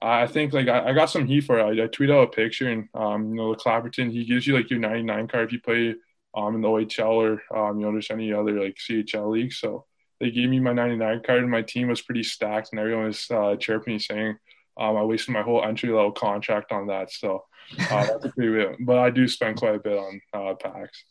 I 0.02 0.26
think 0.26 0.52
like 0.52 0.68
I, 0.68 0.90
I 0.90 0.92
got 0.92 1.10
some 1.10 1.26
heat 1.26 1.42
for 1.42 1.58
it. 1.58 1.80
I, 1.80 1.84
I 1.84 1.86
tweet 1.86 2.10
out 2.10 2.24
a 2.24 2.26
picture, 2.28 2.68
and 2.68 2.88
um, 2.94 3.30
you 3.30 3.36
know, 3.36 3.54
the 3.54 3.60
Clapperton 3.60 4.10
he 4.10 4.24
gives 4.24 4.46
you 4.46 4.54
like 4.54 4.70
your 4.70 4.80
99 4.80 5.28
card 5.28 5.46
if 5.46 5.52
you 5.52 5.60
play 5.60 5.94
um 6.36 6.56
in 6.56 6.62
the 6.62 6.68
OHL 6.68 7.40
or 7.50 7.56
um 7.56 7.78
you 7.78 7.86
know 7.86 7.92
there's 7.92 8.10
any 8.10 8.32
other 8.32 8.60
like 8.60 8.76
CHL 8.76 9.30
league. 9.30 9.52
So 9.52 9.86
they 10.20 10.30
gave 10.30 10.48
me 10.48 10.60
my 10.60 10.72
99 10.72 11.22
card, 11.24 11.42
and 11.42 11.50
my 11.50 11.62
team 11.62 11.88
was 11.88 12.02
pretty 12.02 12.22
stacked, 12.22 12.70
and 12.72 12.80
everyone 12.80 13.06
was 13.06 13.30
uh, 13.30 13.56
chirping 13.56 13.94
me 13.94 13.98
saying. 13.98 14.36
Um, 14.76 14.96
I 14.96 15.02
wasted 15.04 15.32
my 15.32 15.42
whole 15.42 15.64
entry 15.64 15.90
level 15.90 16.12
contract 16.12 16.72
on 16.72 16.88
that, 16.88 17.12
so 17.12 17.44
uh, 17.90 18.06
that's 18.06 18.24
a 18.24 18.30
pretty. 18.30 18.76
But 18.80 18.98
I 18.98 19.10
do 19.10 19.28
spend 19.28 19.56
quite 19.56 19.76
a 19.76 19.80
bit 19.80 19.96
on 19.96 20.20
uh, 20.32 20.54
packs. 20.54 21.04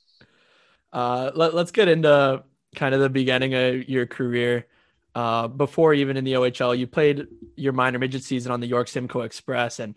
Uh, 0.94 1.32
let, 1.34 1.54
us 1.56 1.72
get 1.72 1.88
into 1.88 2.44
kind 2.76 2.94
of 2.94 3.02
the 3.02 3.10
beginning 3.10 3.54
of 3.56 3.90
your 3.90 4.06
career. 4.06 4.68
Uh, 5.16 5.48
before 5.48 5.94
even 5.94 6.18
in 6.18 6.24
the 6.24 6.34
OHL, 6.34 6.78
you 6.78 6.88
played 6.88 7.28
your 7.56 7.74
minor 7.74 8.00
midget 8.00 8.24
season 8.24 8.52
on 8.52 8.60
the 8.60 8.68
York 8.68 8.88
Simcoe 8.88 9.22
Express, 9.22 9.80
and 9.80 9.96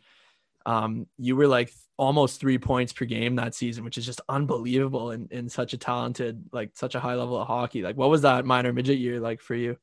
um, 0.65 1.07
you 1.19 1.37
were 1.37 1.47
like 1.47 1.73
almost 1.97 2.41
three 2.41 2.59
points 2.59 2.93
per 2.93 3.05
game 3.05 3.37
that 3.37 3.55
season, 3.55 3.85
which 3.85 3.97
is 3.99 4.05
just 4.05 4.21
unbelievable 4.29 5.12
in, 5.12 5.29
in 5.31 5.49
such 5.49 5.73
a 5.73 5.79
talented, 5.79 6.45
like 6.53 6.71
such 6.75 6.95
a 6.95 7.00
high 7.00 7.15
level 7.15 7.41
of 7.41 7.47
hockey. 7.47 7.83
Like, 7.83 7.97
what 7.97 8.11
was 8.11 8.23
that 8.23 8.45
minor 8.45 8.73
midget 8.73 8.99
year 8.99 9.21
like 9.21 9.41
for 9.41 9.55
you? 9.55 9.79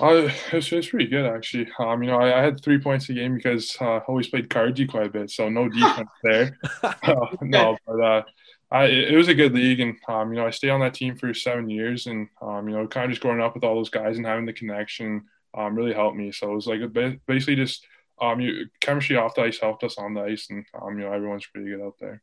Uh, 0.00 0.28
it's, 0.52 0.70
it's 0.70 0.88
pretty 0.88 1.06
good 1.06 1.26
actually. 1.26 1.68
Um, 1.78 2.02
you 2.02 2.10
know, 2.10 2.18
I, 2.18 2.40
I 2.40 2.42
had 2.42 2.62
three 2.62 2.78
points 2.78 3.08
a 3.08 3.14
game 3.14 3.34
because 3.34 3.76
uh, 3.80 3.84
I 3.84 3.98
always 4.00 4.28
played 4.28 4.48
cardsy 4.48 4.88
quite 4.88 5.06
a 5.06 5.10
bit, 5.10 5.30
so 5.30 5.48
no 5.48 5.68
defense 5.68 6.10
there. 6.22 6.58
uh, 6.82 7.26
no, 7.40 7.76
but 7.86 8.00
uh, 8.00 8.22
I 8.72 8.86
it 8.86 9.16
was 9.16 9.28
a 9.28 9.34
good 9.34 9.52
league, 9.52 9.80
and 9.80 9.96
um, 10.08 10.32
you 10.32 10.40
know, 10.40 10.46
I 10.46 10.50
stayed 10.50 10.70
on 10.70 10.80
that 10.80 10.94
team 10.94 11.14
for 11.14 11.34
seven 11.34 11.68
years, 11.68 12.06
and 12.06 12.28
um, 12.40 12.68
you 12.68 12.74
know, 12.74 12.86
kind 12.86 13.04
of 13.04 13.10
just 13.10 13.20
growing 13.20 13.40
up 13.40 13.54
with 13.54 13.64
all 13.64 13.74
those 13.74 13.90
guys 13.90 14.16
and 14.16 14.24
having 14.24 14.46
the 14.46 14.52
connection 14.54 15.26
um, 15.54 15.74
really 15.74 15.92
helped 15.92 16.16
me. 16.16 16.32
So 16.32 16.50
it 16.50 16.54
was 16.54 16.66
like 16.66 16.80
basically 17.26 17.56
just 17.56 17.86
um, 18.20 18.40
you, 18.40 18.66
chemistry 18.80 19.16
off 19.16 19.34
the 19.34 19.42
ice 19.42 19.58
helped 19.58 19.84
us 19.84 19.98
on 19.98 20.14
the 20.14 20.22
ice, 20.22 20.46
and 20.48 20.64
um, 20.80 20.98
you 20.98 21.04
know, 21.04 21.12
everyone's 21.12 21.46
pretty 21.46 21.68
good 21.68 21.82
out 21.82 21.96
there. 22.00 22.22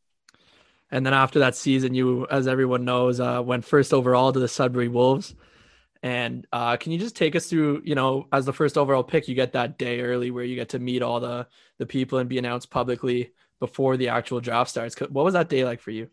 And 0.91 1.05
then 1.05 1.13
after 1.13 1.39
that 1.39 1.55
season, 1.55 1.93
you, 1.93 2.25
as 2.31 2.47
everyone 2.47 2.83
knows, 2.83 3.19
uh, 3.19 3.43
went 3.45 3.63
first 3.63 3.93
overall 3.93 4.33
to 4.33 4.39
the 4.39 4.47
Sudbury 4.47 4.87
Wolves. 4.87 5.35
And 6.01 6.47
uh, 6.51 6.77
can 6.77 6.91
you 6.91 6.97
just 6.97 7.15
take 7.15 7.35
us 7.35 7.47
through, 7.47 7.83
you 7.85 7.93
know, 7.93 8.27
as 8.31 8.45
the 8.45 8.53
first 8.53 8.75
overall 8.75 9.03
pick, 9.03 9.27
you 9.27 9.35
get 9.35 9.53
that 9.53 9.77
day 9.77 10.01
early 10.01 10.31
where 10.31 10.43
you 10.43 10.55
get 10.55 10.69
to 10.69 10.79
meet 10.79 11.03
all 11.03 11.19
the 11.19 11.47
the 11.77 11.85
people 11.85 12.17
and 12.17 12.29
be 12.29 12.39
announced 12.39 12.71
publicly 12.71 13.33
before 13.59 13.97
the 13.97 14.07
actual 14.07 14.39
draft 14.39 14.71
starts. 14.71 14.99
What 14.99 15.25
was 15.25 15.33
that 15.33 15.49
day 15.49 15.63
like 15.63 15.81
for 15.81 15.91
you? 15.91 16.09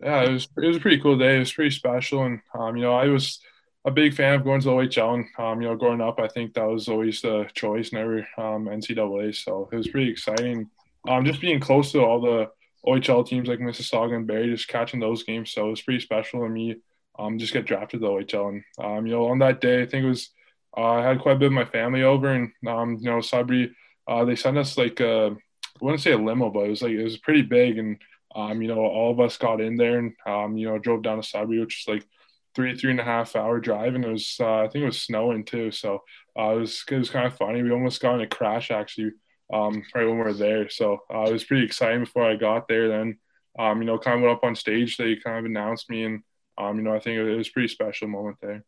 Yeah, 0.00 0.22
it 0.22 0.32
was 0.32 0.48
it 0.56 0.66
was 0.66 0.76
a 0.76 0.80
pretty 0.80 1.00
cool 1.00 1.18
day. 1.18 1.36
It 1.36 1.40
was 1.40 1.52
pretty 1.52 1.70
special, 1.70 2.24
and 2.24 2.40
um, 2.54 2.76
you 2.76 2.82
know, 2.82 2.94
I 2.94 3.06
was 3.06 3.40
a 3.84 3.90
big 3.90 4.14
fan 4.14 4.34
of 4.34 4.44
going 4.44 4.60
to 4.60 4.66
the 4.66 4.72
OHL. 4.72 5.14
And 5.14 5.26
um, 5.38 5.60
you 5.60 5.68
know, 5.68 5.76
growing 5.76 6.00
up, 6.00 6.18
I 6.18 6.28
think 6.28 6.54
that 6.54 6.68
was 6.68 6.88
always 6.88 7.20
the 7.20 7.46
choice, 7.54 7.92
never 7.92 8.18
um, 8.38 8.66
NCAA. 8.66 9.34
So 9.34 9.68
it 9.72 9.76
was 9.76 9.88
pretty 9.88 10.10
exciting. 10.10 10.70
Um, 11.08 11.24
just 11.24 11.40
being 11.40 11.60
close 11.60 11.92
to 11.92 12.00
all 12.00 12.20
the 12.20 12.50
OHL 12.86 13.26
teams 13.26 13.48
like 13.48 13.58
Mississauga 13.58 14.16
and 14.16 14.26
Barrie, 14.26 14.50
just 14.50 14.68
catching 14.68 15.00
those 15.00 15.24
games. 15.24 15.50
So 15.52 15.66
it 15.66 15.70
was 15.70 15.82
pretty 15.82 16.00
special 16.00 16.40
to 16.40 16.48
me 16.48 16.76
um, 17.18 17.38
just 17.38 17.52
get 17.52 17.66
drafted 17.66 18.00
to 18.00 18.06
the 18.06 18.12
OHL. 18.12 18.48
And, 18.48 18.64
um, 18.78 19.06
you 19.06 19.12
know, 19.12 19.26
on 19.26 19.38
that 19.40 19.60
day, 19.60 19.82
I 19.82 19.86
think 19.86 20.04
it 20.04 20.08
was, 20.08 20.30
uh, 20.76 20.84
I 20.84 21.02
had 21.02 21.20
quite 21.20 21.36
a 21.36 21.38
bit 21.38 21.46
of 21.46 21.52
my 21.52 21.64
family 21.64 22.02
over 22.02 22.28
and, 22.28 22.52
um, 22.66 22.98
you 23.00 23.10
know, 23.10 23.20
Sudbury, 23.20 23.74
uh, 24.08 24.24
they 24.24 24.36
sent 24.36 24.58
us 24.58 24.78
like, 24.78 25.00
a, 25.00 25.30
I 25.30 25.84
wouldn't 25.84 26.02
say 26.02 26.12
a 26.12 26.18
limo, 26.18 26.50
but 26.50 26.64
it 26.66 26.70
was 26.70 26.82
like, 26.82 26.92
it 26.92 27.04
was 27.04 27.18
pretty 27.18 27.42
big. 27.42 27.78
And, 27.78 27.98
um, 28.34 28.62
you 28.62 28.68
know, 28.68 28.80
all 28.80 29.10
of 29.10 29.20
us 29.20 29.36
got 29.36 29.60
in 29.60 29.76
there 29.76 29.98
and, 29.98 30.12
um, 30.26 30.56
you 30.56 30.68
know, 30.68 30.78
drove 30.78 31.02
down 31.02 31.20
to 31.20 31.22
Sudbury, 31.22 31.60
which 31.60 31.82
is 31.82 31.88
like 31.88 32.06
three, 32.54 32.76
three 32.76 32.90
and 32.90 33.00
a 33.00 33.04
half 33.04 33.36
hour 33.36 33.60
drive. 33.60 33.94
And 33.94 34.04
it 34.04 34.10
was, 34.10 34.36
uh, 34.40 34.60
I 34.60 34.68
think 34.68 34.82
it 34.82 34.86
was 34.86 35.02
snowing 35.02 35.44
too. 35.44 35.70
So 35.70 36.02
uh, 36.38 36.50
it 36.50 36.60
was, 36.60 36.84
it 36.90 36.98
was 36.98 37.10
kind 37.10 37.26
of 37.26 37.36
funny. 37.36 37.62
We 37.62 37.70
almost 37.70 38.00
got 38.00 38.14
in 38.14 38.20
a 38.20 38.26
crash 38.26 38.70
actually 38.70 39.12
um, 39.52 39.82
right 39.94 40.06
when 40.06 40.18
we 40.18 40.24
were 40.24 40.32
there. 40.32 40.68
So 40.68 40.98
uh, 41.12 41.22
it 41.22 41.32
was 41.32 41.44
pretty 41.44 41.64
exciting 41.64 42.00
before 42.00 42.28
I 42.28 42.36
got 42.36 42.68
there. 42.68 42.88
Then, 42.88 43.18
um, 43.58 43.80
you 43.80 43.86
know, 43.86 43.98
kind 43.98 44.16
of 44.16 44.22
went 44.22 44.36
up 44.36 44.44
on 44.44 44.56
stage. 44.56 44.96
They 44.96 45.16
kind 45.16 45.38
of 45.38 45.44
announced 45.44 45.88
me 45.90 46.04
and, 46.04 46.22
um, 46.58 46.76
you 46.76 46.82
know, 46.82 46.94
I 46.94 47.00
think 47.00 47.16
it 47.16 47.36
was 47.36 47.48
a 47.48 47.52
pretty 47.52 47.68
special 47.68 48.08
moment 48.08 48.36
there. 48.42 48.64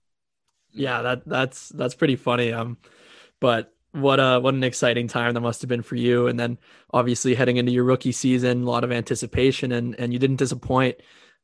Yeah, 0.73 1.03
that 1.03 1.27
that's 1.27 1.69
that's 1.69 1.95
pretty 1.95 2.17
funny. 2.17 2.53
Um, 2.53 2.79
but 3.41 3.74
what 3.95 4.19
a 4.19 4.41
what 4.41 4.55
an 4.55 4.65
exciting 4.65 5.07
time 5.07 5.35
that 5.35 5.41
must 5.41 5.63
have 5.63 5.69
been 5.69 5.83
for 5.83 5.95
you. 5.95 6.27
And 6.27 6.39
then 6.39 6.59
obviously 6.93 7.35
heading 7.35 7.59
into 7.59 7.71
your 7.71 7.85
rookie 7.85 8.13
season, 8.13 8.63
a 8.63 8.71
lot 8.71 8.85
of 8.85 8.91
anticipation, 8.91 9.73
and 9.73 9.95
and 9.99 10.13
you 10.13 10.19
didn't 10.19 10.37
disappoint 10.37 10.97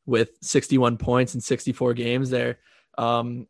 with 0.05 0.31
61 0.43 0.97
points 0.97 1.35
in 1.35 1.41
64 1.41 1.95
games 1.95 2.31
there. 2.31 2.59
Um, 2.99 3.47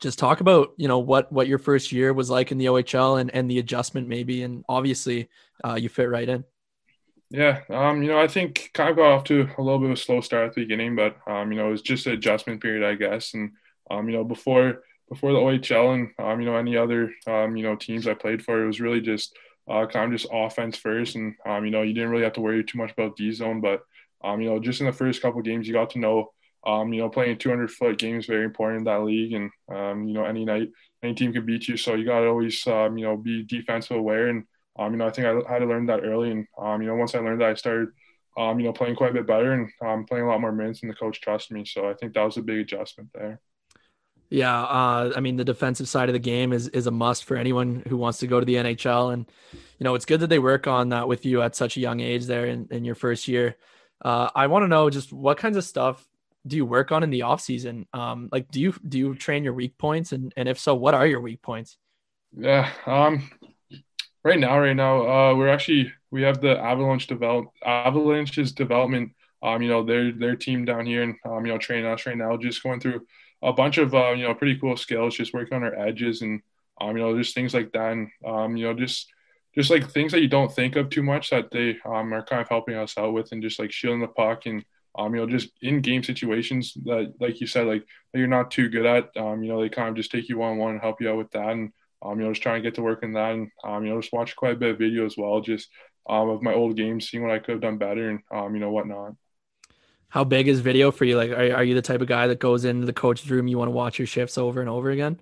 just 0.00 0.18
talk 0.18 0.40
about 0.40 0.70
you 0.76 0.88
know 0.88 0.98
what 0.98 1.30
what 1.30 1.46
your 1.46 1.58
first 1.58 1.92
year 1.92 2.12
was 2.12 2.28
like 2.28 2.50
in 2.50 2.58
the 2.58 2.66
OHL 2.66 3.20
and 3.20 3.32
and 3.32 3.48
the 3.48 3.60
adjustment 3.60 4.08
maybe, 4.08 4.42
and 4.42 4.64
obviously 4.68 5.28
uh, 5.64 5.74
you 5.74 5.88
fit 5.88 6.10
right 6.10 6.28
in. 6.28 6.44
Yeah, 7.30 7.60
um, 7.70 8.02
you 8.02 8.08
know, 8.08 8.18
I 8.18 8.28
think 8.28 8.70
kind 8.74 8.90
of 8.90 8.96
got 8.96 9.12
off 9.12 9.24
to 9.24 9.48
a 9.58 9.62
little 9.62 9.78
bit 9.78 9.90
of 9.90 9.96
a 9.96 10.00
slow 10.00 10.20
start 10.20 10.48
at 10.48 10.54
the 10.54 10.62
beginning, 10.62 10.96
but 10.96 11.16
um, 11.28 11.52
you 11.52 11.58
know, 11.58 11.68
it 11.68 11.72
was 11.72 11.82
just 11.82 12.06
an 12.06 12.12
adjustment 12.12 12.60
period, 12.60 12.84
I 12.84 12.94
guess. 12.96 13.34
And 13.34 13.52
um, 13.88 14.08
you 14.08 14.16
know, 14.16 14.24
before 14.24 14.82
before 15.08 15.32
the 15.32 15.38
OHL 15.38 15.94
and 15.94 16.10
um, 16.18 16.40
you 16.40 16.46
know, 16.46 16.56
any 16.56 16.76
other 16.76 17.12
um, 17.26 17.56
you 17.56 17.62
know, 17.62 17.76
teams 17.76 18.06
I 18.06 18.14
played 18.14 18.42
for, 18.42 18.62
it 18.62 18.66
was 18.66 18.80
really 18.80 19.00
just 19.00 19.36
uh, 19.68 19.86
kind 19.86 20.12
of 20.12 20.18
just 20.18 20.32
offense 20.32 20.76
first, 20.76 21.16
and 21.16 21.34
um, 21.46 21.64
you 21.64 21.70
know, 21.70 21.82
you 21.82 21.92
didn't 21.92 22.10
really 22.10 22.24
have 22.24 22.34
to 22.34 22.40
worry 22.40 22.64
too 22.64 22.78
much 22.78 22.92
about 22.92 23.16
D 23.16 23.32
zone, 23.32 23.60
but 23.60 23.82
um, 24.24 24.40
you 24.40 24.48
know, 24.48 24.58
just 24.58 24.80
in 24.80 24.86
the 24.86 24.92
first 24.92 25.22
couple 25.22 25.40
games, 25.42 25.66
you 25.66 25.74
got 25.74 25.90
to 25.90 25.98
know, 25.98 26.32
um, 26.66 26.92
you 26.92 27.00
know, 27.00 27.08
playing 27.08 27.38
200 27.38 27.70
foot 27.70 27.98
game 27.98 28.16
is 28.16 28.26
very 28.26 28.44
important 28.44 28.80
in 28.80 28.84
that 28.84 29.04
league, 29.04 29.32
and 29.32 29.50
um, 29.72 30.08
you 30.08 30.14
know, 30.14 30.24
any 30.24 30.44
night 30.44 30.68
any 31.02 31.14
team 31.14 31.32
can 31.32 31.46
beat 31.46 31.68
you, 31.68 31.76
so 31.76 31.94
you 31.94 32.04
got 32.04 32.20
to 32.20 32.26
always 32.26 32.66
um, 32.66 32.96
you 32.98 33.04
know 33.04 33.16
be 33.16 33.42
defensive 33.44 33.96
aware 33.96 34.28
and 34.28 34.44
um, 34.78 34.92
you 34.92 34.98
know, 34.98 35.06
I 35.06 35.10
think 35.10 35.26
I 35.26 35.52
had 35.52 35.60
to 35.60 35.66
learn 35.66 35.86
that 35.86 36.04
early, 36.04 36.30
and 36.30 36.46
um, 36.58 36.82
you 36.82 36.88
know, 36.88 36.96
once 36.96 37.14
I 37.14 37.20
learned 37.20 37.40
that, 37.40 37.50
I 37.50 37.54
started, 37.54 37.88
um, 38.36 38.60
you 38.60 38.66
know, 38.66 38.72
playing 38.72 38.96
quite 38.96 39.10
a 39.10 39.14
bit 39.14 39.26
better 39.26 39.52
and 39.52 39.70
um, 39.84 40.04
playing 40.04 40.24
a 40.24 40.28
lot 40.28 40.40
more 40.40 40.52
minutes, 40.52 40.82
and 40.82 40.90
the 40.90 40.96
coach 40.96 41.20
trusted 41.20 41.56
me. 41.56 41.64
So 41.64 41.88
I 41.88 41.94
think 41.94 42.12
that 42.12 42.24
was 42.24 42.36
a 42.36 42.42
big 42.42 42.58
adjustment 42.58 43.10
there. 43.14 43.40
Yeah, 44.28 44.62
uh, 44.62 45.12
I 45.16 45.20
mean, 45.20 45.36
the 45.36 45.44
defensive 45.44 45.88
side 45.88 46.08
of 46.08 46.12
the 46.12 46.18
game 46.18 46.52
is 46.52 46.68
is 46.68 46.86
a 46.86 46.90
must 46.90 47.24
for 47.24 47.36
anyone 47.36 47.82
who 47.88 47.96
wants 47.96 48.18
to 48.18 48.26
go 48.26 48.40
to 48.40 48.46
the 48.46 48.56
NHL, 48.56 49.12
and 49.12 49.26
you 49.78 49.84
know, 49.84 49.94
it's 49.94 50.04
good 50.04 50.20
that 50.20 50.28
they 50.28 50.38
work 50.38 50.66
on 50.66 50.88
that 50.88 51.06
with 51.06 51.24
you 51.24 51.42
at 51.42 51.54
such 51.54 51.76
a 51.76 51.80
young 51.80 52.00
age 52.00 52.26
there 52.26 52.46
in, 52.46 52.66
in 52.70 52.84
your 52.84 52.94
first 52.94 53.28
year. 53.28 53.56
Uh, 54.02 54.28
I 54.34 54.48
want 54.48 54.64
to 54.64 54.68
know 54.68 54.90
just 54.90 55.12
what 55.12 55.38
kinds 55.38 55.56
of 55.56 55.64
stuff 55.64 56.06
do 56.46 56.56
you 56.56 56.64
work 56.64 56.92
on 56.92 57.02
in 57.02 57.10
the 57.10 57.22
off 57.22 57.40
season? 57.40 57.86
Um, 57.92 58.28
like, 58.32 58.50
do 58.50 58.60
you 58.60 58.74
do 58.86 58.98
you 58.98 59.14
train 59.14 59.44
your 59.44 59.52
weak 59.52 59.78
points, 59.78 60.12
and 60.12 60.32
and 60.36 60.48
if 60.48 60.58
so, 60.58 60.74
what 60.74 60.94
are 60.94 61.06
your 61.06 61.20
weak 61.20 61.40
points? 61.42 61.76
Yeah, 62.36 62.70
um, 62.86 63.30
right 64.24 64.38
now, 64.38 64.58
right 64.58 64.76
now, 64.76 65.06
uh, 65.06 65.34
we're 65.34 65.48
actually 65.48 65.92
we 66.10 66.22
have 66.22 66.40
the 66.40 66.58
Avalanche 66.58 67.06
develop 67.06 67.46
Avalanche's 67.64 68.52
development. 68.52 69.12
Um, 69.42 69.62
you 69.62 69.68
know, 69.68 69.84
their 69.84 70.12
their 70.12 70.34
team 70.34 70.64
down 70.64 70.86
here 70.86 71.02
and 71.02 71.14
um, 71.24 71.46
you 71.46 71.52
know, 71.52 71.58
training 71.58 71.86
us 71.86 72.06
right 72.06 72.16
now, 72.16 72.36
just 72.36 72.62
going 72.62 72.80
through 72.80 73.06
a 73.42 73.52
bunch 73.52 73.78
of 73.78 73.94
uh, 73.94 74.10
you 74.12 74.24
know 74.24 74.34
pretty 74.34 74.58
cool 74.58 74.76
skills, 74.76 75.16
just 75.16 75.34
working 75.34 75.56
on 75.56 75.64
our 75.64 75.78
edges 75.78 76.22
and 76.22 76.42
um, 76.80 76.96
you 76.96 77.02
know, 77.02 77.16
just 77.18 77.34
things 77.34 77.54
like 77.54 77.72
that, 77.72 77.92
and 77.92 78.08
um, 78.24 78.56
you 78.56 78.66
know, 78.66 78.74
just 78.74 79.12
just 79.54 79.70
like 79.70 79.90
things 79.90 80.12
that 80.12 80.20
you 80.20 80.28
don't 80.28 80.52
think 80.52 80.76
of 80.76 80.90
too 80.90 81.02
much 81.02 81.30
that 81.30 81.50
they 81.50 81.78
um 81.86 82.12
are 82.12 82.22
kind 82.24 82.42
of 82.42 82.48
helping 82.48 82.76
us 82.76 82.98
out 82.98 83.12
with, 83.12 83.32
and 83.32 83.42
just 83.42 83.58
like 83.58 83.72
shielding 83.72 84.00
the 84.00 84.08
puck 84.08 84.46
and 84.46 84.64
um, 84.98 85.14
you 85.14 85.20
know, 85.20 85.26
just 85.26 85.50
in 85.60 85.80
game 85.80 86.02
situations 86.02 86.72
that, 86.84 87.12
like 87.20 87.40
you 87.40 87.46
said, 87.46 87.66
like 87.66 87.84
that 88.12 88.18
you're 88.18 88.28
not 88.28 88.50
too 88.50 88.68
good 88.68 88.86
at, 88.86 89.10
um, 89.16 89.42
you 89.42 89.48
know, 89.50 89.60
they 89.60 89.68
kind 89.68 89.90
of 89.90 89.94
just 89.94 90.10
take 90.10 90.28
you 90.28 90.38
one 90.38 90.52
on 90.52 90.58
one 90.58 90.72
and 90.72 90.80
help 90.80 91.00
you 91.00 91.10
out 91.10 91.18
with 91.18 91.30
that. 91.32 91.50
And, 91.50 91.72
um, 92.02 92.18
you 92.18 92.24
know, 92.26 92.32
just 92.32 92.42
trying 92.42 92.62
to 92.62 92.66
get 92.66 92.76
to 92.76 92.82
work 92.82 93.02
in 93.02 93.12
that, 93.14 93.32
and 93.32 93.50
um, 93.64 93.84
you 93.84 93.92
know, 93.92 94.00
just 94.00 94.12
watch 94.12 94.36
quite 94.36 94.52
a 94.52 94.58
bit 94.58 94.70
of 94.70 94.78
video 94.78 95.04
as 95.06 95.16
well, 95.16 95.40
just 95.40 95.68
um, 96.08 96.28
of 96.28 96.42
my 96.42 96.54
old 96.54 96.76
games, 96.76 97.08
seeing 97.08 97.22
what 97.22 97.32
I 97.32 97.38
could 97.38 97.52
have 97.52 97.60
done 97.60 97.78
better, 97.78 98.10
and 98.10 98.20
um, 98.30 98.54
you 98.54 98.60
know, 98.60 98.70
whatnot. 98.70 99.14
How 100.08 100.24
big 100.24 100.48
is 100.48 100.60
video 100.60 100.90
for 100.90 101.04
you? 101.04 101.16
Like, 101.16 101.30
are, 101.30 101.56
are 101.56 101.64
you 101.64 101.74
the 101.74 101.82
type 101.82 102.00
of 102.00 102.08
guy 102.08 102.26
that 102.26 102.38
goes 102.38 102.64
into 102.64 102.86
the 102.86 102.92
coach's 102.92 103.30
room, 103.30 103.48
you 103.48 103.58
want 103.58 103.68
to 103.68 103.72
watch 103.72 103.98
your 103.98 104.06
shifts 104.06 104.38
over 104.38 104.60
and 104.60 104.70
over 104.70 104.90
again? 104.90 105.20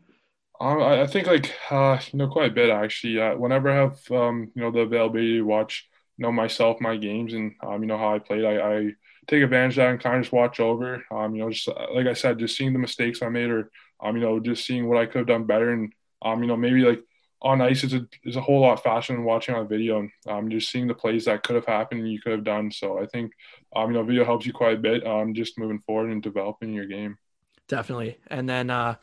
Um, 0.60 0.80
I, 0.80 1.02
I 1.02 1.06
think 1.06 1.26
like 1.26 1.52
uh, 1.70 1.98
you 2.12 2.18
know, 2.18 2.28
quite 2.28 2.50
a 2.50 2.54
bit 2.54 2.70
actually. 2.70 3.20
Uh, 3.20 3.36
whenever 3.36 3.70
I 3.70 3.76
have 3.76 4.10
um, 4.10 4.52
you 4.54 4.62
know, 4.62 4.70
the 4.70 4.80
availability 4.80 5.38
to 5.38 5.42
watch, 5.42 5.88
you 6.16 6.22
know, 6.22 6.32
myself, 6.32 6.80
my 6.80 6.96
games, 6.96 7.34
and 7.34 7.54
um, 7.62 7.82
you 7.82 7.86
know 7.86 7.98
how 7.98 8.14
I 8.14 8.18
played, 8.20 8.44
I, 8.44 8.58
I 8.60 8.90
take 9.26 9.42
advantage 9.42 9.72
of 9.72 9.76
that 9.76 9.90
and 9.90 10.00
kind 10.00 10.16
of 10.16 10.22
just 10.22 10.32
watch 10.32 10.60
over. 10.60 11.04
Um, 11.10 11.34
you 11.34 11.42
know, 11.42 11.50
just 11.50 11.68
like 11.68 12.06
I 12.06 12.12
said, 12.14 12.38
just 12.38 12.56
seeing 12.56 12.72
the 12.72 12.78
mistakes 12.78 13.20
I 13.22 13.28
made, 13.30 13.50
or 13.50 13.70
um, 14.00 14.16
you 14.16 14.22
know, 14.22 14.38
just 14.38 14.64
seeing 14.64 14.88
what 14.88 14.98
I 14.98 15.06
could 15.06 15.18
have 15.18 15.26
done 15.26 15.44
better, 15.44 15.72
and 15.72 15.92
um, 16.22 16.40
you 16.42 16.46
know, 16.46 16.56
maybe 16.56 16.82
like 16.82 17.02
on 17.44 17.61
ice 17.61 17.85
is 17.85 17.92
a 17.92 18.09
is 18.24 18.37
a 18.37 18.40
whole 18.40 18.61
lot 18.61 18.83
faster 18.83 19.12
than 19.12 19.22
watching 19.22 19.54
on 19.54 19.68
video 19.68 20.09
um, 20.26 20.50
just 20.50 20.70
seeing 20.70 20.88
the 20.88 20.94
plays 20.94 21.26
that 21.26 21.42
could 21.42 21.54
have 21.54 21.66
happened 21.66 22.00
and 22.00 22.11
you 22.11 22.20
could 22.20 22.33
have 22.33 22.44
done. 22.44 22.72
So 22.72 22.98
I 22.98 23.07
think 23.07 23.33
um, 23.76 23.90
you 23.90 23.98
know, 23.98 24.02
video 24.02 24.24
helps 24.24 24.46
you 24.46 24.52
quite 24.52 24.78
a 24.78 24.80
bit 24.80 25.07
um, 25.07 25.35
just 25.35 25.59
moving 25.59 25.78
forward 25.78 26.11
and 26.11 26.22
developing 26.22 26.72
your 26.72 26.87
game. 26.87 27.18
Definitely. 27.68 28.18
And 28.28 28.48
then 28.48 28.70
uh, 28.70 28.96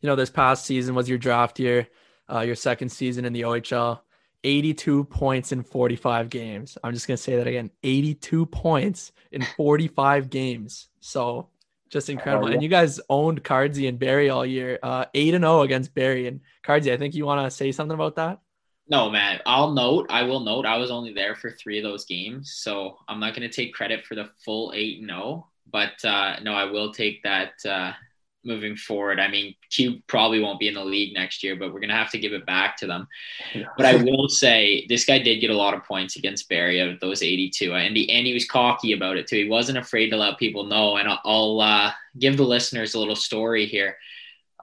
you 0.00 0.06
know, 0.06 0.16
this 0.16 0.30
past 0.30 0.64
season 0.64 0.94
was 0.94 1.08
your 1.08 1.18
draft 1.18 1.58
year, 1.58 1.88
uh, 2.32 2.40
your 2.40 2.54
second 2.54 2.90
season 2.90 3.24
in 3.24 3.32
the 3.32 3.42
OHL. 3.42 4.00
82 4.44 5.02
points 5.04 5.50
in 5.50 5.64
45 5.64 6.30
games. 6.30 6.78
I'm 6.84 6.94
just 6.94 7.08
going 7.08 7.16
to 7.16 7.22
say 7.22 7.34
that 7.36 7.48
again 7.48 7.72
82 7.82 8.46
points 8.46 9.10
in 9.32 9.42
45 9.42 10.30
games. 10.30 10.88
So 11.00 11.48
just 11.90 12.10
incredible. 12.10 12.48
And 12.48 12.62
you 12.62 12.68
guys 12.68 13.00
owned 13.08 13.42
Cardsy 13.44 13.88
and 13.88 13.98
Barrie 13.98 14.30
all 14.30 14.46
year, 14.46 14.78
uh, 14.82 15.06
eight 15.14 15.34
and 15.34 15.42
zero 15.42 15.58
oh 15.58 15.62
against 15.62 15.94
Barrie. 15.94 16.26
and 16.26 16.40
Cardsy. 16.64 16.92
I 16.92 16.96
think 16.96 17.14
you 17.14 17.26
want 17.26 17.44
to 17.44 17.50
say 17.50 17.72
something 17.72 17.94
about 17.94 18.16
that. 18.16 18.40
No, 18.90 19.10
man. 19.10 19.40
I'll 19.44 19.72
note. 19.72 20.06
I 20.08 20.22
will 20.22 20.40
note. 20.40 20.64
I 20.64 20.78
was 20.78 20.90
only 20.90 21.12
there 21.12 21.34
for 21.34 21.50
three 21.50 21.78
of 21.78 21.84
those 21.84 22.06
games, 22.06 22.54
so 22.56 22.96
I'm 23.06 23.20
not 23.20 23.34
going 23.34 23.48
to 23.48 23.54
take 23.54 23.74
credit 23.74 24.06
for 24.06 24.14
the 24.14 24.30
full 24.44 24.72
8 24.74 25.00
and 25.00 25.10
0. 25.10 25.46
but 25.70 26.02
uh, 26.04 26.36
no, 26.42 26.54
I 26.54 26.64
will 26.64 26.92
take 26.92 27.22
that 27.22 27.52
uh, 27.68 27.92
moving 28.44 28.76
forward. 28.76 29.20
I 29.20 29.28
mean, 29.28 29.54
Q 29.70 30.00
probably 30.06 30.40
won't 30.40 30.60
be 30.60 30.68
in 30.68 30.74
the 30.74 30.84
league 30.84 31.14
next 31.14 31.42
year, 31.42 31.56
but 31.56 31.72
we're 31.72 31.80
gonna 31.80 31.96
have 31.96 32.10
to 32.12 32.18
give 32.18 32.32
it 32.32 32.46
back 32.46 32.76
to 32.78 32.86
them. 32.86 33.06
Yeah. 33.54 33.66
But 33.76 33.86
I 33.86 33.96
will 33.96 34.28
say 34.28 34.86
this 34.88 35.04
guy 35.04 35.18
did 35.18 35.40
get 35.40 35.50
a 35.50 35.56
lot 35.56 35.74
of 35.74 35.84
points 35.84 36.16
against 36.16 36.48
Barrie 36.48 36.80
out 36.80 36.88
of 36.88 37.00
those 37.00 37.22
82, 37.22 37.74
and 37.74 37.96
he 37.96 38.10
and 38.10 38.26
he 38.26 38.34
was 38.34 38.46
cocky 38.46 38.92
about 38.92 39.16
it 39.16 39.26
too. 39.26 39.44
He 39.44 39.48
wasn't 39.48 39.78
afraid 39.78 40.10
to 40.10 40.16
let 40.16 40.38
people 40.38 40.64
know. 40.64 40.96
And 40.96 41.08
I'll, 41.08 41.20
I'll 41.24 41.60
uh, 41.60 41.92
give 42.18 42.36
the 42.36 42.44
listeners 42.44 42.94
a 42.94 42.98
little 42.98 43.16
story 43.16 43.66
here. 43.66 43.96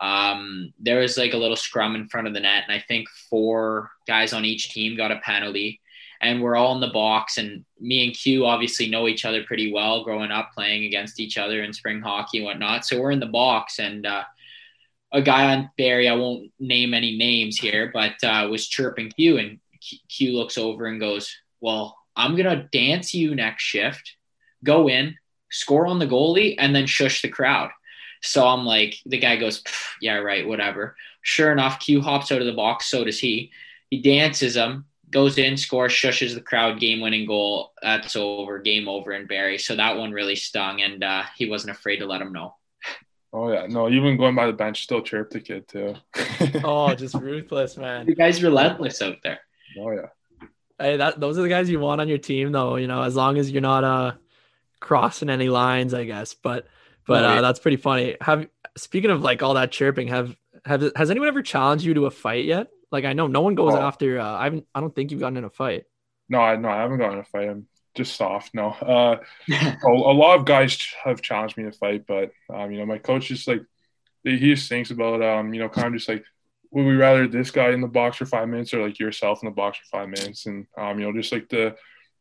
Um, 0.01 0.73
there 0.79 0.99
was 0.99 1.17
like 1.17 1.33
a 1.33 1.37
little 1.37 1.55
scrum 1.55 1.95
in 1.95 2.09
front 2.09 2.27
of 2.27 2.33
the 2.33 2.41
net, 2.41 2.63
and 2.67 2.75
I 2.75 2.83
think 2.85 3.07
four 3.29 3.91
guys 4.07 4.33
on 4.33 4.45
each 4.45 4.71
team 4.71 4.97
got 4.97 5.11
a 5.11 5.19
penalty 5.19 5.79
and 6.21 6.41
we're 6.41 6.55
all 6.55 6.75
in 6.75 6.81
the 6.81 6.87
box. 6.87 7.37
And 7.37 7.65
me 7.79 8.05
and 8.05 8.15
Q 8.15 8.45
obviously 8.45 8.89
know 8.89 9.07
each 9.07 9.25
other 9.25 9.43
pretty 9.43 9.71
well, 9.71 10.03
growing 10.03 10.31
up 10.31 10.53
playing 10.53 10.85
against 10.85 11.19
each 11.19 11.37
other 11.37 11.63
in 11.63 11.73
spring 11.73 12.01
hockey 12.01 12.37
and 12.37 12.45
whatnot. 12.45 12.85
So 12.85 12.99
we're 12.99 13.11
in 13.11 13.19
the 13.19 13.25
box, 13.25 13.79
and 13.79 14.05
uh, 14.05 14.23
a 15.11 15.21
guy 15.21 15.55
on 15.55 15.69
Barrie, 15.77 16.09
I 16.09 16.15
won't 16.15 16.51
name 16.59 16.93
any 16.93 17.17
names 17.17 17.57
here, 17.57 17.89
but 17.93 18.23
uh, 18.23 18.47
was 18.49 18.67
chirping 18.67 19.11
Q, 19.11 19.37
and 19.37 19.59
Q 20.09 20.35
looks 20.35 20.57
over 20.57 20.87
and 20.87 20.99
goes, 20.99 21.35
"Well, 21.61 21.97
I'm 22.15 22.35
gonna 22.35 22.67
dance 22.71 23.13
you 23.13 23.35
next 23.35 23.63
shift, 23.63 24.15
go 24.63 24.89
in, 24.89 25.15
score 25.51 25.87
on 25.87 25.99
the 25.99 26.07
goalie, 26.07 26.55
and 26.57 26.75
then 26.75 26.85
shush 26.85 27.21
the 27.21 27.29
crowd." 27.29 27.71
So 28.21 28.47
I'm 28.47 28.65
like, 28.65 28.95
the 29.05 29.19
guy 29.19 29.35
goes, 29.35 29.63
"Yeah, 30.01 30.15
right, 30.15 30.47
whatever." 30.47 30.95
Sure 31.21 31.51
enough, 31.51 31.79
Q 31.79 32.01
hops 32.01 32.31
out 32.31 32.41
of 32.41 32.47
the 32.47 32.53
box, 32.53 32.85
so 32.87 33.03
does 33.03 33.19
he. 33.19 33.51
He 33.89 34.01
dances 34.01 34.55
him, 34.55 34.85
goes 35.11 35.37
in, 35.37 35.57
scores, 35.57 35.91
shushes 35.91 36.33
the 36.33 36.41
crowd, 36.41 36.79
game 36.79 37.01
winning 37.01 37.25
goal. 37.25 37.73
That's 37.81 38.15
over, 38.15 38.59
game 38.59 38.87
over 38.87 39.13
in 39.13 39.27
Barrie. 39.27 39.57
So 39.57 39.75
that 39.75 39.97
one 39.97 40.11
really 40.11 40.35
stung, 40.35 40.81
and 40.81 41.03
uh, 41.03 41.23
he 41.35 41.49
wasn't 41.49 41.71
afraid 41.71 41.97
to 41.97 42.05
let 42.05 42.21
him 42.21 42.33
know. 42.33 42.55
Oh 43.33 43.51
yeah, 43.51 43.67
no, 43.67 43.89
even 43.89 44.17
going 44.17 44.35
by 44.35 44.47
the 44.47 44.53
bench, 44.53 44.83
still 44.83 45.01
chirped 45.01 45.33
the 45.33 45.41
kid 45.41 45.67
too. 45.67 45.95
oh, 46.63 46.95
just 46.95 47.15
ruthless, 47.15 47.75
man. 47.75 48.07
You 48.07 48.15
guys 48.15 48.41
relentless 48.41 49.01
out 49.01 49.17
there. 49.23 49.39
Oh 49.77 49.91
yeah. 49.91 50.07
Hey, 50.79 50.97
that 50.97 51.19
those 51.19 51.37
are 51.37 51.41
the 51.41 51.49
guys 51.49 51.69
you 51.69 51.79
want 51.79 51.99
on 52.01 52.07
your 52.07 52.17
team, 52.17 52.51
though. 52.51 52.77
You 52.77 52.87
know, 52.87 53.01
as 53.01 53.15
long 53.15 53.37
as 53.37 53.51
you're 53.51 53.61
not 53.61 53.83
uh 53.83 54.13
crossing 54.79 55.29
any 55.29 55.49
lines, 55.49 55.93
I 55.93 56.05
guess. 56.05 56.33
But 56.33 56.67
but 57.07 57.25
uh, 57.25 57.41
that's 57.41 57.59
pretty 57.59 57.77
funny. 57.77 58.15
Have 58.21 58.47
speaking 58.77 59.11
of 59.11 59.21
like 59.21 59.43
all 59.43 59.55
that 59.55 59.71
chirping, 59.71 60.07
have 60.07 60.35
have 60.65 60.91
has 60.95 61.11
anyone 61.11 61.27
ever 61.27 61.41
challenged 61.41 61.85
you 61.85 61.93
to 61.95 62.05
a 62.05 62.11
fight 62.11 62.45
yet? 62.45 62.67
Like 62.91 63.05
I 63.05 63.13
know 63.13 63.27
no 63.27 63.41
one 63.41 63.55
goes 63.55 63.73
oh. 63.73 63.81
after. 63.81 64.19
Uh, 64.19 64.33
I 64.33 64.43
haven't. 64.45 64.65
I 64.73 64.81
don't 64.81 64.95
think 64.95 65.11
you've 65.11 65.19
gotten 65.19 65.37
in 65.37 65.43
a 65.43 65.49
fight. 65.49 65.85
No, 66.29 66.39
I 66.39 66.55
no, 66.55 66.69
I 66.69 66.81
haven't 66.81 66.97
gotten 66.97 67.15
in 67.15 67.19
a 67.21 67.25
fight. 67.25 67.49
I'm 67.49 67.67
just 67.95 68.15
soft. 68.15 68.53
No, 68.53 68.69
uh, 68.69 69.17
a, 69.51 69.87
a, 69.87 70.13
lot 70.13 70.39
of 70.39 70.45
guys 70.45 70.77
have 71.03 71.21
challenged 71.21 71.57
me 71.57 71.63
to 71.63 71.71
fight, 71.71 72.05
but 72.07 72.31
um, 72.53 72.71
you 72.71 72.79
know, 72.79 72.85
my 72.85 72.97
coach 72.97 73.27
just 73.27 73.47
like 73.47 73.61
he 74.23 74.39
just 74.39 74.69
thinks 74.69 74.91
about 74.91 75.21
um, 75.21 75.53
you 75.53 75.59
know, 75.59 75.69
kind 75.69 75.87
of 75.87 75.93
just 75.93 76.09
like 76.09 76.23
would 76.71 76.85
we 76.85 76.95
rather 76.95 77.27
this 77.27 77.51
guy 77.51 77.71
in 77.71 77.81
the 77.81 77.87
box 77.87 78.17
for 78.17 78.25
five 78.25 78.49
minutes 78.49 78.73
or 78.73 78.85
like 78.85 78.99
yourself 78.99 79.39
in 79.41 79.47
the 79.47 79.55
box 79.55 79.77
for 79.77 79.97
five 79.97 80.09
minutes, 80.09 80.45
and 80.45 80.67
um, 80.77 80.99
you 80.99 81.05
know, 81.05 81.13
just 81.13 81.31
like 81.31 81.47
the 81.49 81.75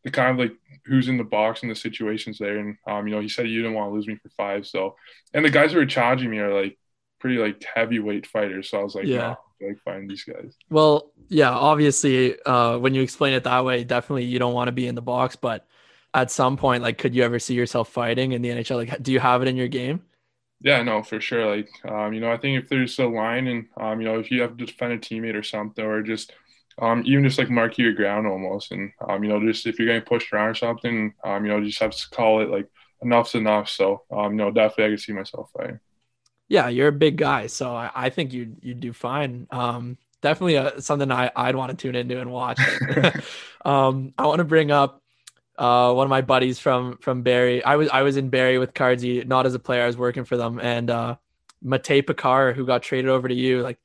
the 0.05 0.11
kind 0.11 0.31
of 0.31 0.39
like 0.39 0.57
who's 0.85 1.09
in 1.09 1.17
the 1.17 1.25
box 1.25 1.63
and 1.63 1.71
the 1.71 1.75
situations 1.75 2.39
there, 2.39 2.59
and 2.59 2.77
um, 2.87 3.07
you 3.07 3.15
know, 3.15 3.21
he 3.21 3.29
said 3.29 3.49
you 3.49 3.63
didn't 3.63 3.75
want 3.75 3.91
to 3.91 3.95
lose 3.95 4.07
me 4.07 4.17
for 4.17 4.29
five, 4.37 4.67
so 4.67 4.97
and 5.33 5.45
the 5.45 5.51
guys 5.51 5.73
who 5.73 5.79
were 5.79 5.87
challenging 5.87 6.31
me 6.31 6.39
are 6.39 6.55
like 6.55 6.79
pretty 7.19 7.39
like 7.39 7.65
heavyweight 7.75 8.27
fighters, 8.27 8.71
so 8.71 8.81
I 8.81 8.85
was 8.85 8.95
like, 8.95 9.07
yeah. 9.07 9.35
Like 9.61 9.79
find 9.85 10.09
these 10.09 10.25
guys. 10.25 10.57
Well, 10.71 11.13
yeah, 11.29 11.51
obviously, 11.51 12.41
uh, 12.45 12.79
when 12.79 12.95
you 12.95 13.03
explain 13.03 13.35
it 13.35 13.45
that 13.45 13.65
way, 13.65 13.85
definitely 13.85 14.25
you 14.25 14.39
don't 14.39 14.55
want 14.55 14.69
to 14.69 14.73
be 14.73 14.87
in 14.87 14.95
the 14.95 15.03
box. 15.03 15.37
But 15.37 15.67
at 16.13 16.31
some 16.31 16.57
point, 16.57 16.83
like, 16.83 16.99
could 16.99 17.15
you 17.15 17.23
ever 17.23 17.39
see 17.39 17.55
yourself 17.55 17.89
fighting 17.89 18.33
in 18.33 18.43
the 18.43 18.51
NHL? 18.51 18.77
Like, 18.77 19.03
do 19.03 19.13
you 19.13 19.21
have 19.21 19.43
it 19.43 19.49
in 19.49 19.57
your 19.57 19.69
game? 19.69 20.03
Yeah, 20.61 20.83
no, 20.83 21.03
for 21.03 21.21
sure. 21.21 21.57
Like, 21.57 21.69
um, 21.87 22.15
you 22.15 22.21
know, 22.21 22.33
I 22.33 22.39
think 22.39 22.63
if 22.63 22.69
there's 22.69 22.99
a 22.99 23.07
line, 23.07 23.47
and 23.49 23.67
um, 23.79 24.01
you 24.01 24.09
know, 24.09 24.19
if 24.19 24.31
you 24.31 24.41
have 24.43 24.57
to 24.57 24.65
defend 24.65 24.93
a 24.95 24.99
teammate 24.99 25.35
or 25.35 25.43
something, 25.43 25.85
or 25.85 26.03
just 26.03 26.33
um, 26.81 27.03
even 27.05 27.25
just 27.25 27.39
like 27.39 27.51
mark 27.51 27.77
your 27.79 27.93
ground 27.93 28.27
almost, 28.27 28.73
and 28.73 28.91
um, 29.07 29.23
you 29.23 29.31
know, 29.31 29.41
just 29.47 29.67
if 29.67 29.79
you're 29.79 29.89
getting 29.89 30.03
pushed 30.03 30.33
around 30.33 30.49
or 30.49 30.55
something, 30.55 31.13
um, 31.25 31.45
you 31.45 31.51
know, 31.51 31.59
you 31.59 31.67
just 31.67 31.81
have 31.81 31.95
to 31.95 32.11
call 32.11 32.41
it 32.41 32.49
like 32.49 32.67
enough's 33.03 33.35
enough. 33.35 33.69
So, 33.69 34.03
um, 34.11 34.33
you 34.33 34.39
know, 34.39 34.51
definitely 34.51 34.85
I 34.85 34.89
can 34.89 34.99
see 34.99 35.13
myself 35.13 35.51
fighting. 35.57 35.81
Yeah, 36.55 36.69
you're 36.69 36.87
a 36.87 36.93
big 36.93 37.17
guy, 37.17 37.49
so 37.49 37.75
I, 37.75 37.91
I 37.97 38.11
think 38.11 38.33
you 38.33 38.55
you 38.63 38.75
do 38.75 38.93
fine. 38.93 39.49
Um, 39.51 39.99
definitely 40.23 40.55
a, 40.55 40.81
something 40.81 41.11
I, 41.11 41.29
I'd 41.35 41.57
want 41.57 41.71
to 41.71 41.77
tune 41.77 41.97
into 41.97 42.21
and 42.21 42.31
watch. 42.31 42.61
um, 43.65 44.15
I 44.17 44.29
want 44.29 44.39
to 44.39 44.45
bring 44.45 44.71
up 44.71 45.03
uh, 45.59 45.93
one 45.93 46.07
of 46.07 46.11
my 46.11 46.21
buddies 46.21 46.61
from 46.61 46.99
from 46.99 47.23
Barrie. 47.23 47.65
I 47.65 47.75
was 47.75 47.89
I 47.89 48.03
was 48.03 48.17
in 48.17 48.29
Barrie 48.29 48.61
with 48.61 48.73
Cardsy, 48.73 49.27
not 49.27 49.47
as 49.47 49.55
a 49.55 49.59
player. 49.59 49.83
I 49.83 49.89
was 49.89 49.97
working 49.97 50.25
for 50.25 50.37
them, 50.37 50.61
and 50.61 50.91
uh, 50.91 51.17
Matej 51.65 52.05
Pekar, 52.05 52.55
who 52.55 52.65
got 52.65 52.85
traded 52.85 53.11
over 53.11 53.27
to 53.27 53.35
you, 53.35 53.61
like 53.61 53.81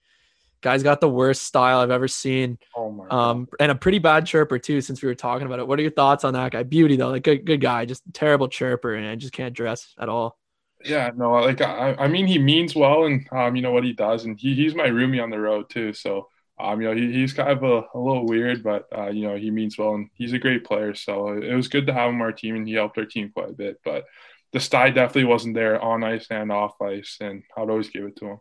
guy's 0.62 0.84
got 0.84 1.02
the 1.02 1.10
worst 1.10 1.42
style 1.42 1.80
I've 1.80 1.90
ever 1.90 2.08
seen. 2.08 2.60
Oh 2.78 3.04
um, 3.10 3.48
and 3.60 3.72
a 3.72 3.76
pretty 3.76 3.98
bad 3.98 4.28
chirper 4.28 4.62
too. 4.62 4.82
Since 4.82 5.02
we 5.02 5.08
were 5.08 5.16
talking 5.16 5.48
about 5.48 5.58
it, 5.58 5.68
what 5.68 5.80
are 5.80 5.82
your 5.82 5.90
thoughts 5.90 6.24
on 6.24 6.36
that 6.36 6.52
guy? 6.52 6.62
Beauty 6.62 6.98
though, 6.98 7.10
like 7.10 7.24
good 7.24 7.46
good 7.46 7.62
guy, 7.62 7.86
just 7.86 8.04
terrible 8.14 8.48
chirper, 8.48 8.96
and 8.96 9.08
I 9.08 9.16
just 9.16 9.34
can't 9.34 9.56
dress 9.56 9.96
at 9.98 10.08
all. 10.08 10.38
Yeah, 10.86 11.12
no, 11.14 11.32
like 11.34 11.62
I, 11.62 11.94
I 12.00 12.08
mean, 12.08 12.26
he 12.26 12.40
means 12.40 12.74
well, 12.76 13.04
and 13.06 13.28
um, 13.34 13.56
you 13.56 13.62
know 13.62 13.72
what 13.72 13.84
he 13.84 13.92
does, 13.94 14.24
and 14.26 14.40
he, 14.40 14.56
he's 14.56 14.76
my 14.76 14.88
roomie 14.88 15.22
on 15.22 15.30
the 15.30 15.40
road 15.40 15.70
too. 15.70 15.92
So, 15.92 16.30
um, 16.58 16.82
you 16.82 16.88
know, 16.88 16.96
he, 16.96 17.12
he's 17.12 17.34
kind 17.34 17.50
of 17.50 17.64
a, 17.64 17.84
a 17.94 18.00
little 18.00 18.26
weird, 18.26 18.64
but 18.64 18.88
uh, 18.98 19.10
you 19.10 19.28
know, 19.28 19.36
he 19.36 19.52
means 19.52 19.78
well, 19.78 19.96
and 19.96 20.10
he's 20.14 20.32
a 20.32 20.40
great 20.40 20.64
player. 20.64 20.96
So 20.96 21.34
it 21.34 21.54
was 21.54 21.68
good 21.68 21.88
to 21.88 21.94
have 21.94 22.10
him 22.10 22.16
on 22.16 22.22
our 22.22 22.32
team, 22.32 22.56
and 22.56 22.68
he 22.68 22.76
helped 22.76 22.98
our 22.98 23.06
team 23.06 23.32
quite 23.34 23.50
a 23.50 23.54
bit. 23.54 23.82
But 23.84 24.06
the 24.54 24.62
style 24.62 24.94
definitely 24.94 25.26
wasn't 25.26 25.56
there 25.56 25.82
on 25.82 26.04
ice 26.04 26.28
and 26.30 26.52
off 26.52 26.82
ice, 26.82 27.18
and 27.20 27.44
I'd 27.58 27.70
always 27.70 27.90
give 27.90 28.06
it 28.06 28.16
to 28.18 28.26
him. 28.28 28.40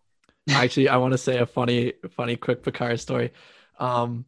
Actually, 0.51 0.89
I 0.89 0.97
want 0.97 1.13
to 1.13 1.19
say 1.19 1.39
a 1.39 1.47
funny, 1.47 1.95
funny, 2.17 2.37
quick 2.37 2.63
Pekar 2.63 2.99
story. 2.99 3.33
Um, 3.79 4.25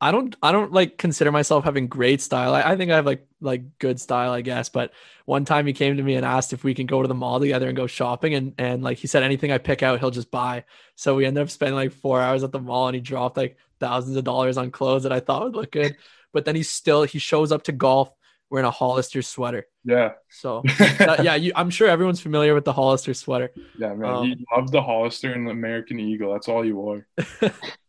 I 0.00 0.10
don't 0.10 0.34
I 0.42 0.52
don't 0.52 0.72
like 0.72 0.98
consider 0.98 1.32
myself 1.32 1.64
having 1.64 1.86
great 1.86 2.20
style. 2.20 2.54
I, 2.54 2.72
I, 2.72 2.76
think 2.76 2.90
I 2.90 2.96
have 2.96 3.06
like 3.06 3.26
like 3.40 3.78
good 3.78 4.00
style, 4.00 4.32
I 4.32 4.40
guess. 4.40 4.68
But 4.68 4.92
one 5.24 5.44
time 5.44 5.66
he 5.66 5.72
came 5.72 5.96
to 5.96 6.02
me 6.02 6.14
and 6.14 6.26
asked 6.26 6.52
if 6.52 6.64
we 6.64 6.74
can 6.74 6.86
go 6.86 7.00
to 7.00 7.08
the 7.08 7.14
mall 7.14 7.40
together 7.40 7.68
and 7.68 7.76
go 7.76 7.86
shopping, 7.86 8.34
and 8.34 8.54
and 8.58 8.82
like 8.82 8.98
he 8.98 9.06
said 9.06 9.22
anything 9.22 9.52
I 9.52 9.58
pick 9.58 9.82
out, 9.82 10.00
he'll 10.00 10.10
just 10.10 10.30
buy. 10.30 10.64
So 10.96 11.14
we 11.14 11.26
ended 11.26 11.42
up 11.42 11.50
spending 11.50 11.76
like 11.76 11.92
four 11.92 12.20
hours 12.20 12.44
at 12.44 12.52
the 12.52 12.60
mall, 12.60 12.88
and 12.88 12.94
he 12.94 13.00
dropped 13.00 13.36
like 13.36 13.56
thousands 13.80 14.16
of 14.16 14.24
dollars 14.24 14.56
on 14.56 14.70
clothes 14.70 15.04
that 15.04 15.12
I 15.12 15.20
thought 15.20 15.44
would 15.44 15.56
look 15.56 15.70
good. 15.70 15.96
But 16.32 16.44
then 16.44 16.56
he 16.56 16.62
still 16.62 17.04
he 17.04 17.18
shows 17.18 17.52
up 17.52 17.64
to 17.64 17.72
golf 17.72 18.10
wearing 18.50 18.66
a 18.66 18.70
Hollister 18.70 19.22
sweater. 19.22 19.66
Yeah. 19.84 20.12
So 20.28 20.62
that, 20.78 21.24
yeah, 21.24 21.34
you, 21.34 21.52
I'm 21.56 21.70
sure 21.70 21.88
everyone's 21.88 22.20
familiar 22.20 22.54
with 22.54 22.64
the 22.64 22.72
Hollister 22.72 23.14
sweater. 23.14 23.50
Yeah, 23.78 23.94
man. 23.94 24.10
Um, 24.10 24.26
he 24.26 24.46
loved 24.54 24.72
the 24.72 24.82
Hollister 24.82 25.32
and 25.32 25.46
the 25.46 25.50
American 25.50 25.98
Eagle. 25.98 26.32
That's 26.32 26.48
all 26.48 26.62
he 26.62 26.72
wore. 26.72 27.06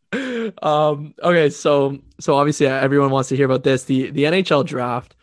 um, 0.61 1.13
okay, 1.21 1.49
so 1.49 1.99
so 2.19 2.35
obviously 2.35 2.67
uh, 2.67 2.75
everyone 2.75 3.09
wants 3.09 3.29
to 3.29 3.35
hear 3.35 3.45
about 3.45 3.63
this. 3.63 3.83
The 3.83 4.11
the 4.11 4.23
NHL 4.23 4.65
draft. 4.65 5.15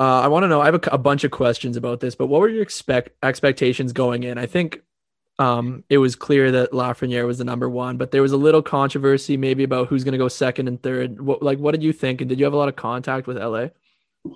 Uh, 0.00 0.20
I 0.20 0.28
want 0.28 0.42
to 0.44 0.48
know. 0.48 0.60
I 0.60 0.66
have 0.66 0.74
a, 0.74 0.90
a, 0.90 0.98
bunch 0.98 1.22
of 1.22 1.30
questions 1.30 1.76
about 1.76 2.00
this, 2.00 2.16
but 2.16 2.26
what 2.26 2.40
were 2.40 2.48
your 2.48 2.62
expect 2.62 3.10
expectations 3.22 3.92
going 3.92 4.24
in? 4.24 4.36
I 4.36 4.46
think 4.46 4.82
um, 5.38 5.84
it 5.88 5.98
was 5.98 6.16
clear 6.16 6.50
that 6.50 6.72
Lafreniere 6.72 7.26
was 7.26 7.38
the 7.38 7.44
number 7.44 7.68
one, 7.68 7.98
but 7.98 8.10
there 8.10 8.22
was 8.22 8.32
a 8.32 8.36
little 8.36 8.62
controversy 8.62 9.36
maybe 9.36 9.62
about 9.62 9.88
who's 9.88 10.02
going 10.02 10.12
to 10.12 10.18
go 10.18 10.28
second 10.28 10.66
and 10.66 10.82
third. 10.82 11.20
What 11.20 11.42
like 11.42 11.58
what 11.58 11.72
did 11.72 11.82
you 11.82 11.92
think? 11.92 12.20
And 12.20 12.28
did 12.28 12.38
you 12.38 12.44
have 12.44 12.54
a 12.54 12.56
lot 12.56 12.68
of 12.68 12.76
contact 12.76 13.26
with 13.26 13.36
LA? 13.36 13.68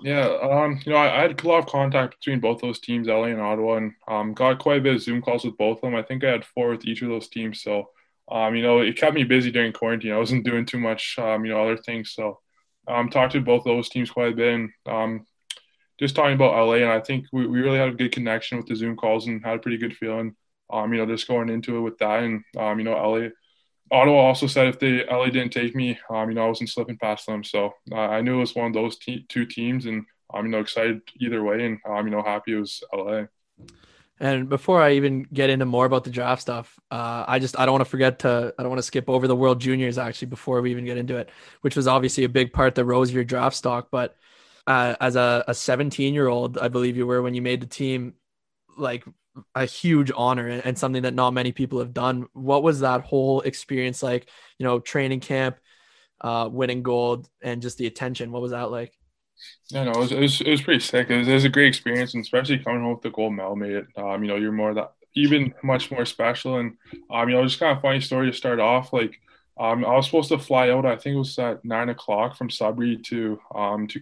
Yeah, 0.03 0.27
um, 0.41 0.79
you 0.85 0.91
know, 0.91 0.97
I, 0.97 1.17
I, 1.17 1.21
had 1.21 1.41
a 1.41 1.47
lot 1.47 1.59
of 1.59 1.67
contact 1.67 2.19
between 2.19 2.41
both 2.41 2.59
those 2.59 2.79
teams, 2.79 3.07
LA 3.07 3.25
and 3.25 3.39
Ottawa, 3.39 3.77
and 3.77 3.93
um, 4.09 4.33
got 4.33 4.59
quite 4.59 4.79
a 4.79 4.81
bit 4.81 4.95
of 4.95 5.01
Zoom 5.01 5.21
calls 5.21 5.45
with 5.45 5.57
both 5.57 5.77
of 5.77 5.81
them. 5.81 5.95
I 5.95 6.01
think 6.01 6.25
I 6.25 6.31
had 6.31 6.43
four 6.43 6.71
with 6.71 6.85
each 6.85 7.01
of 7.01 7.07
those 7.09 7.29
teams, 7.29 7.61
so 7.61 7.89
um, 8.29 8.55
you 8.55 8.61
know, 8.61 8.79
it 8.79 8.97
kept 8.97 9.15
me 9.15 9.23
busy 9.23 9.51
during 9.51 9.73
quarantine. 9.73 10.11
I 10.11 10.17
wasn't 10.17 10.45
doing 10.45 10.65
too 10.65 10.79
much, 10.79 11.15
um, 11.17 11.45
you 11.45 11.53
know, 11.53 11.61
other 11.61 11.77
things. 11.77 12.13
So, 12.13 12.39
um, 12.87 13.09
talked 13.09 13.33
to 13.33 13.41
both 13.41 13.63
those 13.63 13.89
teams 13.89 14.11
quite 14.11 14.33
a 14.33 14.35
bit, 14.35 14.53
and 14.53 14.69
um, 14.85 15.25
just 15.99 16.15
talking 16.15 16.35
about 16.35 16.55
LA. 16.55 16.75
And 16.75 16.91
I 16.91 16.99
think 16.99 17.25
we, 17.31 17.47
we 17.47 17.61
really 17.61 17.77
had 17.77 17.89
a 17.89 17.93
good 17.95 18.11
connection 18.11 18.57
with 18.57 18.67
the 18.67 18.75
Zoom 18.75 18.95
calls 18.95 19.27
and 19.27 19.43
had 19.43 19.55
a 19.55 19.59
pretty 19.59 19.77
good 19.77 19.95
feeling. 19.95 20.35
Um, 20.71 20.93
you 20.93 20.99
know, 20.99 21.05
just 21.05 21.27
going 21.27 21.49
into 21.49 21.77
it 21.77 21.81
with 21.81 21.97
that, 21.99 22.23
and 22.23 22.43
um, 22.57 22.79
you 22.79 22.85
know, 22.85 22.93
LA. 22.93 23.29
Ottawa 23.89 24.17
also 24.17 24.47
said 24.47 24.67
if 24.67 24.79
they 24.79 25.05
LA 25.05 25.27
didn't 25.27 25.53
take 25.53 25.73
me, 25.73 25.97
um, 26.09 26.27
you 26.29 26.35
know, 26.35 26.43
I 26.43 26.49
wasn't 26.49 26.69
slipping 26.69 26.97
past 26.97 27.25
them. 27.25 27.43
So 27.45 27.71
uh, 27.91 27.95
I 27.95 28.19
knew 28.19 28.35
it 28.35 28.41
was 28.41 28.53
one 28.55 28.67
of 28.67 28.73
those 28.73 28.97
te- 28.97 29.25
two 29.29 29.45
teams, 29.45 29.85
and 29.85 30.03
I'm 30.33 30.41
um, 30.41 30.45
you 30.45 30.51
know 30.51 30.59
excited 30.59 31.01
either 31.19 31.41
way, 31.41 31.65
and 31.65 31.79
I'm 31.85 31.91
um, 31.91 32.07
you 32.07 32.11
know 32.11 32.21
happy 32.21 32.53
it 32.53 32.59
was 32.59 32.83
LA. 32.93 33.23
And 34.19 34.49
before 34.49 34.81
I 34.81 34.93
even 34.93 35.23
get 35.31 35.49
into 35.49 35.65
more 35.65 35.85
about 35.85 36.03
the 36.03 36.09
draft 36.09 36.41
stuff, 36.41 36.79
uh, 36.89 37.25
I 37.27 37.37
just 37.39 37.59
I 37.59 37.65
don't 37.65 37.73
want 37.73 37.85
to 37.85 37.89
forget 37.89 38.19
to 38.19 38.53
I 38.57 38.63
don't 38.63 38.69
want 38.69 38.79
to 38.79 38.83
skip 38.83 39.09
over 39.09 39.27
the 39.27 39.35
World 39.35 39.61
Juniors 39.61 39.97
actually 39.97 40.29
before 40.29 40.61
we 40.61 40.71
even 40.71 40.85
get 40.85 40.97
into 40.97 41.17
it, 41.17 41.29
which 41.61 41.75
was 41.75 41.87
obviously 41.87 42.23
a 42.23 42.29
big 42.29 42.51
part 42.51 42.75
that 42.75 42.85
rose 42.85 43.11
your 43.11 43.23
draft 43.23 43.55
stock. 43.55 43.89
But 43.91 44.15
uh, 44.65 44.95
as 44.99 45.15
a, 45.15 45.45
a 45.47 45.53
17 45.53 46.13
year 46.13 46.27
old, 46.27 46.57
I 46.57 46.67
believe 46.67 46.97
you 46.97 47.05
were 47.05 47.21
when 47.21 47.35
you 47.35 47.41
made 47.43 47.61
the 47.61 47.67
team, 47.67 48.13
like 48.75 49.05
a 49.53 49.65
huge 49.65 50.11
honor 50.15 50.47
and, 50.47 50.65
and 50.65 50.77
something 50.77 51.03
that 51.03 51.13
not 51.13 51.31
many 51.31 51.51
people 51.51 51.79
have 51.79 51.93
done. 51.93 52.27
What 52.33 52.63
was 52.63 52.79
that 52.79 53.01
whole 53.01 53.41
experience 53.41 54.01
like? 54.01 54.29
You 54.57 54.65
know, 54.65 54.79
training 54.79 55.19
camp, 55.19 55.57
uh, 56.21 56.49
winning 56.51 56.81
gold, 56.81 57.29
and 57.41 57.61
just 57.61 57.77
the 57.77 57.85
attention. 57.85 58.31
What 58.31 58.41
was 58.41 58.51
that 58.51 58.71
like? 58.71 58.97
Yeah, 59.69 59.83
no, 59.83 59.91
it 59.91 59.97
was, 59.97 60.11
it 60.11 60.19
was, 60.19 60.41
it 60.41 60.49
was 60.49 60.61
pretty 60.61 60.79
sick. 60.79 61.09
It 61.09 61.17
was, 61.17 61.27
it 61.27 61.33
was, 61.33 61.45
a 61.45 61.49
great 61.49 61.67
experience, 61.67 62.13
and 62.13 62.23
especially 62.23 62.59
coming 62.59 62.81
home 62.81 62.93
with 62.93 63.01
the 63.01 63.09
gold 63.09 63.33
medal 63.33 63.55
made 63.55 63.73
it. 63.73 63.87
Um, 63.97 64.23
you 64.23 64.29
know, 64.29 64.37
you're 64.37 64.51
more 64.51 64.73
that 64.73 64.93
even 65.15 65.53
much 65.63 65.91
more 65.91 66.05
special. 66.05 66.57
And 66.57 66.77
um, 67.11 67.29
you 67.29 67.35
know, 67.35 67.43
just 67.43 67.59
kind 67.59 67.75
of 67.75 67.81
funny 67.81 67.99
story 67.99 68.31
to 68.31 68.37
start 68.37 68.59
off. 68.59 68.93
Like, 68.93 69.19
um, 69.59 69.83
I 69.83 69.95
was 69.95 70.05
supposed 70.05 70.29
to 70.29 70.39
fly 70.39 70.69
out. 70.69 70.85
I 70.85 70.95
think 70.95 71.15
it 71.15 71.19
was 71.19 71.37
at 71.39 71.65
nine 71.65 71.89
o'clock 71.89 72.37
from 72.37 72.49
Sudbury 72.49 72.97
to 73.07 73.39
um 73.53 73.87
to 73.87 74.01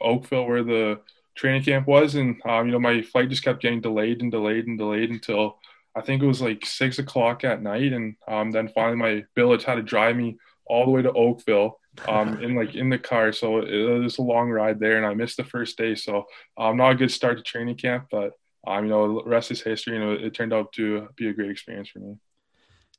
Oakville, 0.00 0.46
where 0.46 0.64
the 0.64 1.00
training 1.34 1.64
camp 1.64 1.86
was, 1.86 2.14
and 2.14 2.40
um, 2.46 2.66
you 2.66 2.72
know, 2.72 2.78
my 2.78 3.02
flight 3.02 3.28
just 3.28 3.44
kept 3.44 3.62
getting 3.62 3.80
delayed 3.80 4.22
and 4.22 4.30
delayed 4.30 4.66
and 4.66 4.78
delayed 4.78 5.10
until 5.10 5.58
I 5.94 6.00
think 6.00 6.22
it 6.22 6.26
was 6.26 6.40
like 6.40 6.64
six 6.64 6.98
o'clock 6.98 7.44
at 7.44 7.62
night, 7.62 7.92
and 7.92 8.16
um, 8.28 8.50
then 8.50 8.68
finally 8.68 8.96
my 8.96 9.24
billet 9.34 9.62
had 9.62 9.74
to 9.74 9.82
drive 9.82 10.16
me 10.16 10.38
all 10.66 10.84
the 10.84 10.90
way 10.90 11.02
to 11.02 11.12
Oakville 11.12 11.78
um, 12.08 12.42
in 12.42 12.54
like 12.54 12.74
in 12.74 12.88
the 12.88 12.98
car. 12.98 13.32
So 13.32 13.58
it, 13.58 13.68
it, 13.68 13.98
was 13.98 14.18
a 14.18 14.22
long 14.22 14.50
ride 14.50 14.80
there, 14.80 14.96
and 14.96 15.06
I 15.06 15.14
missed 15.14 15.36
the 15.36 15.44
first 15.44 15.76
day. 15.76 15.94
So 15.94 16.24
um, 16.56 16.76
not 16.76 16.92
a 16.92 16.96
good 16.96 17.10
start 17.10 17.38
to 17.38 17.42
training 17.42 17.76
camp, 17.76 18.06
but 18.10 18.32
um, 18.66 18.84
you 18.84 18.90
know, 18.90 19.22
the 19.22 19.28
rest 19.28 19.50
is 19.50 19.60
history. 19.60 19.94
You 19.94 20.00
know, 20.00 20.12
it 20.12 20.34
turned 20.34 20.52
out 20.52 20.72
to 20.74 21.08
be 21.16 21.28
a 21.28 21.32
great 21.32 21.50
experience 21.50 21.88
for 21.88 21.98
me. 21.98 22.16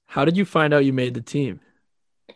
How 0.07 0.25
did 0.25 0.37
you 0.37 0.45
find 0.45 0.73
out 0.73 0.85
you 0.85 0.93
made 0.93 1.13
the 1.13 1.21
team? 1.21 1.59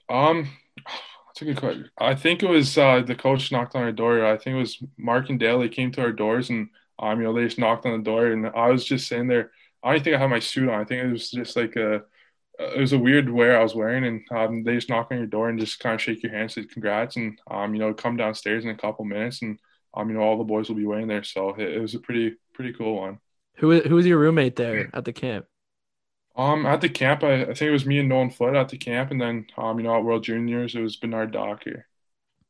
Um, 0.10 0.50
that's 0.86 1.42
a 1.42 1.46
good 1.46 1.58
question. 1.58 1.90
I 1.98 2.16
think 2.16 2.42
it 2.42 2.50
was 2.50 2.78
uh, 2.78 3.02
the 3.02 3.16
coach 3.16 3.52
knocked 3.52 3.76
on 3.76 3.84
our 3.84 3.92
door. 3.92 4.26
I 4.26 4.38
think 4.38 4.56
it 4.56 4.60
was 4.60 4.82
Mark 4.98 5.30
and 5.30 5.40
Dale. 5.40 5.60
They 5.60 5.70
came 5.70 5.92
to 5.92 6.02
our 6.02 6.12
doors 6.12 6.50
and 6.50 6.70
um, 7.00 7.20
you 7.20 7.26
know, 7.26 7.34
they 7.34 7.44
just 7.44 7.60
knocked 7.60 7.86
on 7.86 7.98
the 7.98 8.04
door, 8.04 8.28
and 8.28 8.48
I 8.48 8.70
was 8.70 8.84
just 8.84 9.08
sitting 9.08 9.28
there. 9.28 9.52
I 9.84 9.94
don't 9.94 10.04
think 10.04 10.16
I 10.16 10.20
had 10.20 10.30
my 10.30 10.40
suit 10.40 10.70
on. 10.70 10.80
I 10.80 10.84
think 10.84 11.04
it 11.04 11.12
was 11.12 11.30
just 11.30 11.56
like 11.56 11.76
a, 11.76 12.02
it 12.60 12.80
was 12.80 12.94
a 12.94 13.00
weird 13.00 13.30
wear 13.30 13.60
I 13.60 13.64
was 13.64 13.76
wearing, 13.76 14.06
and 14.06 14.22
um, 14.32 14.64
they 14.64 14.76
just 14.76 14.90
knock 14.90 15.10
on 15.12 15.18
your 15.18 15.28
door 15.28 15.50
and 15.50 15.60
just 15.60 15.80
kind 15.80 15.96
of 15.96 16.02
shake 16.02 16.24
your 16.24 16.32
hand, 16.32 16.52
say 16.52 16.64
congrats, 16.66 17.16
and 17.16 17.40
um, 17.50 17.74
you 17.74 17.80
know, 17.80 17.94
come 17.94 18.18
downstairs 18.18 18.64
in 18.64 18.72
a 18.72 18.78
couple 18.78 19.06
minutes, 19.06 19.42
and 19.42 19.60
um, 19.94 20.10
you 20.10 20.16
know, 20.16 20.22
all 20.22 20.38
the 20.38 20.44
boys 20.44 20.68
will 20.68 20.76
be 20.76 20.86
waiting 20.86 21.08
there. 21.08 21.24
So 21.24 21.50
it, 21.52 21.74
it 21.74 21.80
was 21.80 21.94
a 21.94 22.00
pretty 22.00 22.36
pretty 22.54 22.74
cool 22.74 23.00
one. 23.02 23.20
Who 23.58 23.80
who 23.82 23.96
was 23.96 24.06
your 24.06 24.18
roommate 24.18 24.56
there 24.56 24.90
at 24.94 25.06
the 25.06 25.14
camp? 25.14 25.46
Um, 26.36 26.68
at 26.68 26.82
the 26.82 26.90
camp, 26.90 27.24
I, 27.24 27.42
I 27.42 27.46
think 27.46 27.62
it 27.62 27.72
was 27.72 27.86
me 27.86 27.98
and 27.98 28.10
Nolan 28.10 28.30
Foote 28.30 28.56
at 28.56 28.70
the 28.70 28.78
camp, 28.78 29.12
and 29.12 29.20
then 29.20 29.48
um, 29.58 29.80
you 29.80 29.84
know, 29.84 29.96
at 29.96 30.04
World 30.04 30.24
Juniors, 30.24 30.76
it 30.76 30.82
was 30.82 30.96
Bernard 30.96 31.32
Docker. 31.32 31.88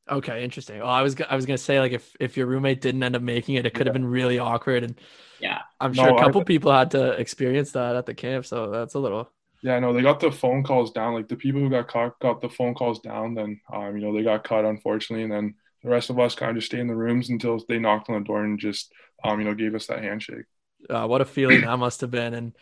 Okay, 0.09 0.43
interesting. 0.43 0.79
Well, 0.79 0.89
I 0.89 1.01
was 1.01 1.15
I 1.29 1.35
was 1.35 1.45
gonna 1.45 1.57
say 1.57 1.79
like 1.79 1.91
if 1.91 2.15
if 2.19 2.37
your 2.37 2.47
roommate 2.47 2.79
didn't 2.81 3.03
end 3.03 3.15
up 3.15 3.21
making 3.21 3.55
it, 3.55 3.65
it 3.65 3.73
could 3.73 3.87
yeah. 3.87 3.89
have 3.89 3.93
been 3.93 4.07
really 4.07 4.39
awkward, 4.39 4.83
and 4.83 4.99
yeah, 5.39 5.59
I'm 5.79 5.93
sure 5.93 6.07
no, 6.07 6.17
a 6.17 6.19
couple 6.19 6.41
I, 6.41 6.43
people 6.45 6.71
had 6.71 6.91
to 6.91 7.11
experience 7.11 7.71
that 7.71 7.95
at 7.95 8.05
the 8.05 8.13
camp. 8.13 8.45
So 8.45 8.71
that's 8.71 8.93
a 8.93 8.99
little. 8.99 9.29
Yeah, 9.63 9.79
no, 9.79 9.91
they 9.91 10.01
got 10.01 10.19
the 10.19 10.31
phone 10.31 10.63
calls 10.63 10.91
down. 10.91 11.13
Like 11.13 11.27
the 11.27 11.35
people 11.35 11.61
who 11.61 11.69
got 11.69 11.87
caught 11.87 12.19
got 12.19 12.41
the 12.41 12.49
phone 12.49 12.75
calls 12.75 12.99
down. 12.99 13.33
Then, 13.33 13.59
um, 13.73 13.97
you 13.97 14.03
know, 14.05 14.13
they 14.13 14.23
got 14.23 14.43
caught 14.43 14.65
unfortunately, 14.65 15.23
and 15.23 15.31
then 15.31 15.55
the 15.83 15.89
rest 15.89 16.09
of 16.09 16.19
us 16.19 16.35
kind 16.35 16.51
of 16.51 16.57
just 16.57 16.67
stayed 16.67 16.81
in 16.81 16.87
the 16.87 16.95
rooms 16.95 17.29
until 17.29 17.59
they 17.67 17.79
knocked 17.79 18.09
on 18.09 18.19
the 18.19 18.25
door 18.25 18.43
and 18.43 18.59
just, 18.59 18.91
um, 19.23 19.39
you 19.39 19.45
know, 19.45 19.53
gave 19.53 19.73
us 19.75 19.87
that 19.87 20.03
handshake. 20.03 20.45
Uh, 20.89 21.07
what 21.07 21.21
a 21.21 21.25
feeling 21.25 21.61
that 21.61 21.79
must 21.79 22.01
have 22.01 22.11
been. 22.11 22.33
And, 22.33 22.57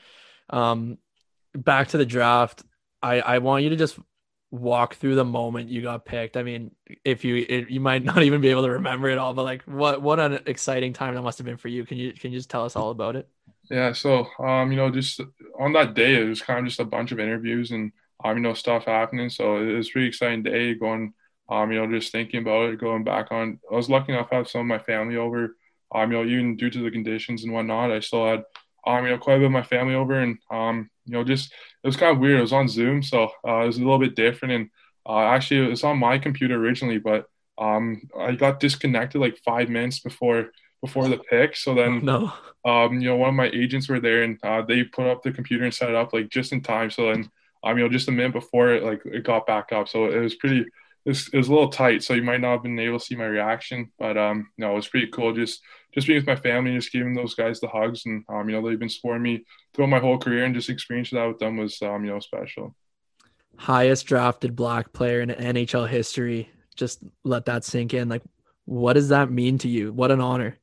um, 0.50 0.98
back 1.54 1.90
to 1.90 1.98
the 1.98 2.06
draft. 2.06 2.64
I 3.02 3.20
I 3.20 3.38
want 3.40 3.64
you 3.64 3.70
to 3.70 3.76
just 3.76 4.00
walk 4.56 4.96
through 4.96 5.16
the 5.16 5.26
moment 5.26 5.70
you 5.70 5.82
got 5.82 6.06
picked? 6.06 6.38
I 6.38 6.44
mean, 6.44 6.72
if 7.04 7.24
you 7.24 7.46
it, 7.48 7.70
you 7.70 7.80
might 7.80 8.04
not 8.04 8.24
even 8.24 8.42
be 8.42 8.50
able 8.50 8.64
to 8.64 8.72
remember 8.72 9.10
it 9.10 9.18
all, 9.18 9.34
but 9.34 9.44
like 9.44 9.64
what 9.64 10.02
what 10.02 10.20
an 10.20 10.40
exciting 10.46 10.94
time 10.94 11.16
that 11.16 11.22
must 11.22 11.38
have 11.38 11.46
been 11.46 11.58
for 11.58 11.68
you. 11.68 11.86
Can 11.86 11.98
you 11.98 12.14
can 12.14 12.32
you 12.32 12.40
just 12.40 12.50
tell 12.50 12.66
us 12.66 12.76
all 12.76 12.92
about 12.92 13.16
it? 13.16 13.28
Yeah, 13.70 13.94
so 13.94 14.28
um, 14.40 14.72
you 14.72 14.78
know, 14.78 14.92
just 14.92 15.22
on 15.60 15.74
that 15.74 15.94
day, 15.94 16.22
it 16.22 16.28
was 16.28 16.42
kind 16.42 16.60
of 16.60 16.66
just 16.66 16.80
a 16.80 16.86
bunch 16.86 17.12
of 17.12 17.20
interviews 17.20 17.72
and 17.72 17.92
um, 18.24 18.38
you 18.38 18.44
know, 18.44 18.54
stuff 18.54 18.86
happening. 18.86 19.30
So 19.30 19.58
it 19.58 19.74
was 19.74 19.90
pretty 19.90 20.08
exciting 20.08 20.44
day 20.44 20.74
going, 20.74 21.14
um, 21.50 21.72
you 21.72 21.80
know, 21.80 21.92
just 21.92 22.12
thinking 22.12 22.42
about 22.42 22.70
it, 22.70 22.80
going 22.80 23.04
back 23.04 23.32
on. 23.32 23.60
I 23.72 23.76
was 23.76 23.90
lucky 23.90 24.14
enough 24.14 24.30
to 24.30 24.36
have 24.36 24.50
some 24.50 24.62
of 24.62 24.68
my 24.68 24.80
family 24.80 25.18
over. 25.18 25.56
Um, 25.94 26.12
you 26.12 26.18
know, 26.18 26.26
even 26.26 26.58
due 26.58 26.70
to 26.70 26.80
the 26.84 26.92
conditions 26.92 27.44
and 27.44 27.54
whatnot, 27.54 27.92
I 27.92 28.00
still 28.00 28.28
had 28.28 28.44
um, 28.86 29.06
you 29.06 29.12
know, 29.12 29.18
quite 29.18 29.36
a 29.36 29.40
bit 29.40 29.46
of 29.46 29.52
my 29.52 29.64
family 29.64 29.96
over, 29.96 30.20
and 30.20 30.38
um, 30.52 30.90
you 31.06 31.14
know, 31.14 31.24
just 31.24 31.54
it 31.86 31.90
was 31.90 31.98
kind 31.98 32.12
of 32.12 32.20
weird. 32.20 32.40
It 32.40 32.42
was 32.42 32.52
on 32.52 32.68
Zoom, 32.68 33.04
so 33.04 33.26
uh, 33.48 33.60
it 33.60 33.68
was 33.68 33.78
a 33.78 33.82
little 33.82 34.00
bit 34.00 34.16
different. 34.16 34.56
And 34.56 34.70
uh, 35.08 35.20
actually, 35.20 35.68
it 35.68 35.70
was 35.70 35.84
on 35.84 36.00
my 36.00 36.18
computer 36.18 36.56
originally, 36.56 36.98
but 36.98 37.28
um, 37.60 38.02
I 38.20 38.32
got 38.32 38.60
disconnected 38.60 39.22
like 39.22 39.38
five 39.46 39.70
minutes 39.70 40.00
before 40.00 40.50
before 40.82 41.08
the 41.08 41.20
pick. 41.20 41.56
So 41.56 41.76
then, 41.76 42.04
no, 42.04 42.34
um, 42.66 43.00
you 43.00 43.10
know, 43.10 43.18
one 43.18 43.30
of 43.30 43.36
my 43.36 43.52
agents 43.54 43.88
were 43.88 44.00
there, 44.00 44.24
and 44.24 44.40
uh, 44.42 44.64
they 44.64 44.84
put 44.84 45.06
up 45.06 45.22
the 45.22 45.32
computer 45.32 45.64
and 45.64 45.72
set 45.72 45.90
it 45.90 45.96
up 45.96 46.12
like 46.12 46.30
just 46.30 46.54
in 46.54 46.62
time. 46.62 46.90
So 46.90 47.12
then, 47.12 47.30
um, 47.64 47.78
you 47.78 47.84
know, 47.84 47.90
just 47.90 48.08
a 48.08 48.12
minute 48.12 48.34
before 48.34 48.70
it 48.70 48.82
like 48.82 49.02
it 49.06 49.24
got 49.24 49.46
back 49.46 49.72
up. 49.72 49.88
So 49.88 50.06
it 50.06 50.20
was 50.20 50.34
pretty. 50.34 50.62
It 50.62 51.10
was, 51.10 51.30
it 51.32 51.38
was 51.38 51.50
a 51.50 51.54
little 51.54 51.70
tight, 51.70 52.02
so 52.02 52.16
you 52.16 52.24
might 52.24 52.42
not 52.42 52.54
have 52.54 52.64
been 52.64 52.80
able 52.80 52.98
to 52.98 53.06
see 53.06 53.16
my 53.16 53.28
reaction, 53.28 53.92
but 54.00 54.18
um, 54.18 54.50
no, 54.58 54.72
it 54.72 54.76
was 54.78 54.88
pretty 54.88 55.06
cool. 55.06 55.36
Just 55.36 55.62
just 55.96 56.08
being 56.08 56.20
with 56.20 56.28
my 56.28 56.36
family 56.36 56.72
and 56.72 56.82
just 56.82 56.92
giving 56.92 57.14
those 57.14 57.34
guys 57.34 57.60
the 57.60 57.68
hugs 57.68 58.06
and 58.06 58.24
um, 58.30 58.48
you 58.48 58.56
know 58.56 58.68
they've 58.68 58.78
been 58.78 58.90
supporting 58.90 59.24
me 59.24 59.46
throughout 59.74 59.90
my 59.90 60.00
whole 60.00 60.20
career 60.20 60.44
and 60.44 60.54
just 60.54 60.70
experiencing 60.70 61.18
that 61.18 61.26
with 61.26 61.40
them 61.40 61.58
was 61.58 61.82
um, 61.82 62.06
you 62.06 62.12
know 62.12 62.20
special. 62.20 62.76
Highest 63.58 64.06
drafted 64.06 64.56
black 64.56 64.92
player 64.92 65.22
in 65.22 65.30
NHL 65.30 65.88
history. 65.88 66.50
Just 66.76 67.00
let 67.24 67.46
that 67.46 67.64
sink 67.64 67.94
in. 67.94 68.10
Like, 68.10 68.22
what 68.66 68.94
does 68.94 69.10
that 69.10 69.32
mean 69.32 69.58
to 69.60 69.70
you? 69.70 69.94
What 69.94 70.12
an 70.12 70.20
honor. 70.20 70.60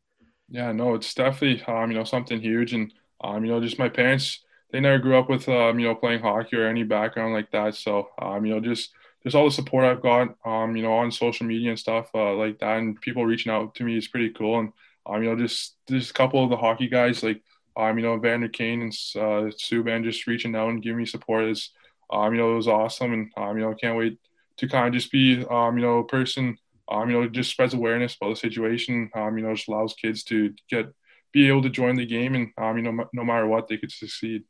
Yeah, 0.51 0.73
no, 0.73 0.95
it's 0.95 1.15
definitely 1.15 1.65
um, 1.65 1.91
you 1.91 1.97
know 1.97 2.05
something 2.05 2.41
huge, 2.41 2.75
and 2.75 2.93
um, 3.25 3.45
you 3.45 3.51
know 3.51 3.61
just 3.61 3.79
my 3.79 3.89
parents 3.89 4.41
they 4.71 4.81
never 4.81 4.99
grew 4.99 5.17
up 5.19 5.31
with 5.31 5.49
um, 5.49 5.79
you 5.79 5.89
know 5.89 5.95
playing 5.95 6.21
hockey 6.21 6.57
or 6.57 6.67
any 6.67 6.83
background 6.83 7.33
like 7.33 7.51
that, 7.53 7.75
so 7.75 8.09
um, 8.21 8.45
you 8.45 8.55
know 8.55 8.61
just 8.61 8.91
just 9.23 9.37
all 9.37 9.45
the 9.45 9.51
support 9.51 9.85
I've 9.85 10.03
got 10.03 10.35
um, 10.45 10.77
you 10.77 10.83
know 10.83 10.93
on 10.93 11.11
social 11.11 11.47
media 11.47 11.71
and 11.71 11.79
stuff 11.79 12.11
uh, 12.15 12.35
like 12.35 12.59
that, 12.59 12.79
and 12.79 13.01
people 13.01 13.25
reaching 13.25 13.53
out 13.53 13.75
to 13.77 13.85
me 13.85 13.97
is 13.97 14.09
pretty 14.09 14.31
cool, 14.31 14.61
and 14.61 14.73
um, 15.07 15.23
you 15.23 15.31
know, 15.31 15.37
just 15.37 15.77
just 15.89 16.11
a 16.11 16.15
couple 16.15 16.43
of 16.43 16.51
the 16.51 16.57
hockey 16.57 16.89
guys 16.89 17.23
like 17.23 17.43
um, 17.77 17.99
you 17.99 18.05
know, 18.05 18.19
Vander 18.19 18.49
Kane 18.49 18.83
and 18.83 18.93
uh, 19.17 19.51
Subban 19.51 20.05
just 20.05 20.27
reaching 20.27 20.55
out 20.55 20.69
and 20.69 20.83
giving 20.83 20.99
me 20.99 21.07
support 21.07 21.45
is, 21.45 21.71
um, 22.11 22.35
you 22.35 22.41
know, 22.41 22.53
it 22.53 22.57
was 22.57 22.69
awesome, 22.69 23.13
and 23.13 23.31
um, 23.37 23.57
you 23.57 23.65
know, 23.65 23.75
can't 23.75 23.97
wait 23.97 24.19
to 24.59 24.69
kind 24.69 24.87
of 24.87 24.93
just 24.93 25.11
be, 25.11 25.45
um, 25.51 25.79
you 25.79 25.83
know, 25.83 25.99
a 25.99 26.07
person, 26.07 26.59
um, 26.91 27.09
you 27.09 27.19
know, 27.19 27.29
just 27.29 27.51
spreads 27.51 27.73
awareness 27.73 28.17
about 28.17 28.31
the 28.31 28.37
situation, 28.37 29.11
um, 29.15 29.39
you 29.39 29.45
know, 29.45 29.55
just 29.55 29.69
allows 29.69 29.95
kids 29.95 30.23
to 30.25 30.53
get 30.69 30.87
be 31.33 31.49
able 31.49 31.63
to 31.63 31.71
join 31.71 31.97
the 31.97 32.05
game, 32.05 32.35
and 32.35 32.51
um, 32.59 32.77
you 32.77 32.83
know, 32.83 33.05
no 33.15 33.25
matter 33.25 33.47
what, 33.47 33.69
they 33.69 33.79
could 33.79 33.91
succeed. 33.91 34.45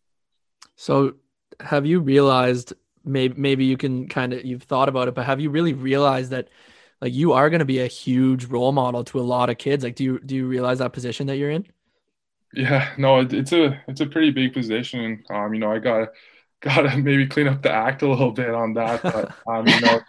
So, 0.76 1.14
have 1.60 1.86
you 1.86 2.00
realized? 2.00 2.72
Maybe 3.04 3.34
maybe 3.36 3.64
you 3.64 3.76
can 3.76 4.08
kind 4.08 4.32
of 4.32 4.44
you've 4.44 4.62
thought 4.62 4.88
about 4.88 5.08
it, 5.08 5.14
but 5.14 5.26
have 5.26 5.40
you 5.40 5.50
really 5.50 5.72
realized 5.72 6.30
that? 6.30 6.48
Like 7.02 7.12
you 7.12 7.32
are 7.32 7.50
going 7.50 7.58
to 7.58 7.64
be 7.64 7.80
a 7.80 7.88
huge 7.88 8.44
role 8.44 8.70
model 8.70 9.02
to 9.02 9.18
a 9.18 9.22
lot 9.22 9.50
of 9.50 9.58
kids. 9.58 9.82
Like, 9.82 9.96
do 9.96 10.04
you 10.04 10.20
do 10.20 10.36
you 10.36 10.46
realize 10.46 10.78
that 10.78 10.92
position 10.92 11.26
that 11.26 11.36
you're 11.36 11.50
in? 11.50 11.66
Yeah, 12.54 12.90
no, 12.96 13.18
it, 13.18 13.32
it's 13.32 13.52
a 13.52 13.82
it's 13.88 14.00
a 14.00 14.06
pretty 14.06 14.30
big 14.30 14.54
position. 14.54 15.00
And 15.00 15.26
um, 15.28 15.52
you 15.52 15.58
know, 15.58 15.72
I 15.72 15.80
got 15.80 16.10
gotta 16.60 16.96
maybe 16.96 17.26
clean 17.26 17.48
up 17.48 17.60
the 17.60 17.72
act 17.72 18.02
a 18.02 18.08
little 18.08 18.30
bit 18.30 18.50
on 18.50 18.74
that, 18.74 19.02
but 19.02 19.34
um, 19.48 19.66
you 19.66 19.80
know, 19.80 20.00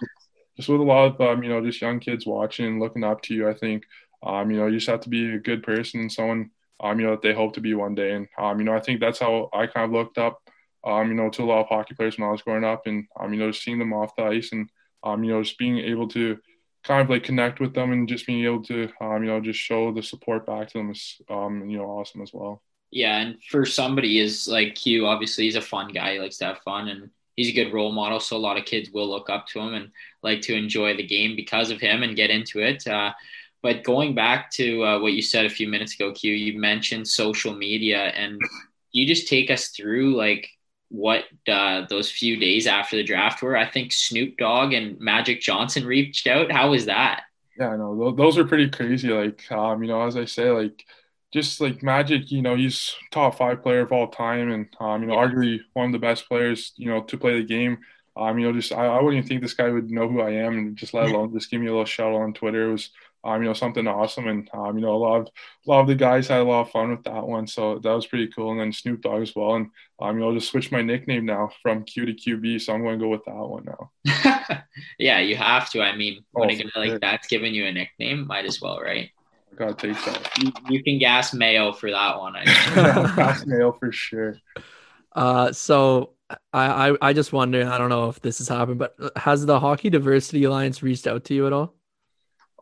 just 0.56 0.70
with 0.70 0.82
a 0.82 0.84
lot 0.84 1.20
of 1.20 1.22
um, 1.22 1.42
you 1.42 1.50
know, 1.50 1.66
just 1.66 1.82
young 1.82 2.00
kids 2.00 2.28
watching, 2.28 2.80
looking 2.80 3.04
up 3.04 3.24
to 3.24 3.34
you, 3.34 3.50
I 3.50 3.56
think, 3.56 3.86
um, 4.22 4.52
you 4.52 4.58
know, 4.58 4.68
you 4.68 4.78
just 4.78 4.90
have 4.90 5.02
to 5.02 5.10
be 5.10 5.34
a 5.34 5.40
good 5.40 5.64
person 5.64 6.02
and 6.02 6.12
someone, 6.12 6.52
um, 6.80 7.00
you 7.00 7.08
know, 7.08 7.14
that 7.14 7.24
they 7.24 7.34
hope 7.34 7.56
to 7.56 7.62
be 7.62 7.74
one 7.74 7.96
day. 7.96 8.12
And 8.12 8.28
um, 8.38 8.60
you 8.60 8.66
know, 8.66 8.76
I 8.76 8.82
think 8.82 9.00
that's 9.00 9.18
how 9.18 9.50
I 9.52 9.66
kind 9.66 9.86
of 9.86 9.92
looked 9.92 10.20
up, 10.20 10.40
um, 10.84 11.08
you 11.08 11.16
know, 11.16 11.32
to 11.32 11.42
a 11.42 11.46
lot 11.46 11.62
of 11.62 11.70
hockey 11.70 11.96
players 11.96 12.20
when 12.20 12.28
I 12.28 12.32
was 12.32 12.44
growing 12.44 12.64
up, 12.64 12.86
and 12.86 13.08
um, 13.20 13.34
you 13.34 13.40
know, 13.40 13.50
just 13.50 13.64
seeing 13.64 13.80
them 13.80 13.94
off 13.94 14.16
the 14.16 14.26
ice 14.26 14.52
and 14.52 14.70
um, 15.04 15.24
you 15.24 15.32
know, 15.32 15.42
just 15.42 15.58
being 15.58 15.80
able 15.80 16.08
to 16.10 16.38
kind 16.84 17.02
of 17.02 17.10
like 17.10 17.24
connect 17.24 17.60
with 17.60 17.74
them 17.74 17.92
and 17.92 18.08
just 18.08 18.28
being 18.28 18.44
able 18.46 18.64
to 18.64 18.90
um, 19.02 19.24
you 19.24 19.30
know 19.30 19.40
just 19.40 19.60
show 19.60 19.92
the 19.92 20.04
support 20.04 20.46
back 20.46 20.70
to 20.70 20.78
them 20.78 20.92
is 20.92 21.22
um, 21.30 21.70
you 21.70 21.78
know 21.78 21.86
awesome 21.86 22.22
as 22.22 22.32
well. 22.34 22.62
Yeah, 22.92 23.18
and 23.18 23.44
for 23.50 23.66
somebody 23.66 24.20
is 24.20 24.48
like 24.48 24.76
q 24.76 25.06
obviously 25.08 25.46
he's 25.46 25.56
a 25.56 25.62
fun 25.62 25.92
guy. 25.92 26.14
He 26.14 26.20
likes 26.20 26.38
to 26.38 26.46
have 26.46 26.60
fun 26.60 26.90
and 26.90 27.10
he's 27.36 27.50
a 27.50 27.54
good 27.54 27.74
role 27.74 27.92
model. 27.92 28.20
So 28.20 28.38
a 28.38 28.38
lot 28.38 28.58
of 28.58 28.66
kids 28.66 28.92
will 28.92 29.10
look 29.10 29.30
up 29.30 29.48
to 29.48 29.60
him 29.60 29.74
and 29.74 29.92
like 30.22 30.42
to 30.42 30.56
enjoy 30.56 30.96
the 30.96 31.08
game 31.08 31.36
because 31.36 31.72
of 31.72 31.80
him 31.80 32.04
and 32.04 32.16
get 32.16 32.30
into 32.30 32.60
it. 32.60 32.86
Uh, 32.88 33.12
but 33.62 33.84
going 33.84 34.14
back 34.14 34.52
to 34.52 34.84
uh, 34.84 35.00
what 35.00 35.14
you 35.14 35.22
said 35.22 35.46
a 35.46 35.50
few 35.50 35.68
minutes 35.70 35.96
ago, 35.96 36.12
Q, 36.12 36.34
you 36.34 36.60
mentioned 36.60 37.08
social 37.08 37.56
media, 37.56 38.08
and 38.10 38.38
you 38.92 39.08
just 39.08 39.30
take 39.30 39.50
us 39.50 39.70
through 39.70 40.16
like 40.16 40.50
what 40.94 41.24
uh, 41.48 41.86
those 41.90 42.12
few 42.12 42.38
days 42.38 42.68
after 42.68 42.96
the 42.96 43.04
draft 43.04 43.42
were. 43.42 43.58
I 43.58 43.68
think 43.68 43.92
Snoop 43.92 44.38
Dogg 44.38 44.74
and 44.74 45.00
Magic 45.00 45.42
Johnson 45.42 45.88
reached 45.88 46.28
out. 46.28 46.52
How 46.52 46.70
was 46.70 46.86
that? 46.86 47.24
Yeah, 47.58 47.76
no, 47.76 48.12
those 48.12 48.38
are 48.38 48.46
pretty 48.46 48.70
crazy. 48.70 49.10
Like, 49.10 49.52
um, 49.52 49.82
you 49.82 49.90
know, 49.90 50.06
as 50.06 50.16
I 50.16 50.26
say, 50.26 50.52
like, 50.52 50.86
just 51.34 51.60
like 51.60 51.82
Magic, 51.82 52.32
you 52.32 52.44
know, 52.44 52.56
he's 52.56 52.96
top 53.12 53.40
five 53.40 53.64
player 53.64 53.82
of 53.82 53.92
all 53.92 54.08
time, 54.08 54.52
and 54.52 54.68
um, 54.80 55.02
you 55.02 55.08
know, 55.08 55.16
arguably 55.16 55.62
one 55.74 55.88
of 55.88 55.92
the 55.94 56.00
best 56.00 56.28
players, 56.28 56.74
you 56.76 56.88
know, 56.90 57.02
to 57.02 57.18
play 57.18 57.40
the 57.40 57.46
game. 57.46 57.80
Um, 58.16 58.38
you 58.38 58.46
know, 58.46 58.54
just 58.54 58.72
I, 58.72 58.86
I 58.86 59.02
wouldn't 59.02 59.18
even 59.18 59.28
think 59.28 59.42
this 59.42 59.56
guy 59.56 59.70
would 59.70 59.90
know 59.90 60.08
who 60.08 60.22
I 60.22 60.30
am, 60.30 60.58
and 60.60 60.76
just 60.76 60.94
let 60.94 61.10
alone 61.10 61.34
just 61.34 61.50
give 61.50 61.60
me 61.60 61.68
a 61.68 61.72
little 61.72 61.86
shout 61.86 62.14
on 62.14 62.34
Twitter. 62.34 62.70
It 62.70 62.72
was 62.72 62.90
um, 63.24 63.42
you 63.42 63.48
know, 63.48 63.54
something 63.54 63.88
awesome. 63.88 64.28
And, 64.28 64.50
um, 64.54 64.78
you 64.78 64.86
know, 64.86 64.94
a 64.94 64.98
lot 64.98 65.22
of, 65.22 65.28
a 65.28 65.70
lot 65.70 65.82
of 65.82 65.88
the 65.88 65.96
guys 65.96 66.28
had 66.28 66.42
a 66.42 66.44
lot 66.44 66.62
of 66.62 66.72
fun 66.72 66.92
with 66.92 67.04
that 67.04 67.26
one. 67.26 67.48
So 67.48 67.80
that 67.80 67.92
was 67.92 68.06
pretty 68.06 68.28
cool. 68.28 68.52
And 68.52 68.60
then 68.60 68.74
Snoop 68.74 69.02
Dogg 69.02 69.22
as 69.22 69.34
well. 69.36 69.56
And, 69.56 69.70
um, 70.00 70.18
you 70.18 70.26
know, 70.26 70.34
just 70.34 70.52
switch 70.52 70.72
my 70.72 70.82
nickname 70.82 71.26
now 71.26 71.50
from 71.62 71.84
Q 71.84 72.06
to 72.06 72.14
QB. 72.14 72.62
So 72.62 72.74
I'm 72.74 72.84
going 72.84 73.00
to 73.00 73.06
go 73.06 73.10
with 73.10 73.24
that 73.26 73.36
one 73.36 73.66
now. 73.66 74.64
yeah, 75.00 75.20
you 75.20 75.38
have 75.38 75.70
to. 75.72 75.82
I 75.82 75.96
mean, 75.96 76.24
when 76.32 76.50
oh, 76.50 76.54
a 76.54 76.58
guy 76.58 76.70
like 76.76 77.02
that's 77.02 77.28
giving 77.28 77.54
you 77.54 77.66
a 77.66 77.72
nickname, 77.72 78.28
might 78.28 78.46
as 78.46 78.60
well, 78.62 78.80
right? 78.82 79.10
I 79.54 79.56
gotta 79.56 79.74
take 79.76 80.04
that. 80.06 80.32
You, 80.40 80.52
you 80.70 80.84
can 80.84 80.98
gas 80.98 81.34
Mayo 81.34 81.74
for 81.74 81.92
that 81.92 82.18
one. 82.18 82.36
I 82.36 82.44
gas 83.16 83.46
Mayo 83.46 83.72
for 83.72 83.92
sure. 83.92 84.38
Uh, 85.16 85.52
so 85.52 86.14
I, 86.52 86.90
I 86.90 86.98
I 87.02 87.14
just 87.14 87.34
wonder. 87.34 87.68
I 87.70 87.78
don't 87.78 87.90
know 87.90 88.10
if 88.10 88.20
this 88.20 88.40
has 88.40 88.48
happened, 88.48 88.80
but 88.80 88.96
has 89.16 89.46
the 89.46 89.60
Hockey 89.60 89.92
Diversity 89.92 90.44
Alliance 90.44 90.82
reached 90.82 91.06
out 91.06 91.26
to 91.26 91.36
you 91.36 91.46
at 91.46 91.54
all? 91.54 91.76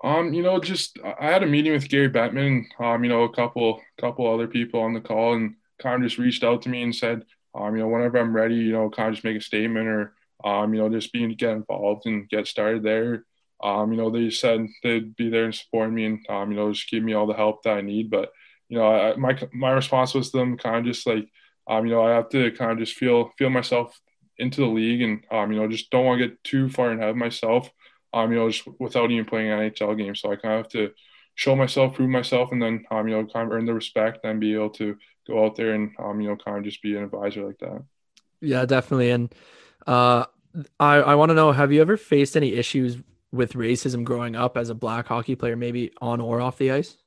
Um, 0.03 0.33
you 0.33 0.41
know, 0.41 0.59
just 0.59 0.97
I 1.03 1.27
had 1.27 1.43
a 1.43 1.47
meeting 1.47 1.73
with 1.73 1.87
Gary 1.89 2.09
Bettman, 2.09 2.65
um, 2.79 3.03
you 3.03 3.09
know, 3.09 3.23
a 3.23 3.33
couple 3.33 3.81
couple 3.99 4.31
other 4.31 4.47
people 4.47 4.79
on 4.81 4.93
the 4.93 5.01
call 5.01 5.35
and 5.35 5.55
kind 5.79 6.03
of 6.03 6.09
just 6.09 6.17
reached 6.17 6.43
out 6.43 6.63
to 6.63 6.69
me 6.69 6.81
and 6.83 6.95
said, 6.95 7.23
um, 7.53 7.75
you 7.75 7.81
know, 7.83 7.87
whenever 7.87 8.17
I'm 8.17 8.35
ready, 8.35 8.55
you 8.55 8.71
know, 8.71 8.89
kind 8.89 9.09
of 9.09 9.15
just 9.15 9.23
make 9.23 9.37
a 9.37 9.41
statement 9.41 9.87
or 9.87 10.13
um, 10.43 10.73
you 10.73 10.81
know, 10.81 10.89
just 10.89 11.13
being 11.13 11.29
get 11.33 11.51
involved 11.51 12.07
and 12.07 12.27
get 12.29 12.47
started 12.47 12.81
there. 12.83 13.25
Um, 13.63 13.91
you 13.91 13.97
know, 13.97 14.09
they 14.09 14.31
said 14.31 14.65
they'd 14.81 15.15
be 15.15 15.29
there 15.29 15.45
and 15.45 15.53
support 15.53 15.91
me 15.91 16.05
and 16.05 16.25
um, 16.29 16.51
you 16.51 16.57
know, 16.57 16.73
just 16.73 16.89
give 16.89 17.03
me 17.03 17.13
all 17.13 17.27
the 17.27 17.33
help 17.35 17.61
that 17.63 17.77
I 17.77 17.81
need. 17.81 18.09
But, 18.09 18.31
you 18.69 18.77
know, 18.79 18.87
I, 18.87 19.15
my 19.17 19.37
my 19.53 19.71
response 19.71 20.15
was 20.15 20.31
to 20.31 20.37
them 20.37 20.57
kind 20.57 20.77
of 20.77 20.85
just 20.85 21.05
like, 21.05 21.29
um, 21.67 21.85
you 21.85 21.93
know, 21.93 22.03
I 22.03 22.11
have 22.11 22.29
to 22.29 22.51
kind 22.53 22.71
of 22.71 22.79
just 22.79 22.97
feel 22.97 23.31
feel 23.37 23.51
myself 23.51 23.99
into 24.37 24.61
the 24.61 24.67
league, 24.67 25.01
and 25.03 25.23
um, 25.31 25.51
you 25.51 25.59
know, 25.59 25.67
just 25.67 25.91
don't 25.91 26.05
want 26.05 26.19
to 26.21 26.27
get 26.27 26.43
too 26.43 26.69
far 26.69 26.91
ahead 26.91 27.09
of 27.09 27.15
myself. 27.15 27.69
Um, 28.13 28.31
you 28.31 28.39
know, 28.39 28.49
just 28.49 28.67
without 28.79 29.11
even 29.11 29.25
playing 29.25 29.51
an 29.51 29.59
NHL 29.59 29.95
game, 29.95 30.15
so 30.15 30.31
I 30.31 30.35
kind 30.35 30.55
of 30.55 30.65
have 30.65 30.71
to 30.73 30.91
show 31.35 31.55
myself, 31.55 31.95
prove 31.95 32.09
myself, 32.09 32.51
and 32.51 32.61
then 32.61 32.85
um, 32.91 33.07
you 33.07 33.15
know, 33.15 33.25
kind 33.25 33.47
of 33.47 33.53
earn 33.53 33.65
the 33.65 33.73
respect 33.73 34.19
and 34.25 34.39
be 34.39 34.53
able 34.53 34.71
to 34.71 34.97
go 35.27 35.45
out 35.45 35.55
there 35.55 35.73
and 35.73 35.91
um, 35.99 36.19
you 36.21 36.29
know, 36.29 36.35
kind 36.35 36.57
of 36.57 36.63
just 36.63 36.81
be 36.81 36.95
an 36.95 37.03
advisor 37.03 37.45
like 37.45 37.59
that. 37.59 37.83
Yeah, 38.41 38.65
definitely. 38.65 39.11
And 39.11 39.33
uh, 39.87 40.25
I 40.79 40.95
I 40.95 41.15
want 41.15 41.29
to 41.29 41.35
know, 41.35 41.51
have 41.51 41.71
you 41.71 41.81
ever 41.81 41.97
faced 41.97 42.35
any 42.35 42.53
issues 42.53 42.97
with 43.31 43.53
racism 43.53 44.03
growing 44.03 44.35
up 44.35 44.57
as 44.57 44.69
a 44.69 44.75
black 44.75 45.07
hockey 45.07 45.35
player, 45.35 45.55
maybe 45.55 45.91
on 46.01 46.19
or 46.21 46.41
off 46.41 46.57
the 46.57 46.71
ice? 46.71 46.97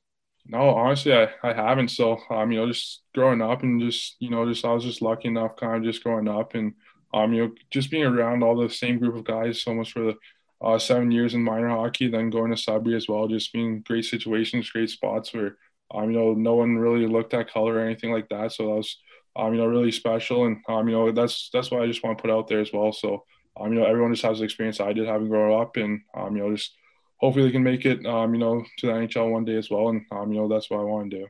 No, 0.47 0.69
honestly, 0.69 1.13
I, 1.13 1.29
I 1.43 1.53
haven't. 1.53 1.89
So, 1.89 2.19
um, 2.29 2.51
you 2.51 2.59
know, 2.59 2.67
just 2.67 3.01
growing 3.15 3.41
up 3.41 3.63
and 3.63 3.81
just, 3.81 4.15
you 4.19 4.29
know, 4.29 4.45
just 4.47 4.63
I 4.63 4.73
was 4.73 4.83
just 4.83 5.01
lucky 5.01 5.27
enough 5.27 5.55
kind 5.55 5.77
of 5.77 5.83
just 5.91 6.03
growing 6.03 6.27
up 6.27 6.53
and, 6.53 6.73
um, 7.13 7.33
you 7.33 7.43
know, 7.47 7.51
just 7.71 7.89
being 7.89 8.03
around 8.05 8.43
all 8.43 8.55
the 8.55 8.69
same 8.69 8.99
group 8.99 9.15
of 9.15 9.23
guys 9.23 9.61
so 9.61 9.73
much 9.73 9.91
for 9.91 10.01
the 10.01 10.15
uh, 10.61 10.79
seven 10.79 11.11
years 11.11 11.33
in 11.33 11.43
minor 11.43 11.69
hockey, 11.69 12.07
then 12.07 12.29
going 12.29 12.51
to 12.51 12.57
Sudbury 12.57 12.95
as 12.95 13.07
well, 13.07 13.27
just 13.27 13.53
being 13.53 13.81
great 13.81 14.05
situations, 14.05 14.69
great 14.69 14.89
spots 14.89 15.33
where, 15.33 15.57
um, 15.93 16.11
you 16.11 16.17
know, 16.17 16.33
no 16.33 16.55
one 16.55 16.77
really 16.77 17.07
looked 17.07 17.33
at 17.33 17.49
color 17.49 17.75
or 17.75 17.79
anything 17.85 18.11
like 18.11 18.29
that. 18.29 18.51
So 18.53 18.67
that 18.67 18.75
was, 18.75 18.97
um, 19.35 19.53
you 19.53 19.59
know, 19.59 19.67
really 19.67 19.91
special. 19.91 20.45
And, 20.45 20.57
um, 20.67 20.87
you 20.87 20.95
know, 20.95 21.11
that's, 21.11 21.49
that's 21.51 21.71
what 21.71 21.81
I 21.81 21.87
just 21.87 22.03
want 22.03 22.17
to 22.17 22.21
put 22.21 22.31
out 22.31 22.47
there 22.47 22.61
as 22.61 22.71
well. 22.73 22.91
So, 22.93 23.25
um, 23.59 23.73
you 23.73 23.79
know, 23.79 23.85
everyone 23.85 24.13
just 24.13 24.25
has 24.25 24.39
the 24.39 24.45
experience 24.45 24.79
I 24.79 24.93
did 24.93 25.07
having 25.07 25.27
grown 25.29 25.61
up 25.61 25.77
and, 25.77 26.01
um, 26.15 26.35
you 26.35 26.43
know, 26.43 26.55
just, 26.55 26.73
hopefully 27.17 27.45
they 27.45 27.51
can 27.51 27.63
make 27.63 27.85
it, 27.85 28.05
um, 28.05 28.33
you 28.33 28.39
know, 28.39 28.63
to 28.77 28.87
the 28.87 28.93
NHL 28.93 29.31
one 29.31 29.45
day 29.45 29.55
as 29.55 29.69
well. 29.69 29.89
And, 29.89 30.05
um, 30.11 30.31
you 30.31 30.39
know, 30.39 30.47
that's 30.47 30.69
what 30.69 30.79
I 30.79 30.83
want 30.83 31.11
to 31.11 31.19
do. 31.19 31.27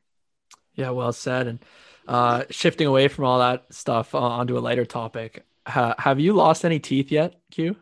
Yeah, 0.73 0.89
well 0.89 1.13
said. 1.13 1.47
And 1.47 1.65
uh, 2.07 2.43
shifting 2.49 2.87
away 2.87 3.07
from 3.07 3.25
all 3.25 3.39
that 3.39 3.73
stuff 3.73 4.13
uh, 4.13 4.19
onto 4.19 4.57
a 4.57 4.59
lighter 4.59 4.85
topic, 4.85 5.45
ha- 5.65 5.95
have 5.97 6.19
you 6.19 6.33
lost 6.33 6.65
any 6.65 6.79
teeth 6.79 7.11
yet, 7.11 7.35
Q? 7.51 7.75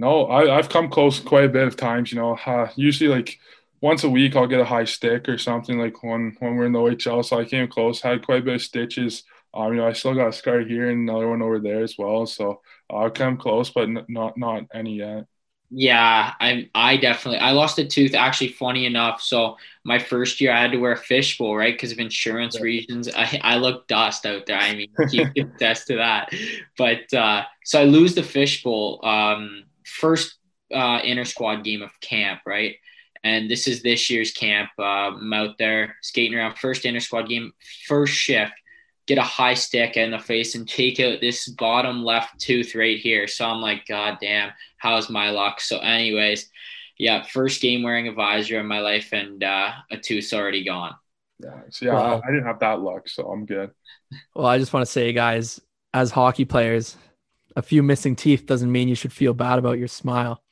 No, 0.00 0.24
I, 0.26 0.56
I've 0.56 0.70
come 0.70 0.88
close 0.88 1.20
quite 1.20 1.44
a 1.44 1.48
bit 1.48 1.66
of 1.66 1.76
times. 1.76 2.10
You 2.10 2.18
know, 2.20 2.34
uh, 2.46 2.70
usually 2.74 3.10
like 3.10 3.38
once 3.82 4.02
a 4.02 4.08
week 4.08 4.34
I'll 4.34 4.46
get 4.46 4.60
a 4.60 4.64
high 4.64 4.84
stick 4.86 5.28
or 5.28 5.36
something 5.38 5.78
like 5.78 6.02
when 6.02 6.36
when 6.40 6.56
we're 6.56 6.66
in 6.66 6.72
the 6.72 6.78
OHL. 6.78 7.22
So 7.22 7.38
I 7.38 7.44
came 7.44 7.68
close, 7.68 8.00
had 8.00 8.24
quite 8.24 8.40
a 8.40 8.44
bit 8.44 8.54
of 8.56 8.62
stitches. 8.62 9.24
Um, 9.52 9.72
you 9.74 9.80
know, 9.80 9.86
I 9.88 9.92
still 9.92 10.14
got 10.14 10.28
a 10.28 10.32
scar 10.32 10.60
here 10.60 10.88
and 10.90 11.08
another 11.08 11.28
one 11.28 11.42
over 11.42 11.58
there 11.60 11.82
as 11.82 11.96
well. 11.98 12.24
So 12.26 12.62
uh, 12.90 13.06
I 13.06 13.10
came 13.10 13.36
close, 13.36 13.70
but 13.70 13.84
n- 13.84 14.06
not 14.08 14.38
not 14.38 14.64
any 14.72 14.96
yet. 14.98 15.26
Yeah, 15.72 16.32
I 16.40 16.68
I 16.74 16.96
definitely 16.96 17.38
I 17.38 17.52
lost 17.52 17.78
a 17.78 17.84
tooth. 17.86 18.14
Actually, 18.14 18.48
funny 18.52 18.86
enough, 18.86 19.20
so 19.22 19.56
my 19.84 19.98
first 20.00 20.40
year 20.40 20.52
I 20.52 20.60
had 20.60 20.72
to 20.72 20.78
wear 20.78 20.92
a 20.92 20.96
fishbowl, 20.96 21.56
right, 21.56 21.74
because 21.74 21.92
of 21.92 21.98
insurance 22.00 22.56
yeah. 22.56 22.62
reasons. 22.62 23.08
I 23.14 23.38
I 23.42 23.56
look 23.56 23.86
dust 23.86 24.26
out 24.26 24.46
there. 24.46 24.58
I 24.58 24.74
mean, 24.74 24.88
you 25.10 25.26
can 25.30 25.52
attest 25.56 25.88
to 25.88 25.96
that. 25.96 26.32
But 26.78 27.12
uh, 27.14 27.44
so 27.64 27.80
I 27.80 27.84
lose 27.84 28.14
the 28.14 28.22
fishbowl. 28.24 29.00
Um, 29.04 29.64
first 29.90 30.36
uh, 30.72 31.00
inter 31.04 31.24
squad 31.24 31.64
game 31.64 31.82
of 31.82 31.90
camp, 32.00 32.40
right, 32.46 32.76
and 33.24 33.50
this 33.50 33.66
is 33.66 33.82
this 33.82 34.10
year's 34.10 34.32
camp. 34.32 34.70
Uh, 34.78 34.82
I'm 34.82 35.32
out 35.32 35.58
there 35.58 35.96
skating 36.02 36.38
around. 36.38 36.56
First 36.56 36.84
inter 36.84 37.00
squad 37.00 37.28
game, 37.28 37.52
first 37.86 38.14
shift 38.14 38.52
get 39.10 39.18
a 39.18 39.22
high 39.22 39.54
stick 39.54 39.96
in 39.96 40.12
the 40.12 40.18
face 40.20 40.54
and 40.54 40.68
take 40.68 41.00
out 41.00 41.20
this 41.20 41.48
bottom 41.48 42.04
left 42.04 42.38
tooth 42.38 42.76
right 42.76 42.96
here. 42.96 43.26
So 43.26 43.44
I'm 43.44 43.60
like, 43.60 43.84
God 43.88 44.18
damn, 44.20 44.52
how's 44.76 45.10
my 45.10 45.30
luck? 45.30 45.60
So, 45.60 45.78
anyways, 45.78 46.48
yeah, 46.96 47.24
first 47.24 47.60
game 47.60 47.82
wearing 47.82 48.06
a 48.06 48.12
visor 48.12 48.60
in 48.60 48.66
my 48.66 48.78
life, 48.78 49.08
and 49.12 49.42
uh, 49.42 49.72
a 49.90 49.96
tooth's 49.96 50.32
already 50.32 50.62
gone. 50.62 50.94
Yeah, 51.42 51.60
so 51.70 51.86
yeah, 51.86 51.96
I, 51.96 52.18
I 52.18 52.30
didn't 52.30 52.44
have 52.44 52.60
that 52.60 52.82
luck, 52.82 53.08
so 53.08 53.24
I'm 53.24 53.46
good. 53.46 53.72
Well, 54.36 54.46
I 54.46 54.58
just 54.58 54.72
want 54.72 54.86
to 54.86 54.92
say, 54.92 55.12
guys, 55.12 55.60
as 55.92 56.12
hockey 56.12 56.44
players, 56.44 56.96
a 57.56 57.62
few 57.62 57.82
missing 57.82 58.16
teeth 58.16 58.46
doesn't 58.46 58.70
mean 58.70 58.88
you 58.88 58.94
should 58.94 59.12
feel 59.12 59.34
bad 59.34 59.58
about 59.58 59.78
your 59.78 59.88
smile. 59.88 60.42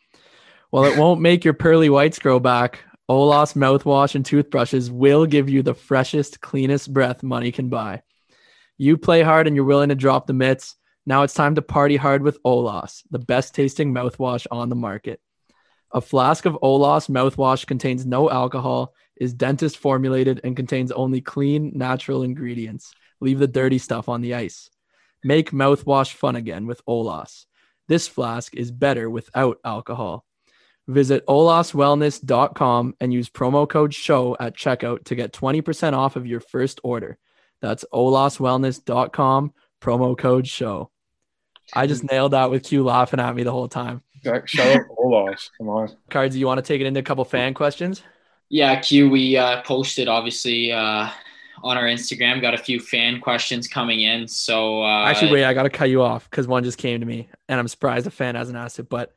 Well, 0.71 0.85
it 0.85 0.99
won't 0.99 1.21
make 1.21 1.45
your 1.45 1.55
pearly 1.55 1.89
whites 1.89 2.19
grow 2.19 2.41
back. 2.41 2.81
Olas 3.09 3.55
mouthwash 3.55 4.15
and 4.15 4.25
toothbrushes 4.25 4.91
will 4.91 5.25
give 5.25 5.49
you 5.49 5.63
the 5.63 5.75
freshest, 5.75 6.41
cleanest 6.41 6.93
breath 6.93 7.23
money 7.23 7.51
can 7.51 7.69
buy. 7.69 8.03
You 8.77 8.99
play 8.99 9.23
hard 9.23 9.47
and 9.47 9.57
you're 9.57 9.65
willing 9.65 9.89
to 9.89 9.95
drop 9.95 10.27
the 10.27 10.35
mitts. 10.35 10.77
Now 11.07 11.23
it's 11.23 11.33
time 11.33 11.55
to 11.55 11.63
party 11.63 11.97
hard 11.97 12.23
with 12.23 12.43
Olas, 12.43 13.03
the 13.11 13.19
best 13.19 13.55
tasting 13.55 13.95
mouthwash 13.95 14.47
on 14.51 14.69
the 14.69 14.77
market. 14.77 15.21
A 15.91 16.03
flask 16.03 16.45
of 16.45 16.59
Olas 16.63 17.09
mouthwash 17.09 17.67
contains 17.67 18.05
no 18.05 18.29
alcohol, 18.31 18.93
is 19.17 19.33
dentist 19.33 19.79
formulated, 19.79 20.43
and 20.45 20.55
contains 20.55 20.93
only 20.93 21.23
clean, 21.23 21.73
natural 21.75 22.23
ingredients. 22.23 22.93
Leave 23.21 23.39
the 23.39 23.47
dirty 23.47 23.79
stuff 23.79 24.09
on 24.11 24.21
the 24.21 24.35
ice. 24.35 24.69
Make 25.29 25.51
mouthwash 25.51 26.15
fun 26.15 26.37
again 26.37 26.67
with 26.67 26.83
Olas. 26.87 27.45
This 27.87 28.09
flask 28.09 28.57
is 28.57 28.71
better 28.71 29.11
without 29.11 29.59
alcohol. 29.63 30.25
Visit 30.87 31.27
olaswellness.com 31.27 32.95
and 32.99 33.13
use 33.13 33.29
promo 33.29 33.69
code 33.69 33.93
SHOW 33.93 34.39
at 34.41 34.57
checkout 34.57 35.05
to 35.05 35.15
get 35.15 35.35
20% 35.35 35.93
off 35.93 36.17
of 36.17 36.27
your 36.27 36.41
first 36.41 36.81
order. 36.83 37.19
That's 37.61 37.85
olaswellness.com, 37.93 39.53
promo 39.83 40.17
code 40.17 40.49
show. 40.49 40.91
I 41.75 41.87
just 41.87 42.11
nailed 42.11 42.33
that 42.33 42.51
with 42.51 42.63
Q 42.63 42.83
laughing 42.83 43.21
at 43.21 43.37
me 43.37 43.43
the 43.43 43.53
whole 43.53 43.69
time. 43.69 44.01
Shout 44.25 44.77
out 44.77 44.81
Olas. 44.99 45.51
Come 45.59 45.69
on. 45.69 45.95
Cards, 46.09 46.39
you 46.39 46.47
want 46.47 46.57
to 46.57 46.67
take 46.67 46.81
it 46.81 46.87
into 46.87 47.01
a 47.01 47.03
couple 47.03 47.27
fan 47.27 47.53
questions? 47.53 48.03
Yeah, 48.49 48.81
Q, 48.81 49.11
we 49.11 49.37
uh, 49.37 49.61
posted 49.61 50.09
obviously 50.09 50.73
uh, 50.73 51.11
on 51.63 51.77
our 51.77 51.85
Instagram, 51.85 52.41
got 52.41 52.55
a 52.55 52.59
few 52.59 52.81
fan 52.81 53.21
questions 53.21 53.69
coming 53.69 54.03
in. 54.03 54.29
So 54.29 54.83
uh, 54.83 55.05
actually, 55.07 55.33
wait, 55.33 55.45
I 55.45 55.55
got 55.55 55.65
to 55.65 55.71
cut 55.71 55.91
you 55.91 56.03
off 56.03 56.29
because 56.31 56.47
one 56.47 56.65
just 56.65 56.79
came 56.79 57.01
to 57.01 57.07
me 57.07 57.29
and 57.49 57.59
I'm 57.59 57.69
surprised 57.69 58.07
a 58.07 58.11
fan 58.11 58.35
hasn't 58.35 58.57
asked 58.57 58.79
it. 58.79 58.89
But 58.89 59.15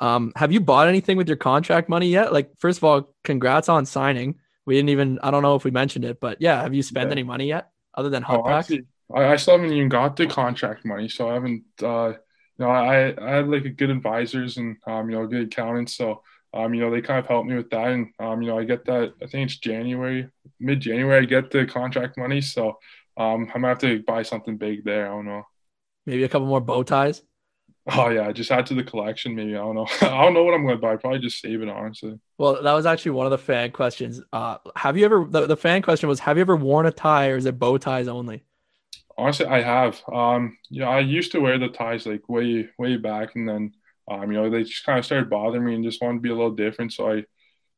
um, 0.00 0.32
have 0.36 0.52
you 0.52 0.60
bought 0.60 0.88
anything 0.88 1.16
with 1.16 1.28
your 1.28 1.36
contract 1.36 1.88
money 1.88 2.08
yet? 2.08 2.32
Like, 2.32 2.50
first 2.58 2.78
of 2.78 2.84
all, 2.84 3.14
congrats 3.24 3.68
on 3.68 3.86
signing. 3.86 4.36
We 4.66 4.76
didn't 4.76 4.90
even, 4.90 5.18
I 5.22 5.30
don't 5.30 5.42
know 5.42 5.56
if 5.56 5.64
we 5.64 5.70
mentioned 5.70 6.04
it, 6.04 6.20
but 6.20 6.38
yeah, 6.40 6.62
have 6.62 6.74
you 6.74 6.82
spent 6.82 7.08
yeah. 7.08 7.12
any 7.12 7.22
money 7.22 7.48
yet? 7.48 7.70
other 7.94 8.10
than 8.10 8.22
hot 8.22 8.40
oh, 8.40 8.44
packs? 8.44 8.72
I, 9.14 9.24
I 9.26 9.36
still 9.36 9.58
haven't 9.58 9.72
even 9.72 9.88
got 9.88 10.16
the 10.16 10.26
contract 10.26 10.84
money, 10.84 11.08
so 11.08 11.28
I 11.28 11.34
haven't. 11.34 11.64
Uh, 11.82 12.14
you 12.58 12.66
know, 12.66 12.70
I 12.70 13.14
I 13.20 13.30
had 13.36 13.48
like 13.48 13.64
a 13.64 13.70
good 13.70 13.90
advisors 13.90 14.56
and 14.56 14.76
um, 14.86 15.10
you 15.10 15.16
know, 15.16 15.26
good 15.26 15.46
accountants, 15.46 15.96
so 15.96 16.22
um, 16.52 16.74
you 16.74 16.80
know, 16.80 16.90
they 16.90 17.00
kind 17.00 17.18
of 17.18 17.26
helped 17.26 17.48
me 17.48 17.56
with 17.56 17.70
that, 17.70 17.88
and 17.88 18.08
um, 18.18 18.42
you 18.42 18.48
know, 18.48 18.58
I 18.58 18.64
get 18.64 18.84
that. 18.86 19.14
I 19.22 19.26
think 19.26 19.50
it's 19.50 19.58
January, 19.58 20.28
mid 20.58 20.80
January, 20.80 21.22
I 21.22 21.24
get 21.24 21.50
the 21.50 21.66
contract 21.66 22.18
money, 22.18 22.40
so 22.40 22.78
um, 23.16 23.50
I'm 23.54 23.60
going 23.60 23.62
to 23.62 23.68
have 23.68 23.78
to 23.78 24.02
buy 24.02 24.22
something 24.22 24.56
big 24.56 24.84
there. 24.84 25.06
I 25.06 25.14
don't 25.14 25.26
know. 25.26 25.44
Maybe 26.06 26.24
a 26.24 26.28
couple 26.28 26.48
more 26.48 26.60
bow 26.60 26.82
ties. 26.82 27.22
Oh 27.92 28.08
yeah, 28.08 28.30
just 28.32 28.50
add 28.50 28.66
to 28.66 28.74
the 28.74 28.84
collection. 28.84 29.34
Maybe 29.34 29.54
I 29.54 29.58
don't 29.58 29.74
know. 29.74 29.86
I 30.02 30.24
don't 30.24 30.34
know 30.34 30.44
what 30.44 30.54
I'm 30.54 30.64
going 30.64 30.76
to 30.76 30.80
buy. 30.80 30.96
Probably 30.96 31.18
just 31.18 31.40
save 31.40 31.62
it 31.62 31.68
honestly. 31.68 32.18
Well, 32.38 32.62
that 32.62 32.72
was 32.72 32.86
actually 32.86 33.12
one 33.12 33.26
of 33.26 33.30
the 33.30 33.38
fan 33.38 33.70
questions. 33.72 34.20
Uh, 34.32 34.58
have 34.76 34.96
you 34.96 35.04
ever? 35.04 35.26
The, 35.28 35.46
the 35.46 35.56
fan 35.56 35.82
question 35.82 36.08
was, 36.08 36.20
have 36.20 36.36
you 36.36 36.42
ever 36.42 36.56
worn 36.56 36.86
a 36.86 36.92
tie, 36.92 37.28
or 37.28 37.36
is 37.36 37.46
it 37.46 37.58
bow 37.58 37.78
ties 37.78 38.08
only? 38.08 38.44
Honestly, 39.16 39.46
I 39.46 39.62
have. 39.62 40.00
Um, 40.12 40.56
yeah, 40.68 40.88
I 40.88 41.00
used 41.00 41.32
to 41.32 41.40
wear 41.40 41.58
the 41.58 41.68
ties 41.68 42.06
like 42.06 42.28
way 42.28 42.68
way 42.78 42.96
back, 42.96 43.34
and 43.34 43.48
then 43.48 43.72
um, 44.10 44.30
you 44.30 44.40
know, 44.40 44.50
they 44.50 44.64
just 44.64 44.84
kind 44.84 44.98
of 44.98 45.04
started 45.04 45.30
bothering 45.30 45.64
me 45.64 45.74
and 45.74 45.84
just 45.84 46.02
wanted 46.02 46.18
to 46.18 46.22
be 46.22 46.30
a 46.30 46.34
little 46.34 46.50
different. 46.50 46.92
So 46.92 47.10
I 47.10 47.24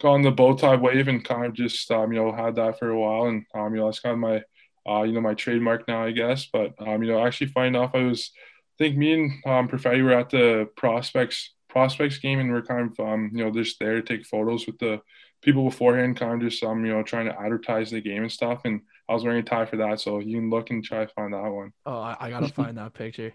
got 0.00 0.14
on 0.14 0.22
the 0.22 0.30
bow 0.30 0.54
tie 0.54 0.76
wave 0.76 1.08
and 1.08 1.24
kind 1.24 1.46
of 1.46 1.54
just 1.54 1.90
um, 1.90 2.12
you 2.12 2.20
know 2.22 2.32
had 2.32 2.56
that 2.56 2.78
for 2.78 2.90
a 2.90 2.98
while, 2.98 3.26
and 3.26 3.44
um, 3.54 3.74
you 3.74 3.80
know 3.80 3.86
that's 3.86 4.00
kind 4.00 4.12
of 4.14 4.18
my 4.18 4.42
uh, 4.90 5.02
you 5.02 5.12
know 5.12 5.20
my 5.20 5.34
trademark 5.34 5.86
now, 5.88 6.04
I 6.04 6.10
guess. 6.12 6.46
But 6.52 6.74
um, 6.78 7.02
you 7.02 7.12
know, 7.12 7.24
actually, 7.24 7.48
find 7.48 7.76
off 7.76 7.94
I 7.94 8.02
was 8.02 8.30
I 8.78 8.84
think 8.84 8.96
me 8.96 9.12
and 9.12 9.30
um, 9.46 9.68
Perfetti 9.68 10.02
were 10.02 10.12
at 10.12 10.30
the 10.30 10.68
prospects 10.76 11.54
prospects 11.68 12.18
game, 12.18 12.40
and 12.40 12.50
we're 12.52 12.62
kind 12.62 12.90
of 12.90 13.06
um, 13.06 13.30
you 13.32 13.44
know 13.44 13.50
just 13.50 13.78
there 13.78 13.94
to 13.94 14.02
take 14.02 14.26
photos 14.26 14.66
with 14.66 14.78
the 14.78 15.00
people 15.42 15.64
beforehand, 15.64 16.16
kind 16.16 16.34
of 16.42 16.48
just 16.48 16.62
um 16.62 16.84
you 16.84 16.92
know 16.92 17.02
trying 17.02 17.26
to 17.26 17.40
advertise 17.40 17.90
the 17.90 18.00
game 18.00 18.22
and 18.22 18.32
stuff. 18.32 18.62
And 18.64 18.80
I 19.08 19.14
was 19.14 19.24
wearing 19.24 19.40
a 19.40 19.42
tie 19.42 19.66
for 19.66 19.76
that, 19.76 20.00
so 20.00 20.18
you 20.18 20.36
can 20.36 20.50
look 20.50 20.70
and 20.70 20.84
try 20.84 21.04
to 21.04 21.12
find 21.12 21.32
that 21.32 21.50
one. 21.50 21.72
Oh, 21.86 21.98
I, 21.98 22.16
I 22.18 22.30
gotta 22.30 22.48
find 22.48 22.78
that 22.78 22.94
picture. 22.94 23.34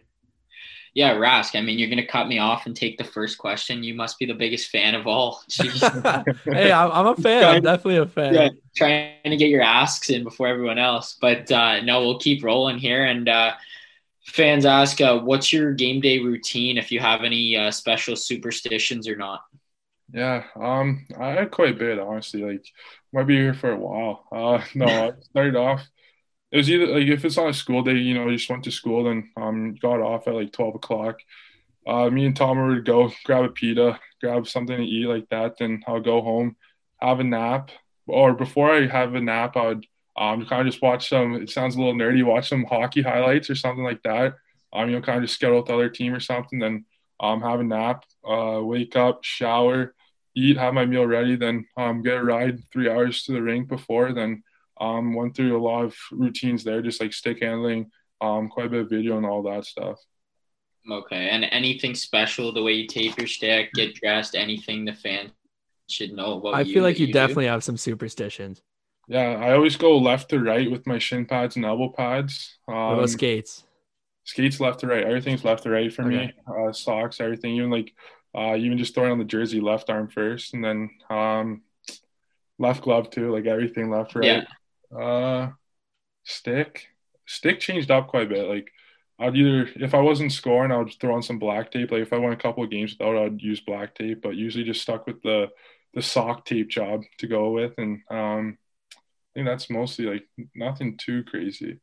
Yeah, 0.93 1.13
Rask. 1.13 1.55
I 1.55 1.61
mean, 1.61 1.77
you're 1.77 1.89
gonna 1.89 2.05
cut 2.05 2.27
me 2.27 2.39
off 2.39 2.65
and 2.65 2.75
take 2.75 2.97
the 2.97 3.03
first 3.03 3.37
question. 3.37 3.83
You 3.83 3.93
must 3.93 4.17
be 4.17 4.25
the 4.25 4.33
biggest 4.33 4.69
fan 4.69 4.95
of 4.95 5.07
all. 5.07 5.43
hey, 6.45 6.71
I'm 6.71 7.07
a 7.07 7.15
fan. 7.15 7.43
I'm 7.43 7.61
definitely 7.61 7.97
a 7.97 8.05
fan. 8.05 8.33
Yeah, 8.33 8.49
trying 8.75 9.13
to 9.25 9.37
get 9.37 9.49
your 9.49 9.61
asks 9.61 10.09
in 10.09 10.23
before 10.23 10.47
everyone 10.47 10.79
else, 10.79 11.17
but 11.19 11.51
uh, 11.51 11.81
no, 11.81 12.01
we'll 12.01 12.19
keep 12.19 12.43
rolling 12.43 12.77
here. 12.77 13.05
And 13.05 13.29
uh, 13.29 13.53
fans 14.25 14.65
ask, 14.65 14.99
uh, 15.01 15.19
what's 15.19 15.53
your 15.53 15.73
game 15.73 16.01
day 16.01 16.19
routine? 16.19 16.77
If 16.77 16.91
you 16.91 16.99
have 16.99 17.23
any 17.23 17.55
uh, 17.55 17.71
special 17.71 18.15
superstitions 18.15 19.07
or 19.07 19.15
not? 19.15 19.41
Yeah, 20.11 20.43
um, 20.55 21.05
I 21.19 21.31
had 21.31 21.51
quite 21.51 21.75
a 21.75 21.77
bit 21.77 21.99
honestly. 21.99 22.41
Like, 22.41 22.65
might 23.13 23.27
be 23.27 23.35
here 23.35 23.53
for 23.53 23.71
a 23.71 23.77
while. 23.77 24.25
Uh, 24.31 24.63
no, 24.75 24.85
I 24.85 25.11
started 25.21 25.55
off. 25.55 25.81
It 26.51 26.57
was 26.57 26.69
either 26.69 26.87
like 26.87 27.07
if 27.07 27.25
it's 27.25 27.37
on 27.37 27.49
a 27.49 27.53
school 27.53 27.83
day, 27.83 27.95
you 27.95 28.13
know, 28.13 28.29
you 28.29 28.37
just 28.37 28.49
went 28.49 28.63
to 28.65 28.71
school, 28.71 29.03
then 29.03 29.29
um, 29.35 29.75
got 29.75 29.99
off 30.01 30.27
at 30.27 30.33
like 30.35 30.51
twelve 30.53 30.75
o'clock. 30.75 31.19
Uh, 31.87 32.09
me 32.09 32.25
and 32.25 32.35
Tom 32.35 32.67
would 32.67 32.85
go 32.85 33.11
grab 33.25 33.45
a 33.45 33.49
pita, 33.49 33.99
grab 34.21 34.47
something 34.47 34.77
to 34.77 34.83
eat 34.83 35.07
like 35.07 35.29
that. 35.29 35.57
Then 35.59 35.83
I'll 35.87 36.01
go 36.01 36.21
home, 36.21 36.55
have 37.01 37.19
a 37.19 37.23
nap, 37.23 37.71
or 38.07 38.33
before 38.33 38.71
I 38.73 38.87
have 38.87 39.15
a 39.15 39.21
nap, 39.21 39.57
I 39.57 39.67
would 39.67 39.85
um, 40.17 40.45
kind 40.45 40.67
of 40.67 40.71
just 40.73 40.81
watch 40.81 41.09
some. 41.09 41.35
It 41.35 41.49
sounds 41.49 41.75
a 41.75 41.79
little 41.79 41.95
nerdy. 41.95 42.23
Watch 42.25 42.49
some 42.49 42.65
hockey 42.65 43.01
highlights 43.01 43.49
or 43.49 43.55
something 43.55 43.83
like 43.83 44.03
that. 44.03 44.35
um, 44.73 44.89
you 44.89 44.95
know, 44.95 45.01
kind 45.01 45.17
of 45.17 45.23
just 45.23 45.35
schedule 45.35 45.59
out 45.59 45.65
the 45.67 45.73
other 45.73 45.89
team 45.89 46.13
or 46.13 46.19
something, 46.19 46.59
then 46.59 46.85
um, 47.19 47.41
have 47.41 47.59
a 47.59 47.63
nap, 47.63 48.03
uh, 48.27 48.59
wake 48.61 48.95
up, 48.95 49.23
shower, 49.23 49.93
eat, 50.35 50.57
have 50.57 50.73
my 50.73 50.85
meal 50.85 51.05
ready, 51.05 51.35
then 51.35 51.65
um, 51.77 52.03
get 52.03 52.17
a 52.17 52.23
ride 52.23 52.59
three 52.71 52.89
hours 52.89 53.23
to 53.23 53.31
the 53.33 53.41
rink 53.41 53.67
before, 53.67 54.13
then 54.13 54.43
um, 54.79 55.13
went 55.13 55.35
through 55.35 55.57
a 55.57 55.61
lot 55.61 55.83
of 55.85 55.95
routines 56.11 56.63
there, 56.63 56.81
just 56.81 57.01
like 57.01 57.13
stick 57.13 57.41
handling, 57.41 57.91
um, 58.21 58.49
quite 58.49 58.67
a 58.67 58.69
bit 58.69 58.81
of 58.81 58.89
video 58.89 59.17
and 59.17 59.25
all 59.25 59.43
that 59.43 59.65
stuff. 59.65 59.97
Okay, 60.89 61.29
and 61.29 61.45
anything 61.51 61.95
special 61.95 62.53
the 62.53 62.63
way 62.63 62.73
you 62.73 62.87
tape 62.87 63.17
your 63.17 63.27
stick, 63.27 63.73
get 63.73 63.95
dressed, 63.95 64.35
anything 64.35 64.85
the 64.85 64.93
fan 64.93 65.31
should 65.89 66.13
know 66.13 66.37
about 66.37 66.55
I 66.55 66.61
you 66.61 66.73
feel 66.73 66.83
like 66.83 66.99
you, 66.99 67.07
you 67.07 67.13
definitely 67.13 67.45
do? 67.45 67.51
have 67.51 67.63
some 67.63 67.77
superstitions. 67.77 68.61
Yeah, 69.09 69.35
I 69.39 69.53
always 69.53 69.75
go 69.77 69.97
left 69.97 70.29
to 70.29 70.39
right 70.39 70.69
with 70.69 70.85
my 70.85 70.99
shin 70.99 71.25
pads 71.25 71.55
and 71.55 71.65
elbow 71.65 71.89
pads. 71.89 72.57
Um, 72.67 72.75
What 72.75 72.93
about 72.93 73.09
skates? 73.09 73.63
skates 74.25 74.59
left 74.59 74.79
to 74.81 74.87
right. 74.87 75.03
Everything's 75.03 75.45
left 75.45 75.63
to 75.63 75.69
right 75.69 75.93
for 75.93 76.03
me. 76.03 76.33
Uh, 76.45 76.71
socks, 76.73 77.21
everything. 77.21 77.55
Even 77.55 77.69
like, 77.69 77.93
uh, 78.37 78.55
even 78.57 78.77
just 78.77 78.93
throwing 78.93 79.11
on 79.13 79.17
the 79.17 79.23
jersey, 79.23 79.61
left 79.61 79.89
arm 79.89 80.09
first, 80.09 80.53
and 80.53 80.63
then 80.63 80.89
um, 81.09 81.61
left 82.59 82.83
glove 82.83 83.09
too. 83.09 83.33
Like 83.33 83.45
everything 83.45 83.89
left 83.89 84.15
right. 84.15 84.25
Yeah. 84.25 84.43
Uh, 84.95 85.49
stick, 86.23 86.87
stick 87.25 87.59
changed 87.59 87.91
up 87.91 88.07
quite 88.07 88.27
a 88.27 88.29
bit. 88.29 88.47
Like, 88.47 88.71
I'd 89.19 89.35
either 89.35 89.67
if 89.75 89.93
I 89.95 89.99
wasn't 90.01 90.31
scoring, 90.31 90.71
I 90.71 90.77
would 90.77 90.93
throw 90.99 91.15
on 91.15 91.23
some 91.23 91.39
black 91.39 91.71
tape. 91.71 91.91
Like 91.91 92.01
if 92.01 92.13
I 92.13 92.17
won 92.17 92.33
a 92.33 92.37
couple 92.37 92.63
of 92.63 92.69
games 92.69 92.93
without, 92.97 93.17
I'd 93.17 93.41
use 93.41 93.59
black 93.59 93.95
tape. 93.95 94.21
But 94.21 94.35
usually 94.35 94.63
just 94.63 94.81
stuck 94.81 95.07
with 95.07 95.21
the 95.23 95.49
the 95.93 96.01
sock 96.01 96.45
tape 96.45 96.69
job 96.69 97.03
to 97.19 97.27
go 97.27 97.51
with, 97.51 97.73
and 97.77 98.01
um, 98.11 98.57
I 98.93 98.99
think 99.33 99.47
that's 99.47 99.69
mostly 99.69 100.05
like 100.05 100.27
nothing 100.55 100.97
too 100.97 101.23
crazy. 101.23 101.79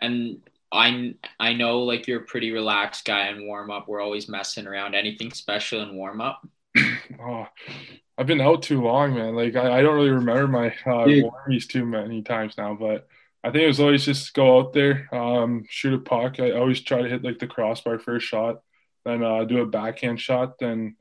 And 0.00 0.38
I 0.72 1.14
I 1.38 1.52
know 1.52 1.80
like 1.80 2.06
you're 2.08 2.22
a 2.22 2.26
pretty 2.26 2.50
relaxed 2.50 3.04
guy 3.04 3.28
in 3.28 3.46
warm 3.46 3.70
up. 3.70 3.86
We're 3.86 4.00
always 4.00 4.28
messing 4.28 4.66
around. 4.66 4.94
Anything 4.94 5.32
special 5.32 5.82
in 5.82 5.94
warm 5.96 6.22
up? 6.22 6.46
Oh, 7.20 7.46
I've 8.18 8.26
been 8.26 8.40
out 8.40 8.62
too 8.62 8.82
long, 8.82 9.14
man. 9.14 9.34
Like 9.34 9.56
I, 9.56 9.78
I 9.78 9.82
don't 9.82 9.94
really 9.94 10.10
remember 10.10 10.48
my 10.48 10.68
uh, 10.86 11.06
Dude. 11.06 11.24
warmies 11.24 11.66
too 11.68 11.84
many 11.86 12.22
times 12.22 12.56
now, 12.58 12.74
but 12.74 13.06
I 13.44 13.50
think 13.50 13.62
it 13.64 13.68
was 13.68 13.80
always 13.80 14.04
just 14.04 14.34
go 14.34 14.58
out 14.58 14.72
there, 14.72 15.08
um, 15.14 15.64
shoot 15.68 15.94
a 15.94 15.98
puck. 15.98 16.38
I 16.40 16.52
always 16.52 16.80
try 16.80 17.02
to 17.02 17.08
hit 17.08 17.24
like 17.24 17.38
the 17.38 17.46
crossbar 17.46 17.98
first 17.98 18.26
shot, 18.26 18.60
then 19.04 19.22
uh, 19.22 19.44
do 19.44 19.60
a 19.60 19.66
backhand 19.66 20.20
shot, 20.20 20.58
then 20.58 20.96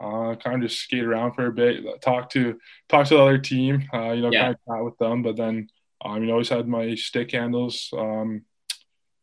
uh, 0.00 0.36
kind 0.36 0.62
of 0.62 0.68
just 0.68 0.80
skate 0.82 1.04
around 1.04 1.34
for 1.34 1.46
a 1.46 1.52
bit, 1.52 1.84
talk 2.02 2.30
to 2.30 2.58
talk 2.88 3.06
to 3.08 3.14
the 3.14 3.22
other 3.22 3.38
team, 3.38 3.84
uh, 3.94 4.12
you 4.12 4.22
know, 4.22 4.32
Yeah. 4.32 4.40
kind 4.40 4.54
of 4.54 4.60
chat 4.76 4.84
with 4.84 4.98
them. 4.98 5.22
But 5.22 5.36
then, 5.36 5.68
um, 6.04 6.20
you 6.22 6.26
know, 6.26 6.32
always 6.34 6.48
had 6.50 6.68
my 6.68 6.94
stick 6.94 7.32
handles, 7.32 7.90
um, 7.96 8.42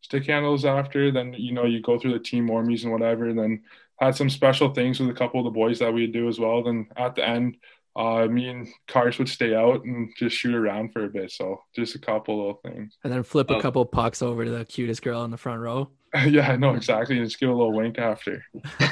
stick 0.02 0.26
handles 0.28 0.66
after. 0.66 1.12
Then 1.12 1.34
you 1.34 1.54
know, 1.54 1.66
you 1.66 1.82
go 1.82 2.00
through 2.00 2.14
the 2.14 2.20
team 2.20 2.48
warmies 2.48 2.84
and 2.84 2.92
whatever. 2.92 3.28
And 3.30 3.40
then 3.40 3.64
had 4.00 4.16
some 4.16 4.30
special 4.30 4.74
things 4.74 5.00
with 5.00 5.10
a 5.10 5.14
couple 5.14 5.40
of 5.40 5.46
the 5.46 5.58
boys 5.58 5.80
that 5.80 5.94
we'd 5.94 6.14
do 6.14 6.28
as 6.28 6.40
well. 6.40 6.64
Then 6.64 6.88
at 6.98 7.16
the 7.16 7.28
end, 7.28 7.58
uh, 7.96 8.26
me 8.28 8.50
and 8.50 8.68
Cars 8.88 9.18
would 9.20 9.30
stay 9.30 9.56
out 9.56 9.86
and 9.86 10.10
just 10.18 10.36
shoot 10.36 10.54
around 10.54 10.92
for 10.92 11.06
a 11.06 11.10
bit. 11.10 11.32
So 11.32 11.62
just 11.76 11.96
a 11.96 12.00
couple 12.00 12.38
little 12.38 12.60
things. 12.66 12.98
And 13.04 13.14
then 13.14 13.24
flip 13.24 13.50
a 13.50 13.56
Oh. 13.56 13.62
couple 13.62 13.86
pucks 13.86 14.22
over 14.22 14.44
to 14.44 14.52
the 14.52 14.66
cutest 14.66 15.02
girl 15.02 15.24
in 15.24 15.32
the 15.32 15.38
front 15.38 15.62
row. 15.62 15.92
yeah, 16.28 16.52
I 16.52 16.56
know 16.58 16.76
exactly. 16.76 17.18
And 17.18 17.26
just 17.26 17.40
give 17.40 17.50
a 17.50 17.54
little 17.54 17.74
wink 17.74 17.98
after. 17.98 18.44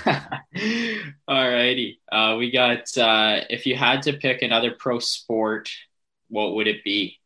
Alrighty. 1.30 2.00
Uh, 2.12 2.36
we 2.38 2.52
got 2.52 2.98
uh, 2.98 3.42
if 3.50 3.66
you 3.66 3.76
had 3.76 4.04
to 4.04 4.14
pick 4.14 4.42
another 4.42 4.72
pro 4.78 5.00
sport, 5.00 5.70
what 6.30 6.56
would 6.56 6.68
it 6.68 6.84
be? 6.84 7.20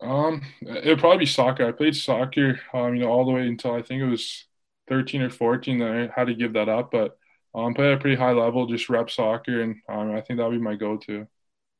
Um, 0.00 0.42
it'd 0.62 0.98
probably 0.98 1.18
be 1.18 1.26
soccer. 1.26 1.66
I 1.66 1.72
played 1.72 1.96
soccer, 1.96 2.60
um, 2.74 2.94
you 2.94 3.02
know, 3.02 3.08
all 3.10 3.24
the 3.24 3.32
way 3.32 3.46
until 3.46 3.72
I 3.74 3.82
think 3.82 4.02
it 4.02 4.06
was 4.06 4.45
13 4.88 5.22
or 5.22 5.30
14. 5.30 5.78
Then 5.78 6.10
I 6.10 6.20
had 6.20 6.28
to 6.28 6.34
give 6.34 6.54
that 6.54 6.68
up, 6.68 6.90
but 6.90 7.18
um, 7.54 7.74
played 7.74 7.92
at 7.92 7.98
a 7.98 8.00
pretty 8.00 8.16
high 8.16 8.32
level, 8.32 8.66
just 8.66 8.88
rep 8.88 9.10
soccer, 9.10 9.62
and 9.62 9.76
um, 9.88 10.14
I 10.14 10.20
think 10.20 10.38
that 10.38 10.46
would 10.48 10.56
be 10.56 10.58
my 10.62 10.76
go-to. 10.76 11.26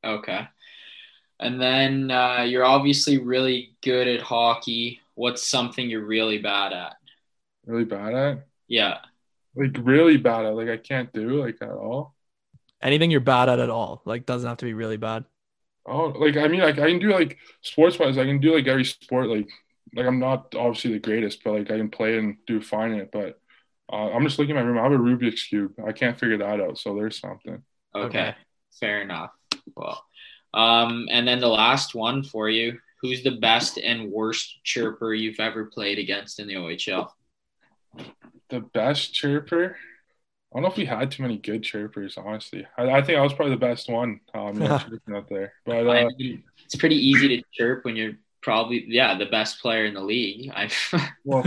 Okay. 0.05 0.47
And 1.39 1.61
then 1.61 2.11
uh, 2.11 2.43
you're 2.43 2.65
obviously 2.65 3.19
really 3.19 3.77
good 3.83 4.09
at 4.09 4.23
hockey. 4.23 5.01
What's 5.15 5.47
something 5.47 5.89
you're 5.89 6.05
really 6.07 6.39
bad 6.39 6.73
at? 6.73 6.97
Really 7.67 7.85
bad 7.85 8.15
at, 8.15 8.47
Yeah. 8.69 8.99
like 9.55 9.77
really 9.81 10.17
bad 10.17 10.45
at, 10.47 10.55
like 10.55 10.69
I 10.69 10.77
can't 10.77 11.13
do 11.13 11.43
like 11.45 11.61
at 11.61 11.71
all. 11.71 12.15
Anything 12.83 13.11
you're 13.11 13.21
bad 13.21 13.49
at 13.49 13.59
at 13.59 13.71
all. 13.71 14.03
Like 14.05 14.27
doesn't 14.27 14.49
have 14.49 14.59
to 14.59 14.65
be 14.67 14.75
really 14.75 14.97
bad. 14.97 15.25
Oh, 15.87 16.09
like 16.09 16.37
I 16.37 16.49
mean, 16.49 16.61
like 16.61 16.79
I 16.79 16.91
can 16.91 16.99
do 16.99 17.11
like 17.13 17.39
sports 17.63 17.99
wise, 17.99 18.19
I 18.19 18.25
can 18.25 18.41
do 18.41 18.55
like 18.55 18.67
every 18.67 18.85
sport. 18.85 19.29
Like, 19.29 19.49
like 19.95 20.07
I'm 20.07 20.18
not 20.18 20.55
obviously 20.57 20.93
the 20.93 20.99
greatest, 20.99 21.45
but 21.45 21.53
like 21.53 21.70
I 21.70 21.78
can 21.78 21.91
play 21.91 22.18
and 22.18 22.37
do 22.47 22.61
fine 22.61 22.93
in 22.93 23.01
it. 23.01 23.11
But 23.12 23.41
uh, 23.93 24.11
I'm 24.11 24.24
just 24.24 24.39
looking 24.39 24.57
at 24.57 24.61
my 24.61 24.66
room. 24.66 24.78
I 24.78 24.82
have 24.82 24.93
a 24.93 24.97
Rubik's 24.97 25.45
cube. 25.45 25.72
I 25.87 25.93
can't 25.93 26.18
figure 26.18 26.39
that 26.39 26.61
out. 26.61 26.78
So 26.78 26.95
there's 26.95 27.20
something. 27.20 27.62
Okay. 27.95 28.07
Okay. 28.07 28.34
Fair 28.78 29.03
enough. 29.03 29.30
Well, 29.74 30.05
um, 30.55 31.07
and 31.11 31.26
then 31.26 31.41
the 31.41 31.49
last 31.49 31.95
one 31.95 32.22
for 32.22 32.49
you. 32.49 32.78
Who's 33.03 33.22
the 33.22 33.39
best 33.39 33.78
and 33.78 34.11
worst 34.11 34.64
chirper 34.64 35.12
you've 35.12 35.39
ever 35.39 35.66
played 35.66 35.99
against 35.99 36.41
in 36.41 36.49
the 36.49 36.55
OHL? 36.55 37.11
The 38.49 38.61
best 38.61 39.14
chirper. 39.14 39.76
I 40.53 40.57
don't 40.57 40.62
know 40.62 40.70
if 40.70 40.78
we 40.78 40.87
had 40.87 41.11
too 41.11 41.22
many 41.22 41.37
good 41.37 41.62
chirpers, 41.62 42.16
honestly. 42.16 42.66
I, 42.78 42.89
I 42.89 43.03
think 43.03 43.18
I 43.18 43.22
was 43.22 43.34
probably 43.34 43.55
the 43.55 43.61
best 43.61 43.91
one, 43.91 44.20
um, 44.32 44.55
you 44.55 44.61
know, 44.68 44.78
chirping 44.78 45.14
out 45.14 45.28
there. 45.28 45.53
But 45.66 45.87
I 45.87 46.05
uh, 46.05 46.11
mean, 46.16 46.43
it's 46.64 46.76
pretty 46.76 46.97
easy 46.97 47.28
to 47.28 47.43
chirp 47.53 47.84
when 47.84 47.97
you're 47.97 48.14
probably 48.47 48.85
yeah 48.87 49.19
the 49.19 49.27
best 49.27 49.61
player 49.61 49.87
in 49.87 49.95
the 49.95 50.01
league. 50.01 50.53
I 50.55 50.71
well, 51.25 51.45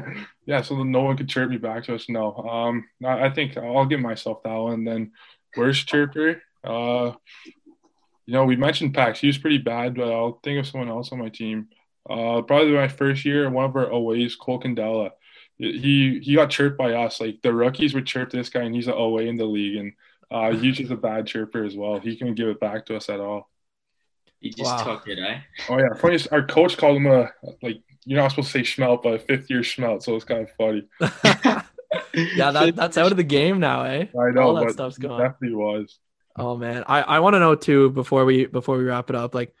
yeah. 0.46 0.62
So 0.62 0.82
no 0.82 1.02
one 1.02 1.16
could 1.16 1.28
chirp 1.28 1.48
me 1.48 1.58
back 1.58 1.84
to 1.84 1.94
us. 1.94 2.08
No, 2.08 2.34
um, 2.34 2.84
I, 3.04 3.26
I 3.26 3.30
think 3.30 3.56
I'll 3.56 3.86
give 3.86 4.00
myself 4.00 4.42
that 4.42 4.56
one. 4.56 4.84
Then 4.84 5.12
worst 5.56 5.88
chirper. 5.88 6.40
Uh, 6.64 7.12
you 8.26 8.34
know, 8.34 8.44
we 8.44 8.56
mentioned 8.56 8.94
Pax. 8.94 9.20
He 9.20 9.28
was 9.28 9.38
pretty 9.38 9.58
bad, 9.58 9.94
but 9.94 10.12
I'll 10.12 10.40
think 10.42 10.58
of 10.58 10.66
someone 10.66 10.88
else 10.88 11.12
on 11.12 11.20
my 11.20 11.28
team. 11.28 11.68
Uh, 12.08 12.42
probably 12.42 12.72
my 12.72 12.88
first 12.88 13.24
year, 13.24 13.48
one 13.48 13.66
of 13.66 13.76
our 13.76 13.86
aways, 13.86 14.34
Cole 14.34 14.60
Candella. 14.60 15.10
He 15.56 16.18
he 16.20 16.34
got 16.34 16.50
chirped 16.50 16.76
by 16.76 16.94
us. 16.94 17.20
Like 17.20 17.42
the 17.42 17.54
rookies 17.54 17.94
would 17.94 18.06
chirp 18.06 18.30
this 18.30 18.48
guy, 18.48 18.62
and 18.62 18.74
he's 18.74 18.88
an 18.88 18.94
away 18.94 19.28
in 19.28 19.36
the 19.36 19.44
league, 19.44 19.76
and 19.76 19.92
uh, 20.32 20.50
he's 20.50 20.78
just 20.78 20.90
a 20.90 20.96
bad 20.96 21.28
chirper 21.28 21.64
as 21.64 21.76
well. 21.76 22.00
He 22.00 22.16
couldn't 22.16 22.34
give 22.34 22.48
it 22.48 22.58
back 22.58 22.86
to 22.86 22.96
us 22.96 23.08
at 23.08 23.20
all. 23.20 23.49
You 24.40 24.52
just 24.52 24.78
Wow. 24.78 24.78
took 24.78 25.06
it, 25.08 25.18
eh? 25.18 25.40
Oh 25.68 25.78
yeah, 25.78 25.94
funny. 26.00 26.18
Our 26.32 26.46
coach 26.46 26.76
called 26.76 26.96
him 26.98 27.06
a 27.06 27.30
like 27.62 27.78
you're 28.04 28.20
not 28.20 28.30
supposed 28.30 28.52
to 28.52 28.58
say 28.58 28.62
schmelt, 28.62 29.02
but 29.02 29.14
a 29.14 29.18
fifth 29.18 29.50
year 29.50 29.60
schmelt, 29.60 30.02
so 30.02 30.16
it's 30.16 30.24
kind 30.24 30.42
of 30.42 30.50
funny. 30.58 30.84
yeah, 32.32 32.52
that, 32.52 32.76
that's 32.76 32.98
out 32.98 33.12
of 33.12 33.16
the 33.16 33.24
game 33.24 33.60
now, 33.60 33.82
eh? 33.84 34.06
I 34.18 34.30
know, 34.30 34.42
All 34.42 34.54
that 34.54 34.70
but 34.70 34.70
stuff's 34.70 34.98
he 34.98 35.06
gone. 35.06 35.16
definitely 35.16 35.56
was. 35.56 35.98
Oh 36.36 36.56
man, 36.56 36.84
I, 36.86 37.02
I 37.02 37.18
want 37.20 37.34
to 37.34 37.40
know 37.40 37.54
too 37.54 37.90
before 37.90 38.24
we 38.24 38.46
before 38.46 38.78
we 38.78 38.84
wrap 38.84 39.10
it 39.10 39.16
up, 39.16 39.34
like 39.34 39.54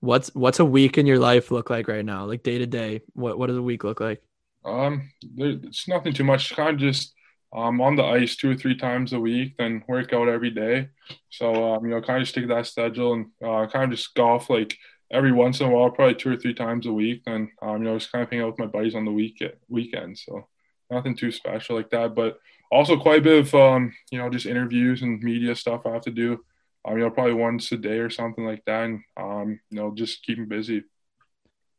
what's 0.00 0.34
what's 0.34 0.58
a 0.60 0.64
week 0.64 0.98
in 0.98 1.06
your 1.06 1.18
life 1.18 1.50
look 1.50 1.70
like 1.70 1.86
right 1.88 2.04
now, 2.04 2.24
like 2.26 2.42
day 2.42 2.58
to 2.58 2.66
day? 2.66 3.02
What 3.14 3.38
what 3.38 3.48
does 3.48 3.56
a 3.56 3.62
week 3.62 3.84
look 3.84 4.00
like? 4.00 4.22
Um, 4.64 5.10
there, 5.22 5.50
it's 5.62 5.86
nothing 5.88 6.14
too 6.14 6.24
much. 6.24 6.54
Kind 6.54 6.70
of 6.76 6.78
just 6.80 7.13
um 7.54 7.80
on 7.80 7.96
the 7.96 8.02
ice 8.02 8.36
two 8.36 8.50
or 8.50 8.54
three 8.54 8.76
times 8.76 9.12
a 9.12 9.20
week, 9.20 9.54
then 9.56 9.84
work 9.88 10.12
out 10.12 10.28
every 10.28 10.50
day. 10.50 10.88
So 11.30 11.74
um, 11.74 11.84
you 11.84 11.90
know, 11.90 12.00
kind 12.00 12.20
of 12.20 12.28
stick 12.28 12.44
to 12.44 12.54
that 12.54 12.66
schedule 12.66 13.14
and 13.14 13.26
uh, 13.42 13.66
kind 13.66 13.84
of 13.84 13.98
just 13.98 14.14
golf 14.14 14.50
like 14.50 14.76
every 15.10 15.32
once 15.32 15.60
in 15.60 15.68
a 15.68 15.70
while, 15.70 15.90
probably 15.90 16.14
two 16.14 16.32
or 16.32 16.36
three 16.36 16.54
times 16.54 16.86
a 16.86 16.92
week. 16.92 17.22
Then 17.24 17.50
um, 17.62 17.78
you 17.78 17.84
know, 17.84 17.98
just 17.98 18.10
kind 18.10 18.24
of 18.24 18.30
hang 18.30 18.40
out 18.40 18.48
with 18.48 18.58
my 18.58 18.66
buddies 18.66 18.94
on 18.94 19.04
the 19.04 19.12
week 19.12 19.42
weekend. 19.68 20.18
So 20.18 20.48
nothing 20.90 21.16
too 21.16 21.30
special 21.30 21.76
like 21.76 21.90
that, 21.90 22.14
but 22.14 22.38
also 22.70 22.96
quite 22.96 23.20
a 23.20 23.22
bit 23.22 23.46
of 23.46 23.54
um, 23.54 23.94
you 24.10 24.18
know, 24.18 24.28
just 24.28 24.46
interviews 24.46 25.02
and 25.02 25.22
media 25.22 25.54
stuff 25.54 25.86
I 25.86 25.92
have 25.92 26.02
to 26.02 26.10
do. 26.10 26.44
Um, 26.84 26.98
you 26.98 27.04
know, 27.04 27.10
probably 27.10 27.34
once 27.34 27.70
a 27.72 27.76
day 27.76 27.98
or 27.98 28.10
something 28.10 28.44
like 28.44 28.64
that, 28.66 28.84
and 28.84 29.00
um, 29.16 29.60
you 29.70 29.76
know, 29.78 29.94
just 29.94 30.22
keeping 30.24 30.48
busy. 30.48 30.84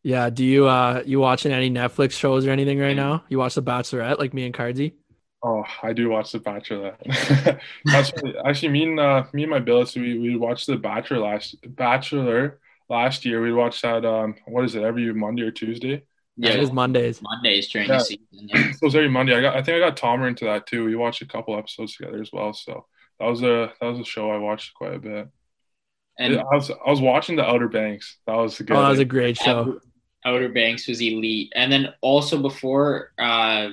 Yeah, 0.04 0.30
do 0.30 0.46
you 0.46 0.68
uh 0.68 1.02
you 1.06 1.20
watching 1.20 1.52
any 1.52 1.70
Netflix 1.70 2.12
shows 2.12 2.46
or 2.46 2.52
anything 2.52 2.80
right 2.80 2.96
now? 2.96 3.24
You 3.28 3.40
watch 3.40 3.56
The 3.56 3.64
Bachelorette 3.64 4.20
like 4.20 4.34
me 4.34 4.46
and 4.46 4.54
Cardsy? 4.54 4.94
Oh, 5.48 5.64
I 5.84 5.94
do 5.94 6.10
watch 6.10 6.32
The 6.32 6.40
Bachelor. 6.40 6.98
That's 7.86 8.12
what- 8.14 8.48
actually 8.48 8.70
me 8.70 8.84
and 8.84 9.00
uh, 9.00 9.26
me 9.34 9.44
and 9.44 9.52
my 9.52 9.60
billets. 9.60 9.96
We 9.96 10.18
we 10.18 10.36
watched 10.36 10.66
The 10.66 10.78
Bachelor 10.78 11.20
last 11.20 11.56
Bachelor 11.68 12.60
last 12.90 13.26
year. 13.26 13.42
We 13.42 13.54
watched 13.54 13.84
that. 13.84 14.06
Um, 14.06 14.36
what 14.48 14.66
is 14.66 14.74
it? 14.76 14.84
Every 14.84 15.14
Monday 15.14 15.44
or 15.44 15.52
Tuesday. 15.52 16.04
Yeah, 16.38 16.52
it 16.52 16.60
is 16.62 16.72
Mondays. 16.72 17.22
Mondays 17.22 17.70
during 17.70 17.88
Yeah. 17.88 17.98
the 18.00 18.04
season. 18.06 18.26
Yeah. 18.32 18.64
So 18.72 18.78
it 18.82 18.82
was 18.82 18.96
every 18.96 19.10
Monday. 19.10 19.36
I 19.38 19.42
got. 19.42 19.56
I 19.56 19.62
think 19.62 19.76
I 19.76 19.88
got 19.88 19.98
Tomer 19.98 20.28
into 20.28 20.46
that 20.46 20.66
too. 20.66 20.84
We 20.86 20.96
watched 20.96 21.22
a 21.22 21.28
couple 21.28 21.58
episodes 21.58 21.96
together 21.96 22.20
as 22.22 22.32
well. 22.34 22.54
So 22.54 22.86
that 23.20 23.28
was 23.28 23.44
a 23.44 23.72
that 23.80 23.86
was 23.88 24.00
a 24.00 24.04
show 24.06 24.32
I 24.32 24.38
watched 24.38 24.74
quite 24.74 24.96
a 24.96 25.00
bit. 25.00 25.28
And 26.18 26.40
I 26.40 26.44
was 26.56 26.72
I 26.72 26.90
was 26.90 27.02
watching 27.02 27.36
The 27.36 27.46
Outer 27.46 27.68
Banks. 27.70 28.18
That 28.26 28.36
was 28.36 28.60
a 28.60 28.64
good. 28.64 28.76
Oh, 28.78 28.82
that 28.82 28.90
was 28.90 29.00
a 29.00 29.06
great 29.06 29.38
show. 29.38 29.60
Outer, 29.60 29.80
Outer 30.26 30.50
Banks 30.50 30.88
was 30.88 31.02
elite. 31.02 31.52
And 31.56 31.72
then 31.72 31.94
also 32.02 32.42
before 32.42 33.12
uh, 33.20 33.70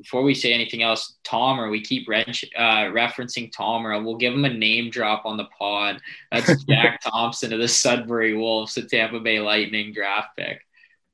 before 0.00 0.22
we 0.22 0.34
say 0.34 0.52
anything 0.52 0.82
else, 0.82 1.16
Tom 1.24 1.58
or 1.58 1.68
we 1.70 1.80
keep 1.80 2.08
wrench, 2.08 2.44
uh, 2.56 2.84
referencing 2.92 3.52
Tomer. 3.52 4.02
We'll 4.04 4.16
give 4.16 4.34
him 4.34 4.44
a 4.44 4.52
name 4.52 4.90
drop 4.90 5.24
on 5.24 5.36
the 5.36 5.46
pod. 5.58 6.00
That's 6.30 6.64
Jack 6.68 7.00
Thompson 7.02 7.52
of 7.52 7.60
the 7.60 7.68
Sudbury 7.68 8.36
Wolves, 8.36 8.74
the 8.74 8.82
Tampa 8.82 9.20
Bay 9.20 9.40
Lightning 9.40 9.92
draft 9.92 10.36
pick. 10.36 10.60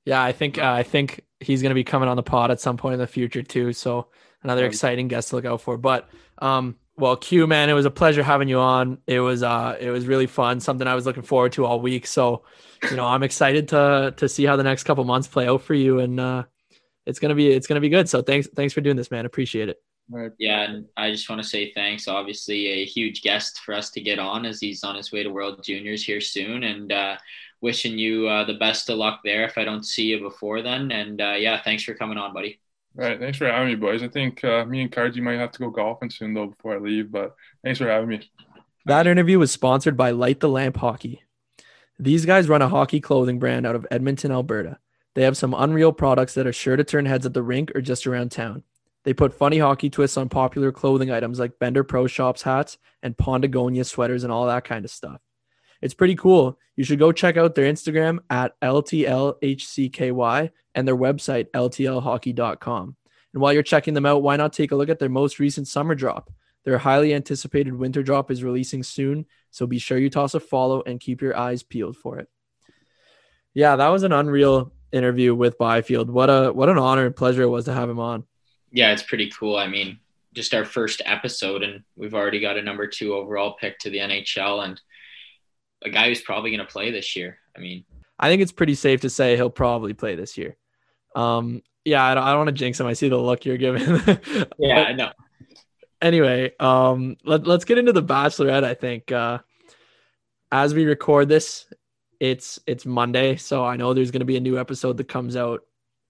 Yeah, 0.05 0.23
I 0.23 0.33
think 0.33 0.59
uh, 0.59 0.73
I 0.73 0.83
think 0.83 1.21
he's 1.41 1.63
going 1.63 1.71
to 1.71 1.75
be 1.75 1.85
coming 1.85 2.09
on 2.09 2.17
the 2.17 2.23
pod 2.23 2.51
at 2.51 2.61
some 2.61 2.77
point 2.77 2.95
in 2.95 3.01
the 3.01 3.07
future 3.07 3.43
too. 3.43 3.73
So 3.73 4.09
another 4.43 4.67
exciting 4.67 5.09
guest 5.09 5.31
to 5.31 5.37
look 5.37 5.45
out 5.45 5.61
for. 5.61 5.77
But 5.79 6.09
um, 6.39 6.77
well, 6.97 7.17
Q 7.17 7.47
man, 7.47 7.71
it 7.71 7.75
was 7.75 7.87
a 7.87 7.91
pleasure 7.91 8.23
having 8.23 8.49
you 8.49 8.59
on. 8.59 8.99
It 9.07 9.21
was 9.21 9.43
uh, 9.43 9.77
it 9.81 9.91
was 9.91 10.07
really 10.07 10.27
fun. 10.27 10.61
Something 10.61 10.87
I 10.87 10.95
was 10.95 11.07
looking 11.07 11.23
forward 11.23 11.53
to 11.53 11.65
all 11.65 11.81
week. 11.81 12.07
So, 12.07 12.45
you 12.91 12.97
know, 12.97 13.07
I'm 13.07 13.23
excited 13.23 13.69
to 13.69 14.15
to 14.17 14.29
see 14.29 14.45
how 14.45 14.57
the 14.57 14.63
next 14.63 14.85
couple 14.85 15.05
months 15.05 15.29
play 15.29 15.49
out 15.49 15.63
for 15.63 15.75
you, 15.75 16.01
and 16.01 16.19
uh, 16.19 16.45
it's 17.07 17.19
gonna 17.19 17.35
be 17.35 17.51
it's 17.51 17.67
gonna 17.67 17.81
be 17.81 17.89
good. 17.89 18.09
So 18.09 18.23
thanks 18.23 18.49
thanks 18.55 18.75
for 18.75 18.81
doing 18.81 18.97
this, 18.97 19.11
man. 19.11 19.27
Appreciate 19.27 19.69
it. 19.69 19.79
Yeah, 20.39 20.63
and 20.63 20.87
I 20.97 21.11
just 21.11 21.29
want 21.31 21.43
to 21.43 21.49
say 21.49 21.73
thanks. 21.73 22.09
Obviously, 22.09 22.67
a 22.67 22.85
huge 22.85 23.23
guest 23.23 23.61
for 23.61 23.73
us 23.73 23.91
to 23.91 24.01
get 24.01 24.19
on 24.19 24.45
as 24.45 24.61
he's 24.61 24.85
on 24.85 24.97
his 24.97 25.11
way 25.11 25.23
to 25.23 25.31
World 25.31 25.63
Juniors 25.63 26.05
here 26.05 26.21
soon, 26.21 26.65
and 26.65 26.93
uh, 26.93 27.17
wishing 27.61 27.97
you 27.97 28.29
uh, 28.29 28.45
the 28.45 28.55
best 28.55 28.91
of 28.91 28.99
luck 28.99 29.21
there. 29.25 29.45
If 29.45 29.57
I 29.57 29.65
don't 29.65 29.85
see 29.87 30.07
you 30.07 30.21
before 30.21 30.61
then, 30.61 30.93
and 30.93 31.21
uh, 31.21 31.35
yeah, 31.39 31.63
thanks 31.63 31.85
for 31.85 31.95
coming 31.95 32.19
on, 32.19 32.35
buddy. 32.35 32.61
All 32.99 33.07
right, 33.07 33.19
thanks 33.19 33.39
for 33.39 33.47
having 33.47 33.69
me, 33.69 33.75
boys. 33.75 34.03
I 34.03 34.09
think 34.09 34.45
uh, 34.45 34.67
me 34.67 34.83
and 34.83 34.93
Cardi 34.93 35.21
might 35.21 35.39
have 35.39 35.53
to 35.53 35.59
go 35.61 35.71
golfing 35.71 36.11
soon 36.11 36.35
though 36.35 36.49
before 36.49 36.75
I 36.75 36.79
leave, 36.79 37.11
but 37.11 37.35
thanks 37.65 37.79
for 37.79 37.89
having 37.89 38.09
me. 38.11 38.31
That 38.85 39.07
interview 39.07 39.39
was 39.39 39.51
sponsored 39.51 39.97
by 39.97 40.11
Light 40.11 40.41
the 40.41 40.49
Lamp 40.49 40.77
Hockey. 40.77 41.23
These 41.99 42.27
guys 42.27 42.49
run 42.49 42.63
a 42.63 42.69
hockey 42.69 43.01
clothing 43.01 43.39
brand 43.39 43.67
out 43.67 43.77
of 43.77 43.87
Edmonton, 43.91 44.33
Alberta. 44.33 44.79
They 45.15 45.23
have 45.23 45.37
some 45.37 45.55
unreal 45.55 45.93
products 45.93 46.35
that 46.35 46.47
are 46.47 46.53
sure 46.53 46.77
to 46.77 46.85
turn 46.85 47.07
heads 47.07 47.27
at 47.27 47.35
the 47.35 47.43
rink 47.43 47.73
or 47.75 47.81
just 47.81 48.07
around 48.07 48.31
town. 48.31 48.63
They 49.05 49.13
put 49.13 49.35
funny 49.35 49.59
hockey 49.59 49.91
twists 49.91 50.17
on 50.17 50.29
popular 50.29 50.73
clothing 50.73 51.11
items 51.11 51.39
like 51.39 51.59
Bender 51.59 51.85
Pro 51.85 52.07
Shops 52.07 52.43
hats 52.43 52.79
and 53.03 53.19
Pondagonia 53.19 53.85
sweaters 53.85 54.25
and 54.25 54.33
all 54.33 54.47
that 54.47 54.65
kind 54.65 54.85
of 54.85 54.91
stuff. 54.91 55.21
It's 55.81 55.95
pretty 55.95 56.15
cool. 56.15 56.59
You 56.77 56.85
should 56.85 57.01
go 57.01 57.11
check 57.11 57.37
out 57.37 57.55
their 57.55 57.71
Instagram 57.71 58.21
at 58.31 58.59
LTLHCKY 58.61 60.51
and 60.75 60.89
their 60.89 60.97
website, 60.97 61.51
ltlhockey.com. 61.51 62.97
And 63.35 63.43
while 63.43 63.53
you're 63.53 63.63
checking 63.63 63.95
them 63.95 64.07
out, 64.07 64.23
why 64.23 64.37
not 64.37 64.53
take 64.53 64.71
a 64.73 64.77
look 64.77 64.89
at 64.89 65.01
their 65.01 65.09
most 65.09 65.41
recent 65.41 65.67
summer 65.67 65.95
drop? 65.95 66.31
Their 66.65 66.79
highly 66.79 67.13
anticipated 67.13 67.75
winter 67.75 68.05
drop 68.05 68.31
is 68.31 68.45
releasing 68.45 68.85
soon, 68.85 69.27
so 69.51 69.67
be 69.67 69.81
sure 69.81 69.99
you 69.99 70.09
toss 70.09 70.35
a 70.35 70.41
follow 70.41 70.83
and 70.87 71.01
keep 71.01 71.21
your 71.21 71.37
eyes 71.37 71.65
peeled 71.65 71.97
for 71.97 72.19
it. 72.19 72.29
Yeah, 73.53 73.75
that 73.77 73.89
was 73.89 74.05
an 74.05 74.13
unreal 74.13 74.73
interview 74.93 75.35
with 75.35 75.59
Byfield. 75.59 76.11
What 76.11 76.29
a 76.29 76.53
what 76.53 76.69
an 76.69 76.79
honor 76.79 77.07
and 77.07 77.17
pleasure 77.17 77.43
it 77.43 77.49
was 77.49 77.65
to 77.67 77.73
have 77.73 77.89
him 77.89 77.99
on 77.99 78.25
yeah, 78.73 78.93
it's 78.93 79.03
pretty 79.03 79.31
cool. 79.31 79.57
I 79.57 79.69
mean, 79.69 79.99
just 80.33 80.55
our 80.55 80.65
first 80.65 81.03
episode, 81.05 81.63
and 81.63 81.85
we've 81.95 82.15
already 82.15 82.41
got 82.41 82.57
a 82.57 82.63
number 82.63 82.87
two 82.87 83.15
overall 83.15 83.55
pick 83.61 83.79
to 83.81 83.91
the 83.91 83.99
NHL, 83.99 84.65
and 84.65 84.81
a 85.85 85.91
guy 85.91 86.09
who's 86.09 86.23
probably 86.23 86.51
going 86.51 86.67
to 86.67 86.73
play 86.73 86.91
this 86.91 87.15
year. 87.15 87.39
I 87.57 87.61
mean, 87.61 87.85
I 88.19 88.29
think 88.29 88.41
it's 88.41 88.53
pretty 88.53 88.75
safe 88.75 89.03
to 89.03 89.11
say 89.11 89.37
he'll 89.37 89.51
probably 89.51 89.93
play 89.93 90.17
this 90.17 90.39
year. 90.39 90.57
Um, 91.15 91.63
yeah, 91.85 92.03
I 92.03 92.15
don't, 92.15 92.25
I 92.25 92.31
don't 92.31 92.39
want 92.39 92.49
to 92.49 92.53
jinx 92.53 92.81
him. 92.81 92.87
I 92.87 92.95
see 92.95 93.11
the 93.11 93.19
look 93.19 93.45
you're 93.45 93.59
giving. 93.59 93.83
yeah, 94.59 94.83
I 94.83 94.93
know. 94.95 95.13
Anyway, 96.01 96.53
um, 96.59 97.17
let, 97.25 97.47
let's 97.47 97.65
get 97.65 97.79
into 97.79 97.93
the 97.93 98.03
Bachelorette. 98.03 98.65
I 98.65 98.75
think 98.75 99.13
uh, 99.13 99.39
as 100.51 100.73
we 100.73 100.87
record 100.87 101.29
this, 101.29 101.67
it's 102.23 102.61
it's 102.69 102.87
Monday, 102.87 103.35
so 103.35 103.65
I 103.65 103.75
know 103.75 103.93
there's 103.93 104.13
going 104.13 104.21
to 104.21 104.25
be 104.27 104.37
a 104.37 104.41
new 104.41 104.57
episode 104.57 104.97
that 104.99 105.09
comes 105.09 105.35
out 105.35 105.63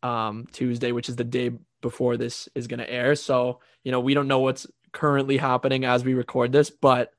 um, 0.03 0.47
Tuesday, 0.53 0.93
which 0.93 1.09
is 1.09 1.17
the 1.17 1.25
day 1.25 1.53
before 1.81 2.19
this 2.19 2.51
is 2.55 2.67
going 2.67 2.81
to 2.81 2.91
air. 2.91 3.15
So, 3.15 3.61
you 3.83 3.93
know, 3.93 4.01
we 4.01 4.13
don't 4.13 4.29
know 4.29 4.41
what's 4.41 4.67
currently 4.93 5.39
happening 5.39 5.87
as 5.87 6.05
we 6.05 6.13
record 6.13 6.53
this, 6.53 6.69
but 6.69 7.15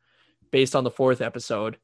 based 0.51 0.75
on 0.75 0.83
the 0.83 0.91
fourth 0.91 1.21
episode, 1.21 1.77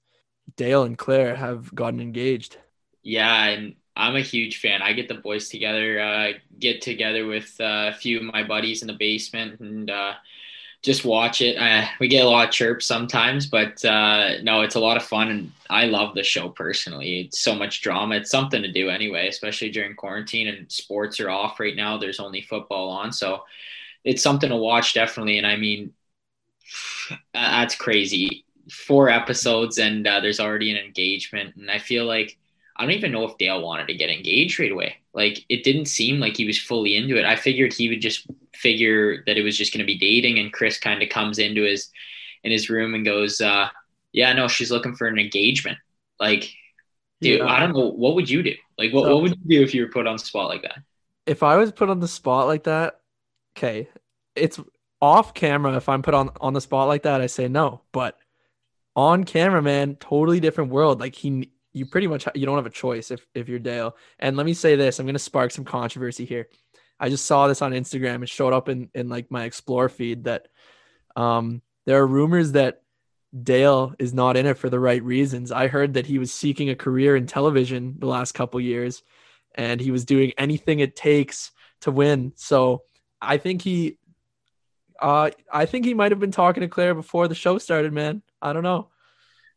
Dale 0.56 0.84
and 0.84 1.00
Clare 1.00 1.36
have 1.36 1.74
gotten 1.74 2.00
engaged. 2.00 2.58
Yeah, 3.02 3.44
and 3.46 3.74
I'm 3.96 4.16
a 4.16 4.22
huge 4.22 4.60
fan. 4.60 4.84
I 4.84 4.94
get 4.94 5.08
the 5.08 5.16
boys 5.16 5.50
together, 5.50 6.00
uh, 6.00 6.34
get 6.60 6.84
together 6.84 7.26
with 7.26 7.56
uh, 7.60 7.90
a 7.92 7.94
few 7.94 8.18
of 8.18 8.24
my 8.24 8.44
buddies 8.44 8.84
in 8.84 8.88
the 8.88 8.94
basement, 8.94 9.60
and 9.62 9.90
uh, 9.90 10.14
just 10.82 11.04
watch 11.04 11.42
it. 11.42 11.58
Uh, 11.58 11.86
we 12.00 12.08
get 12.08 12.26
a 12.26 12.30
lot 12.30 12.48
of 12.48 12.54
chirps 12.54 12.86
sometimes, 12.86 13.46
but 13.48 13.84
uh, 13.84 14.42
no, 14.44 14.62
it's 14.62 14.76
a 14.76 14.80
lot 14.80 14.96
of 14.96 15.04
fun, 15.04 15.30
and 15.30 15.52
I 15.70 15.86
love 15.86 16.16
the 16.16 16.24
show 16.24 16.50
personally. 16.50 17.22
It's 17.22 17.40
so 17.40 17.54
much 17.54 17.82
drama. 17.82 18.16
It's 18.16 18.32
something 18.32 18.62
to 18.62 18.72
do 18.72 18.90
anyway, 18.90 19.28
especially 19.28 19.72
during 19.72 19.96
quarantine 19.96 20.48
and 20.48 20.72
sports 20.72 21.20
are 21.20 21.30
off 21.30 21.60
right 21.60 21.76
now. 21.76 21.98
There's 21.98 22.20
only 22.22 22.42
football 22.42 22.90
on, 22.90 23.12
so 23.12 23.44
it's 24.06 24.24
something 24.24 24.50
to 24.50 24.56
watch 24.56 24.94
definitely. 24.94 25.38
And 25.38 25.48
I 25.48 25.58
mean, 25.58 25.94
that's 27.34 27.76
crazy. 27.76 28.46
Four 28.72 29.10
episodes, 29.10 29.80
and 29.80 30.08
uh, 30.08 30.22
there's 30.22 30.40
already 30.40 30.72
an 30.72 30.78
engagement, 30.78 31.56
and 31.58 31.70
I 31.70 31.80
feel 31.80 32.06
like 32.06 32.38
I 32.78 32.84
don't 32.84 32.92
even 32.92 33.12
know 33.12 33.26
if 33.26 33.38
Dale 33.38 33.62
wanted 33.62 33.88
to 33.88 33.96
get 33.96 34.10
engaged 34.10 34.60
right 34.60 34.72
away. 34.72 34.96
Like 35.14 35.44
it 35.50 35.66
didn't 35.66 35.88
seem 35.88 36.20
like 36.20 36.38
he 36.38 36.46
was 36.46 36.58
fully 36.58 36.96
into 36.96 37.18
it. 37.18 37.26
I 37.26 37.36
figured 37.36 37.74
he 37.74 37.90
would 37.90 38.00
just 38.02 38.28
figure 38.62 39.24
that 39.26 39.38
it 39.38 39.44
was 39.44 39.58
just 39.58 39.74
going 39.74 39.80
to 39.80 39.86
be 39.86 39.98
dating, 39.98 40.40
and 40.40 40.54
Chris 40.54 40.78
kind 40.78 41.02
of 41.02 41.10
comes 41.10 41.40
into 41.40 41.64
his 41.64 41.90
in 42.44 42.52
his 42.52 42.70
room 42.70 42.94
and 42.94 43.06
goes, 43.06 43.42
uh, 43.42 43.70
"Yeah, 44.12 44.34
no, 44.34 44.48
she's 44.48 44.72
looking 44.72 44.96
for 44.96 45.08
an 45.08 45.20
engagement." 45.20 45.78
Like, 46.20 46.52
dude, 47.22 47.40
yeah. 47.40 47.48
I 47.48 47.60
don't 47.60 47.74
know. 47.74 47.90
What 47.90 48.16
would 48.16 48.30
you 48.30 48.44
do? 48.44 48.56
Like, 48.78 48.94
what, 48.94 49.06
so, 49.06 49.16
what 49.16 49.24
would 49.24 49.38
you 49.44 49.60
do 49.60 49.64
if 49.64 49.74
you 49.74 49.84
were 49.84 49.92
put 49.92 50.08
on 50.08 50.18
the 50.18 50.24
spot 50.24 50.50
like 50.50 50.64
that? 50.64 50.80
If 51.26 51.44
I 51.44 51.58
was 51.58 51.72
put 51.72 51.90
on 51.90 52.00
the 52.00 52.08
spot 52.08 52.48
like 52.48 52.64
that, 52.64 53.02
okay, 53.58 53.90
it's 54.36 54.60
off 55.02 55.34
camera. 55.34 55.76
If 55.76 55.90
I'm 55.90 56.02
put 56.02 56.14
on 56.14 56.30
on 56.42 56.54
the 56.54 56.62
spot 56.62 56.88
like 56.88 57.04
that, 57.04 57.22
I 57.22 57.28
say 57.28 57.48
no. 57.48 57.82
But 57.92 58.18
on 58.96 59.24
camera, 59.24 59.62
man, 59.62 59.96
totally 59.96 60.40
different 60.40 60.72
world. 60.72 61.00
Like 61.00 61.16
he 61.16 61.52
you 61.74 61.86
pretty 61.86 62.08
much 62.08 62.28
you 62.36 62.46
don't 62.46 62.58
have 62.58 62.66
a 62.66 62.72
choice 62.72 63.12
if 63.12 63.26
if 63.34 63.48
you're 63.48 63.60
Dale. 63.60 63.96
And 64.20 64.36
let 64.36 64.46
me 64.46 64.54
say 64.54 64.76
this, 64.76 65.00
I'm 65.00 65.06
going 65.06 65.14
to 65.14 65.20
spark 65.20 65.52
some 65.52 65.66
controversy 65.66 66.26
here. 66.26 66.48
I 67.00 67.10
just 67.10 67.26
saw 67.26 67.48
this 67.48 67.62
on 67.62 67.72
Instagram. 67.72 68.24
It 68.24 68.30
showed 68.30 68.54
up 68.54 68.70
in 68.70 68.90
in 68.94 69.10
like 69.10 69.32
my 69.32 69.44
explore 69.46 69.90
feed 69.90 70.26
that 70.26 70.48
um 71.16 71.62
there 71.86 72.02
are 72.02 72.08
rumors 72.08 72.54
that 72.54 72.82
Dale 73.44 73.94
is 74.00 74.14
not 74.14 74.38
in 74.38 74.46
it 74.46 74.58
for 74.58 74.70
the 74.70 74.80
right 74.80 75.04
reasons. 75.04 75.52
I 75.52 75.68
heard 75.68 75.94
that 75.94 76.08
he 76.08 76.18
was 76.18 76.34
seeking 76.34 76.70
a 76.70 76.76
career 76.76 77.16
in 77.16 77.28
television 77.28 77.96
the 78.00 78.08
last 78.08 78.34
couple 78.34 78.60
years 78.60 79.04
and 79.56 79.80
he 79.80 79.92
was 79.92 80.06
doing 80.06 80.34
anything 80.38 80.80
it 80.80 80.96
takes 80.96 81.52
to 81.82 81.92
win. 81.92 82.34
So 82.36 82.84
I 83.22 83.38
think 83.38 83.62
he 83.62 83.98
uh 85.02 85.32
I 85.52 85.66
think 85.66 85.86
he 85.86 85.94
might 85.94 86.12
have 86.12 86.20
been 86.20 86.32
talking 86.32 86.62
to 86.62 86.68
Clare 86.68 86.96
before 86.96 87.28
the 87.28 87.36
show 87.36 87.58
started, 87.58 87.94
man. 87.94 88.22
I 88.42 88.54
don't 88.54 88.64
know. 88.64 88.90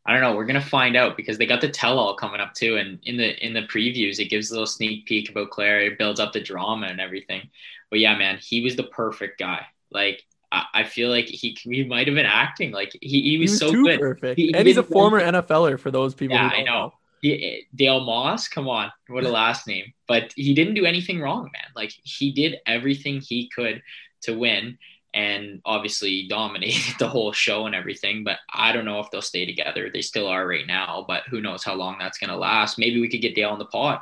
I 0.05 0.11
don't 0.11 0.21
know. 0.21 0.35
We're 0.35 0.45
gonna 0.45 0.61
find 0.61 0.97
out 0.97 1.15
because 1.15 1.37
they 1.37 1.45
got 1.45 1.61
the 1.61 1.69
tell 1.69 1.97
all 1.97 2.15
coming 2.15 2.41
up 2.41 2.53
too, 2.53 2.75
and 2.75 2.99
in 3.03 3.17
the 3.17 3.45
in 3.45 3.53
the 3.53 3.61
previews, 3.61 4.19
it 4.19 4.25
gives 4.25 4.49
a 4.49 4.53
little 4.53 4.67
sneak 4.67 5.05
peek 5.05 5.29
about 5.29 5.51
Clare. 5.51 5.79
It 5.79 5.97
builds 5.97 6.19
up 6.19 6.33
the 6.33 6.41
drama 6.41 6.87
and 6.87 6.99
everything. 6.99 7.49
But 7.89 7.99
yeah, 7.99 8.17
man, 8.17 8.37
he 8.41 8.61
was 8.61 8.75
the 8.75 8.83
perfect 8.83 9.39
guy. 9.39 9.65
Like 9.91 10.23
I, 10.51 10.65
I 10.73 10.83
feel 10.83 11.09
like 11.09 11.25
he 11.25 11.57
he 11.61 11.83
might 11.85 12.07
have 12.07 12.15
been 12.15 12.25
acting. 12.25 12.71
Like 12.71 12.97
he, 13.01 13.21
he 13.21 13.37
was, 13.37 13.59
he 13.59 13.65
was 13.65 13.73
so 13.73 13.83
good. 13.83 13.99
Perfect. 13.99 14.37
He, 14.37 14.53
and 14.53 14.67
he's 14.67 14.77
a 14.77 14.83
former 14.83 15.21
NFLer 15.21 15.79
for 15.79 15.89
those 15.89 16.13
people. 16.13 16.35
Yeah, 16.35 16.51
I 16.53 16.63
know. 16.63 16.71
know. 16.71 16.93
He, 17.21 17.65
Dale 17.73 18.01
Moss, 18.01 18.49
come 18.49 18.67
on, 18.67 18.91
what 19.07 19.23
a 19.23 19.29
last 19.31 19.67
name! 19.67 19.93
But 20.07 20.33
he 20.35 20.53
didn't 20.53 20.73
do 20.73 20.85
anything 20.85 21.21
wrong, 21.21 21.43
man. 21.53 21.71
Like 21.75 21.93
he 22.03 22.31
did 22.31 22.57
everything 22.65 23.21
he 23.21 23.47
could 23.47 23.81
to 24.23 24.37
win 24.37 24.77
and 25.13 25.61
obviously 25.65 26.27
dominated 26.29 26.95
the 26.99 27.07
whole 27.07 27.31
show 27.31 27.65
and 27.65 27.75
everything. 27.75 28.23
But 28.23 28.37
I 28.51 28.71
don't 28.71 28.85
know 28.85 28.99
if 28.99 29.11
they'll 29.11 29.21
stay 29.21 29.45
together. 29.45 29.89
They 29.93 30.01
still 30.01 30.27
are 30.27 30.47
right 30.47 30.67
now, 30.67 31.05
but 31.07 31.23
who 31.29 31.41
knows 31.41 31.63
how 31.63 31.75
long 31.75 31.97
that's 31.99 32.17
going 32.17 32.29
to 32.29 32.37
last. 32.37 32.79
Maybe 32.79 32.99
we 32.99 33.09
could 33.09 33.21
get 33.21 33.35
Dale 33.35 33.49
on 33.49 33.59
the 33.59 33.65
pod. 33.65 33.99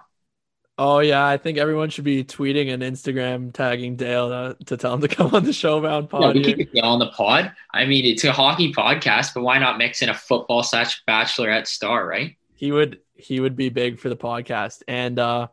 Oh 0.77 0.99
yeah, 0.99 1.27
I 1.27 1.37
think 1.37 1.57
everyone 1.59 1.89
should 1.89 2.05
be 2.05 2.23
tweeting 2.23 2.73
and 2.73 2.81
Instagram 2.81 3.53
tagging 3.53 3.97
Dale 3.97 4.29
to, 4.29 4.57
to 4.65 4.77
tell 4.77 4.95
him 4.95 5.01
to 5.01 5.07
come 5.07 5.35
on 5.35 5.43
the 5.43 5.51
Showbound 5.51 6.09
pod. 6.09 6.21
Yeah, 6.21 6.31
we 6.31 6.43
could 6.43 6.57
get 6.57 6.73
Dale 6.73 6.85
on 6.85 6.99
the 6.99 7.09
pod. 7.09 7.51
I 7.71 7.85
mean, 7.85 8.05
it's 8.05 8.23
a 8.23 8.31
hockey 8.31 8.73
podcast, 8.73 9.35
but 9.35 9.43
why 9.43 9.59
not 9.59 9.77
mix 9.77 10.01
in 10.01 10.09
a 10.09 10.13
football 10.13 10.63
slash 10.63 11.03
bachelorette 11.07 11.67
star, 11.67 12.07
right? 12.07 12.35
He 12.55 12.71
would 12.71 12.99
he 13.13 13.39
would 13.39 13.55
be 13.55 13.69
big 13.69 13.99
for 13.99 14.09
the 14.09 14.15
podcast. 14.15 14.81
And 14.87 15.19
uh 15.19 15.49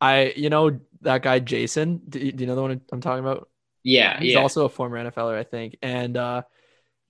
I 0.00 0.32
you 0.36 0.50
know 0.50 0.80
that 1.02 1.22
guy 1.22 1.38
Jason, 1.38 2.00
do 2.08 2.18
you, 2.18 2.32
do 2.32 2.42
you 2.42 2.46
know 2.48 2.56
the 2.56 2.62
one 2.62 2.80
I'm 2.90 3.00
talking 3.00 3.24
about? 3.24 3.48
Yeah, 3.84 4.18
he's 4.18 4.34
yeah. 4.34 4.40
also 4.40 4.64
a 4.64 4.68
former 4.68 5.02
NFLer, 5.02 5.36
I 5.36 5.42
think. 5.42 5.76
And 5.82 6.16
uh, 6.16 6.42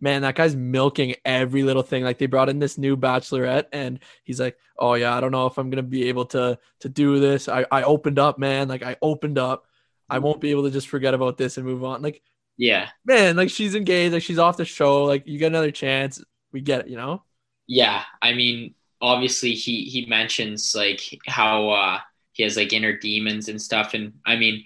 man, 0.01 0.23
that 0.23 0.35
guy's 0.35 0.57
milking 0.57 1.15
every 1.25 1.63
little 1.63 1.83
thing. 1.83 2.03
Like 2.05 2.19
they 2.19 2.27
brought 2.27 2.49
in 2.49 2.59
this 2.59 2.77
new 2.77 2.97
bachelorette, 2.97 3.67
and 3.73 4.01
he's 4.25 4.41
like, 4.41 4.59
"Oh 4.79 4.95
yeah, 4.95 5.17
I 5.17 5.21
don't 5.21 5.33
know 5.33 5.47
if 5.47 5.57
I'm 5.59 5.71
gonna 5.71 5.83
be 5.83 6.09
able 6.09 6.27
to 6.27 6.59
to 6.81 6.89
do 6.89 7.21
this. 7.21 7.49
I 7.49 7.65
I 7.71 7.85
opened 7.85 8.19
up, 8.19 8.39
man. 8.39 8.69
Like 8.69 8.83
I 8.83 8.97
opened 9.01 9.39
up. 9.39 9.67
I 10.11 10.19
won't 10.19 10.43
be 10.43 10.51
able 10.51 10.65
to 10.65 10.71
just 10.71 10.89
forget 10.89 11.15
about 11.15 11.39
this 11.39 11.57
and 11.57 11.65
move 11.65 11.85
on. 11.85 12.03
Like, 12.03 12.23
yeah, 12.59 12.91
man. 13.07 13.37
Like 13.37 13.49
she's 13.49 13.75
engaged. 13.75 14.13
Like 14.13 14.23
she's 14.23 14.39
off 14.39 14.59
the 14.59 14.65
show. 14.65 15.05
Like 15.05 15.27
you 15.27 15.39
get 15.39 15.47
another 15.47 15.71
chance. 15.71 16.23
We 16.53 16.61
get 16.61 16.81
it. 16.81 16.89
You 16.89 16.97
know. 16.97 17.23
Yeah, 17.67 18.03
I 18.21 18.35
mean, 18.35 18.75
obviously 19.01 19.55
he 19.55 19.85
he 19.85 20.07
mentions 20.07 20.75
like 20.75 21.01
how 21.27 21.71
uh 21.71 21.99
he 22.33 22.43
has 22.43 22.57
like 22.57 22.73
inner 22.73 22.97
demons 22.97 23.49
and 23.49 23.61
stuff, 23.63 23.95
and 23.95 24.15
I 24.27 24.37
mean 24.37 24.65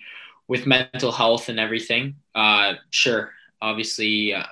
with 0.48 0.66
mental 0.66 1.12
health 1.12 1.48
and 1.48 1.58
everything, 1.58 2.16
uh, 2.34 2.74
sure, 2.90 3.32
obviously 3.62 4.34
uh, 4.34 4.44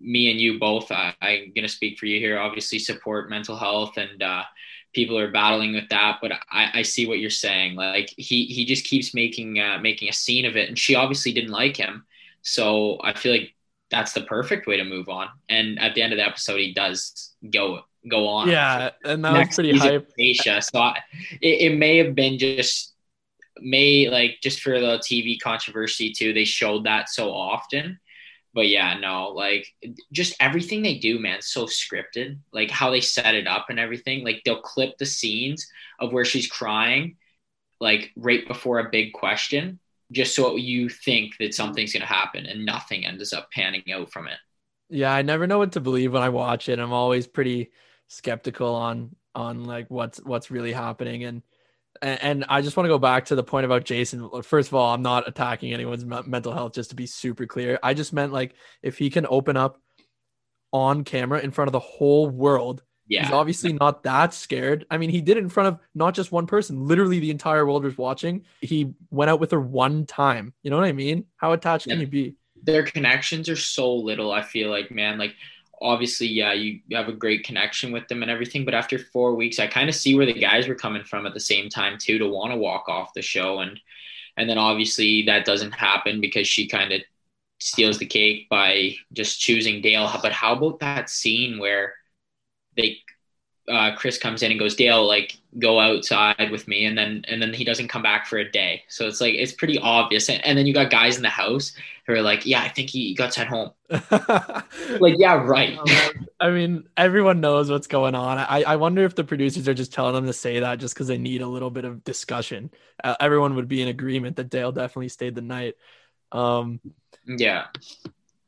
me 0.00 0.30
and 0.30 0.40
you 0.40 0.58
both 0.58 0.90
I, 0.90 1.14
i'm 1.20 1.52
going 1.54 1.62
to 1.62 1.68
speak 1.68 1.98
for 1.98 2.06
you 2.06 2.18
here. 2.18 2.38
Obviously 2.38 2.78
support 2.78 3.30
mental 3.30 3.56
health 3.56 3.96
and 3.96 4.22
uh, 4.22 4.42
people 4.92 5.18
are 5.18 5.30
battling 5.30 5.74
with 5.74 5.88
that 5.90 6.18
but 6.22 6.32
I, 6.50 6.70
I 6.74 6.82
see 6.82 7.06
what 7.06 7.18
you're 7.18 7.30
saying. 7.30 7.74
Like 7.76 8.12
he 8.16 8.46
he 8.46 8.64
just 8.64 8.84
keeps 8.84 9.14
making 9.14 9.58
uh, 9.58 9.78
making 9.80 10.08
a 10.08 10.12
scene 10.12 10.44
of 10.44 10.56
it 10.56 10.68
and 10.68 10.78
she 10.78 10.94
obviously 10.94 11.32
didn't 11.32 11.50
like 11.50 11.76
him. 11.76 12.04
So 12.42 12.98
i 13.02 13.14
feel 13.14 13.32
like 13.32 13.54
that's 13.90 14.12
the 14.12 14.22
perfect 14.22 14.66
way 14.66 14.76
to 14.76 14.84
move 14.84 15.08
on. 15.08 15.28
And 15.48 15.78
at 15.78 15.94
the 15.94 16.02
end 16.02 16.12
of 16.12 16.18
the 16.18 16.26
episode 16.26 16.58
he 16.58 16.72
does 16.72 17.32
go 17.50 17.80
go 18.08 18.28
on. 18.28 18.48
Yeah 18.48 18.90
and 19.04 19.24
that 19.24 19.32
was 19.32 19.54
pretty 19.54 19.76
hype. 19.76 20.10
Asia. 20.18 20.62
so 20.62 20.78
I, 20.78 21.00
it, 21.40 21.72
it 21.72 21.78
may 21.78 21.98
have 21.98 22.14
been 22.14 22.38
just 22.38 22.93
may 23.60 24.08
like 24.08 24.38
just 24.42 24.60
for 24.60 24.80
the 24.80 24.98
tv 24.98 25.38
controversy 25.40 26.12
too 26.12 26.32
they 26.32 26.44
showed 26.44 26.84
that 26.84 27.08
so 27.08 27.30
often 27.32 27.98
but 28.54 28.68
yeah, 28.68 28.96
no, 28.98 29.30
like 29.30 29.66
just 30.12 30.36
everything 30.38 30.82
they 30.82 30.96
do, 30.96 31.18
man, 31.18 31.42
so 31.42 31.66
scripted. 31.66 32.38
Like 32.52 32.70
how 32.70 32.90
they 32.90 33.00
set 33.00 33.34
it 33.34 33.48
up 33.48 33.66
and 33.68 33.80
everything. 33.80 34.24
Like 34.24 34.42
they'll 34.44 34.60
clip 34.60 34.96
the 34.96 35.06
scenes 35.06 35.66
of 35.98 36.12
where 36.12 36.24
she's 36.24 36.46
crying, 36.46 37.16
like 37.80 38.12
right 38.16 38.46
before 38.46 38.78
a 38.78 38.90
big 38.90 39.12
question, 39.12 39.80
just 40.12 40.36
so 40.36 40.54
you 40.54 40.88
think 40.88 41.34
that 41.40 41.52
something's 41.52 41.92
gonna 41.92 42.06
happen, 42.06 42.46
and 42.46 42.64
nothing 42.64 43.04
ends 43.04 43.32
up 43.32 43.50
panning 43.50 43.92
out 43.92 44.12
from 44.12 44.28
it. 44.28 44.38
Yeah, 44.88 45.12
I 45.12 45.22
never 45.22 45.48
know 45.48 45.58
what 45.58 45.72
to 45.72 45.80
believe 45.80 46.12
when 46.12 46.22
I 46.22 46.28
watch 46.28 46.68
it. 46.68 46.78
I'm 46.78 46.92
always 46.92 47.26
pretty 47.26 47.72
skeptical 48.06 48.72
on 48.72 49.16
on 49.34 49.64
like 49.64 49.90
what's 49.90 50.18
what's 50.18 50.52
really 50.52 50.72
happening 50.72 51.24
and 51.24 51.42
and 52.02 52.44
I 52.48 52.60
just 52.60 52.76
want 52.76 52.86
to 52.86 52.88
go 52.88 52.98
back 52.98 53.26
to 53.26 53.34
the 53.34 53.42
point 53.42 53.64
about 53.64 53.84
Jason. 53.84 54.28
First 54.42 54.68
of 54.68 54.74
all, 54.74 54.92
I'm 54.92 55.02
not 55.02 55.28
attacking 55.28 55.72
anyone's 55.72 56.04
mental 56.04 56.52
health, 56.52 56.72
just 56.72 56.90
to 56.90 56.96
be 56.96 57.06
super 57.06 57.46
clear. 57.46 57.78
I 57.82 57.94
just 57.94 58.12
meant 58.12 58.32
like 58.32 58.54
if 58.82 58.98
he 58.98 59.10
can 59.10 59.26
open 59.28 59.56
up 59.56 59.80
on 60.72 61.04
camera 61.04 61.40
in 61.40 61.50
front 61.50 61.68
of 61.68 61.72
the 61.72 61.78
whole 61.78 62.28
world, 62.28 62.82
yeah. 63.06 63.22
he's 63.22 63.32
obviously 63.32 63.72
not 63.72 64.02
that 64.02 64.34
scared. 64.34 64.86
I 64.90 64.98
mean, 64.98 65.10
he 65.10 65.20
did 65.20 65.36
it 65.36 65.40
in 65.40 65.48
front 65.48 65.68
of 65.68 65.78
not 65.94 66.14
just 66.14 66.32
one 66.32 66.46
person, 66.46 66.86
literally 66.86 67.20
the 67.20 67.30
entire 67.30 67.64
world 67.64 67.84
was 67.84 67.96
watching. 67.96 68.44
He 68.60 68.94
went 69.10 69.30
out 69.30 69.40
with 69.40 69.52
her 69.52 69.60
one 69.60 70.06
time. 70.06 70.52
You 70.62 70.70
know 70.70 70.76
what 70.76 70.86
I 70.86 70.92
mean? 70.92 71.26
How 71.36 71.52
attached 71.52 71.86
yeah. 71.86 71.94
can 71.94 72.00
you 72.00 72.06
be? 72.06 72.36
Their 72.62 72.82
connections 72.82 73.48
are 73.48 73.56
so 73.56 73.94
little. 73.94 74.32
I 74.32 74.42
feel 74.42 74.70
like, 74.70 74.90
man, 74.90 75.18
like 75.18 75.34
obviously, 75.84 76.26
yeah, 76.26 76.52
you 76.54 76.80
have 76.92 77.08
a 77.08 77.12
great 77.12 77.44
connection 77.44 77.92
with 77.92 78.08
them 78.08 78.22
and 78.22 78.30
everything. 78.30 78.64
But 78.64 78.74
after 78.74 78.98
four 78.98 79.34
weeks, 79.34 79.58
I 79.58 79.66
kind 79.66 79.88
of 79.88 79.94
see 79.94 80.16
where 80.16 80.26
the 80.26 80.32
guys 80.32 80.66
were 80.66 80.74
coming 80.74 81.04
from 81.04 81.26
at 81.26 81.34
the 81.34 81.40
same 81.40 81.68
time 81.68 81.98
too, 81.98 82.18
to 82.18 82.26
want 82.26 82.52
to 82.52 82.56
walk 82.58 82.88
off 82.88 83.14
the 83.14 83.22
show. 83.22 83.60
And 83.60 83.78
and 84.36 84.48
then 84.50 84.58
obviously 84.58 85.22
that 85.24 85.44
doesn't 85.44 85.72
happen 85.72 86.20
because 86.20 86.48
she 86.48 86.66
kind 86.66 86.92
of 86.92 87.02
steals 87.60 87.98
the 87.98 88.06
cake 88.06 88.48
by 88.48 88.94
just 89.12 89.40
choosing 89.40 89.82
Dale. 89.82 90.10
But 90.22 90.32
how 90.32 90.54
about 90.54 90.80
that 90.80 91.10
scene 91.10 91.58
where 91.58 91.94
they 92.76 92.98
uh, 93.68 93.94
Chris 93.96 94.18
comes 94.18 94.42
in 94.42 94.50
and 94.50 94.60
goes, 94.60 94.74
Dale, 94.74 95.06
like 95.06 95.36
go 95.58 95.80
outside 95.80 96.50
with 96.50 96.68
me, 96.68 96.84
and 96.84 96.96
then 96.96 97.24
and 97.28 97.40
then 97.40 97.54
he 97.54 97.64
doesn't 97.64 97.88
come 97.88 98.02
back 98.02 98.26
for 98.26 98.38
a 98.38 98.50
day. 98.50 98.82
So 98.88 99.06
it's 99.06 99.20
like 99.20 99.34
it's 99.34 99.52
pretty 99.52 99.78
obvious. 99.78 100.28
And, 100.28 100.44
and 100.44 100.58
then 100.58 100.66
you 100.66 100.74
got 100.74 100.90
guys 100.90 101.16
in 101.16 101.22
the 101.22 101.30
house 101.30 101.72
who 102.06 102.12
are 102.12 102.22
like, 102.22 102.44
yeah, 102.44 102.60
I 102.60 102.68
think 102.68 102.90
he 102.90 103.14
got 103.14 103.32
sent 103.32 103.48
home. 103.48 103.70
like, 103.88 105.14
yeah, 105.18 105.34
right. 105.42 105.78
I 106.40 106.50
mean, 106.50 106.84
everyone 106.96 107.40
knows 107.40 107.70
what's 107.70 107.86
going 107.86 108.14
on. 108.14 108.38
I 108.38 108.64
I 108.64 108.76
wonder 108.76 109.04
if 109.04 109.14
the 109.14 109.24
producers 109.24 109.66
are 109.66 109.74
just 109.74 109.92
telling 109.92 110.14
them 110.14 110.26
to 110.26 110.32
say 110.32 110.60
that 110.60 110.78
just 110.78 110.94
because 110.94 111.06
they 111.08 111.18
need 111.18 111.40
a 111.40 111.48
little 111.48 111.70
bit 111.70 111.84
of 111.84 112.04
discussion. 112.04 112.70
Uh, 113.02 113.16
everyone 113.18 113.54
would 113.56 113.68
be 113.68 113.80
in 113.80 113.88
agreement 113.88 114.36
that 114.36 114.50
Dale 114.50 114.72
definitely 114.72 115.08
stayed 115.08 115.34
the 115.34 115.42
night. 115.42 115.74
Um, 116.32 116.80
yeah, 117.26 117.66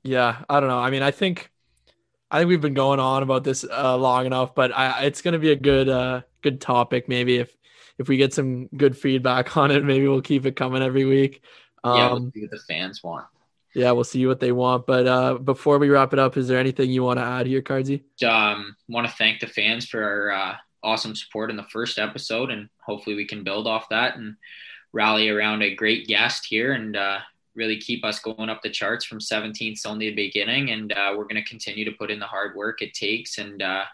yeah. 0.03 0.43
I 0.49 0.61
don't 0.61 0.69
know. 0.69 0.79
I 0.79 0.91
mean, 0.91 1.03
I 1.03 1.11
think 1.11 1.51
I 2.31 2.39
think 2.39 2.49
we've 2.49 2.61
been 2.61 2.75
going 2.75 3.01
on 3.01 3.23
about 3.23 3.45
this 3.45 3.65
uh, 3.65 3.97
long 3.97 4.27
enough, 4.27 4.55
but 4.55 4.77
I, 4.77 5.05
it's 5.05 5.23
going 5.23 5.33
to 5.33 5.39
be 5.39 5.53
a 5.53 5.57
good 5.57 5.89
uh, 5.89 6.23
good 6.43 6.61
topic. 6.61 7.09
Maybe 7.09 7.37
if 7.37 7.57
if 7.99 8.09
we 8.09 8.17
get 8.17 8.35
some 8.35 8.67
good 8.69 8.97
feedback 8.97 9.57
on 9.59 9.71
it, 9.71 9.85
maybe 9.85 10.09
we'll 10.09 10.23
keep 10.23 10.47
it 10.47 10.57
coming 10.57 10.83
every 10.83 11.05
week. 11.05 11.43
Um, 11.85 11.97
yeah, 11.97 12.07
we'll 12.09 12.17
um, 12.17 12.33
see 12.35 12.43
what 12.43 12.51
the 12.51 12.59
fans 12.69 13.03
want. 13.03 13.27
Yeah, 13.75 13.93
we'll 13.93 14.05
see 14.05 14.27
what 14.27 14.41
they 14.41 14.53
want. 14.53 14.87
But 14.87 15.07
uh, 15.07 15.35
before 15.35 15.79
we 15.79 15.91
wrap 15.91 16.13
it 16.13 16.19
up, 16.19 16.37
is 16.37 16.49
there 16.49 16.59
anything 16.59 16.91
you 16.91 17.03
want 17.03 17.19
to 17.19 17.25
add 17.25 17.47
here, 17.47 17.61
Cardsy? 17.61 18.03
Um, 18.27 18.75
want 18.89 19.07
to 19.07 19.13
thank 19.13 19.41
the 19.41 19.47
fans 19.47 19.87
for 19.87 20.03
our 20.03 20.31
uh, 20.31 20.57
awesome 20.83 21.15
support 21.15 21.51
in 21.51 21.57
the 21.57 21.63
first 21.65 21.99
episode, 21.99 22.51
and 22.51 22.69
hopefully 22.81 23.15
we 23.15 23.27
can 23.27 23.45
build 23.45 23.67
off 23.67 23.89
that 23.91 24.17
and 24.17 24.37
rally 24.93 25.29
around 25.29 25.63
a 25.63 25.75
great 25.75 26.07
guest 26.07 26.47
here 26.47 26.73
and 26.73 26.97
uh, 26.97 27.19
really 27.57 27.79
keep 27.79 28.05
us 28.05 28.19
going 28.19 28.49
up 28.49 28.63
the 28.63 28.71
charts 28.71 29.05
from 29.05 29.19
17th 29.19 29.87
only 29.87 30.11
the 30.11 30.15
beginning. 30.15 30.71
And 30.71 30.93
uh, 30.93 31.15
we're 31.17 31.25
going 31.25 31.43
to 31.43 31.45
continue 31.45 31.85
to 31.85 31.93
put 31.93 32.11
in 32.11 32.19
the 32.19 32.27
hard 32.27 32.55
work 32.55 32.83
it 32.83 32.95
takes 32.95 33.39
and 33.39 33.63
uh, 33.63 33.85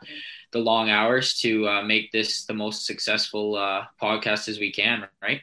the 0.52 0.58
long 0.58 0.90
hours 0.90 1.38
to 1.38 1.68
uh, 1.68 1.82
make 1.82 2.12
this 2.12 2.44
the 2.44 2.54
most 2.54 2.84
successful 2.86 3.56
uh, 3.56 3.84
podcast 4.00 4.48
as 4.48 4.58
we 4.58 4.72
can, 4.72 5.06
right? 5.22 5.40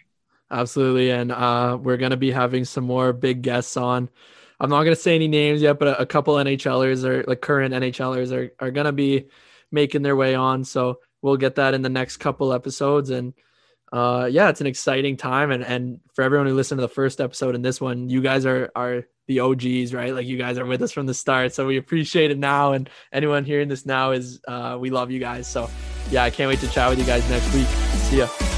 Absolutely. 0.52 1.12
And 1.12 1.32
uh, 1.32 1.78
we're 1.82 1.98
going 1.98 2.12
to 2.12 2.18
be 2.18 2.32
having 2.32 2.66
some 2.66 2.84
more 2.84 3.14
big 3.14 3.42
guests 3.42 3.78
on. 3.78 4.10
I'm 4.60 4.70
not 4.70 4.84
going 4.84 4.96
to 4.96 5.02
say 5.02 5.16
any 5.16 5.28
names 5.28 5.62
yet, 5.62 5.80
but 5.80 5.88
a, 5.88 6.02
a 6.02 6.06
couple 6.06 6.36
NHLers 6.36 7.04
or 7.04 7.24
like 7.28 7.42
current 7.42 7.74
NHLers 7.74 8.32
are, 8.32 8.52
are 8.60 8.72
going 8.72 8.86
to 8.86 8.92
be 8.92 9.28
making 9.72 10.02
their 10.02 10.16
way 10.16 10.36
on. 10.36 10.64
So 10.64 11.00
we'll 11.22 11.38
get 11.38 11.56
that 11.56 11.74
in 11.74 11.82
the 11.82 11.90
next 11.90 12.18
couple 12.18 12.52
episodes. 12.52 13.10
And 13.10 13.34
uh, 13.92 14.28
yeah, 14.32 14.50
it's 14.50 14.62
an 14.62 14.68
exciting 14.68 15.18
time. 15.18 15.52
And, 15.52 15.64
and 15.64 16.00
for 16.14 16.24
everyone 16.24 16.48
who 16.48 16.54
listened 16.54 16.78
to 16.78 16.82
the 16.82 16.94
first 16.94 17.20
episode 17.20 17.56
and 17.56 17.64
this 17.64 17.82
one, 17.82 18.10
you 18.10 18.22
guys 18.22 18.46
are, 18.46 18.72
are 18.76 19.04
the 19.28 19.40
OGs, 19.40 19.94
right? 19.94 20.14
Like 20.14 20.28
you 20.28 20.38
guys 20.38 20.58
are 20.58 20.66
with 20.66 20.82
us 20.82 20.92
from 20.92 21.06
the 21.06 21.14
start. 21.14 21.54
So 21.54 21.66
we 21.66 21.78
appreciate 21.78 22.32
it 22.32 22.38
now. 22.38 22.74
And 22.74 22.90
anyone 23.12 23.46
hearing 23.46 23.68
this 23.68 23.86
now 23.86 24.12
is, 24.12 24.40
uh, 24.48 24.78
we 24.80 24.90
love 24.90 25.12
you 25.12 25.20
guys. 25.20 25.48
So 25.48 25.70
yeah, 26.12 26.24
I 26.24 26.30
can't 26.30 26.50
wait 26.50 26.60
to 26.60 26.68
chat 26.70 26.90
with 26.90 27.00
you 27.00 27.06
guys 27.06 27.28
next 27.30 27.54
week. 27.54 27.68
See 27.68 28.18
ya. 28.18 28.49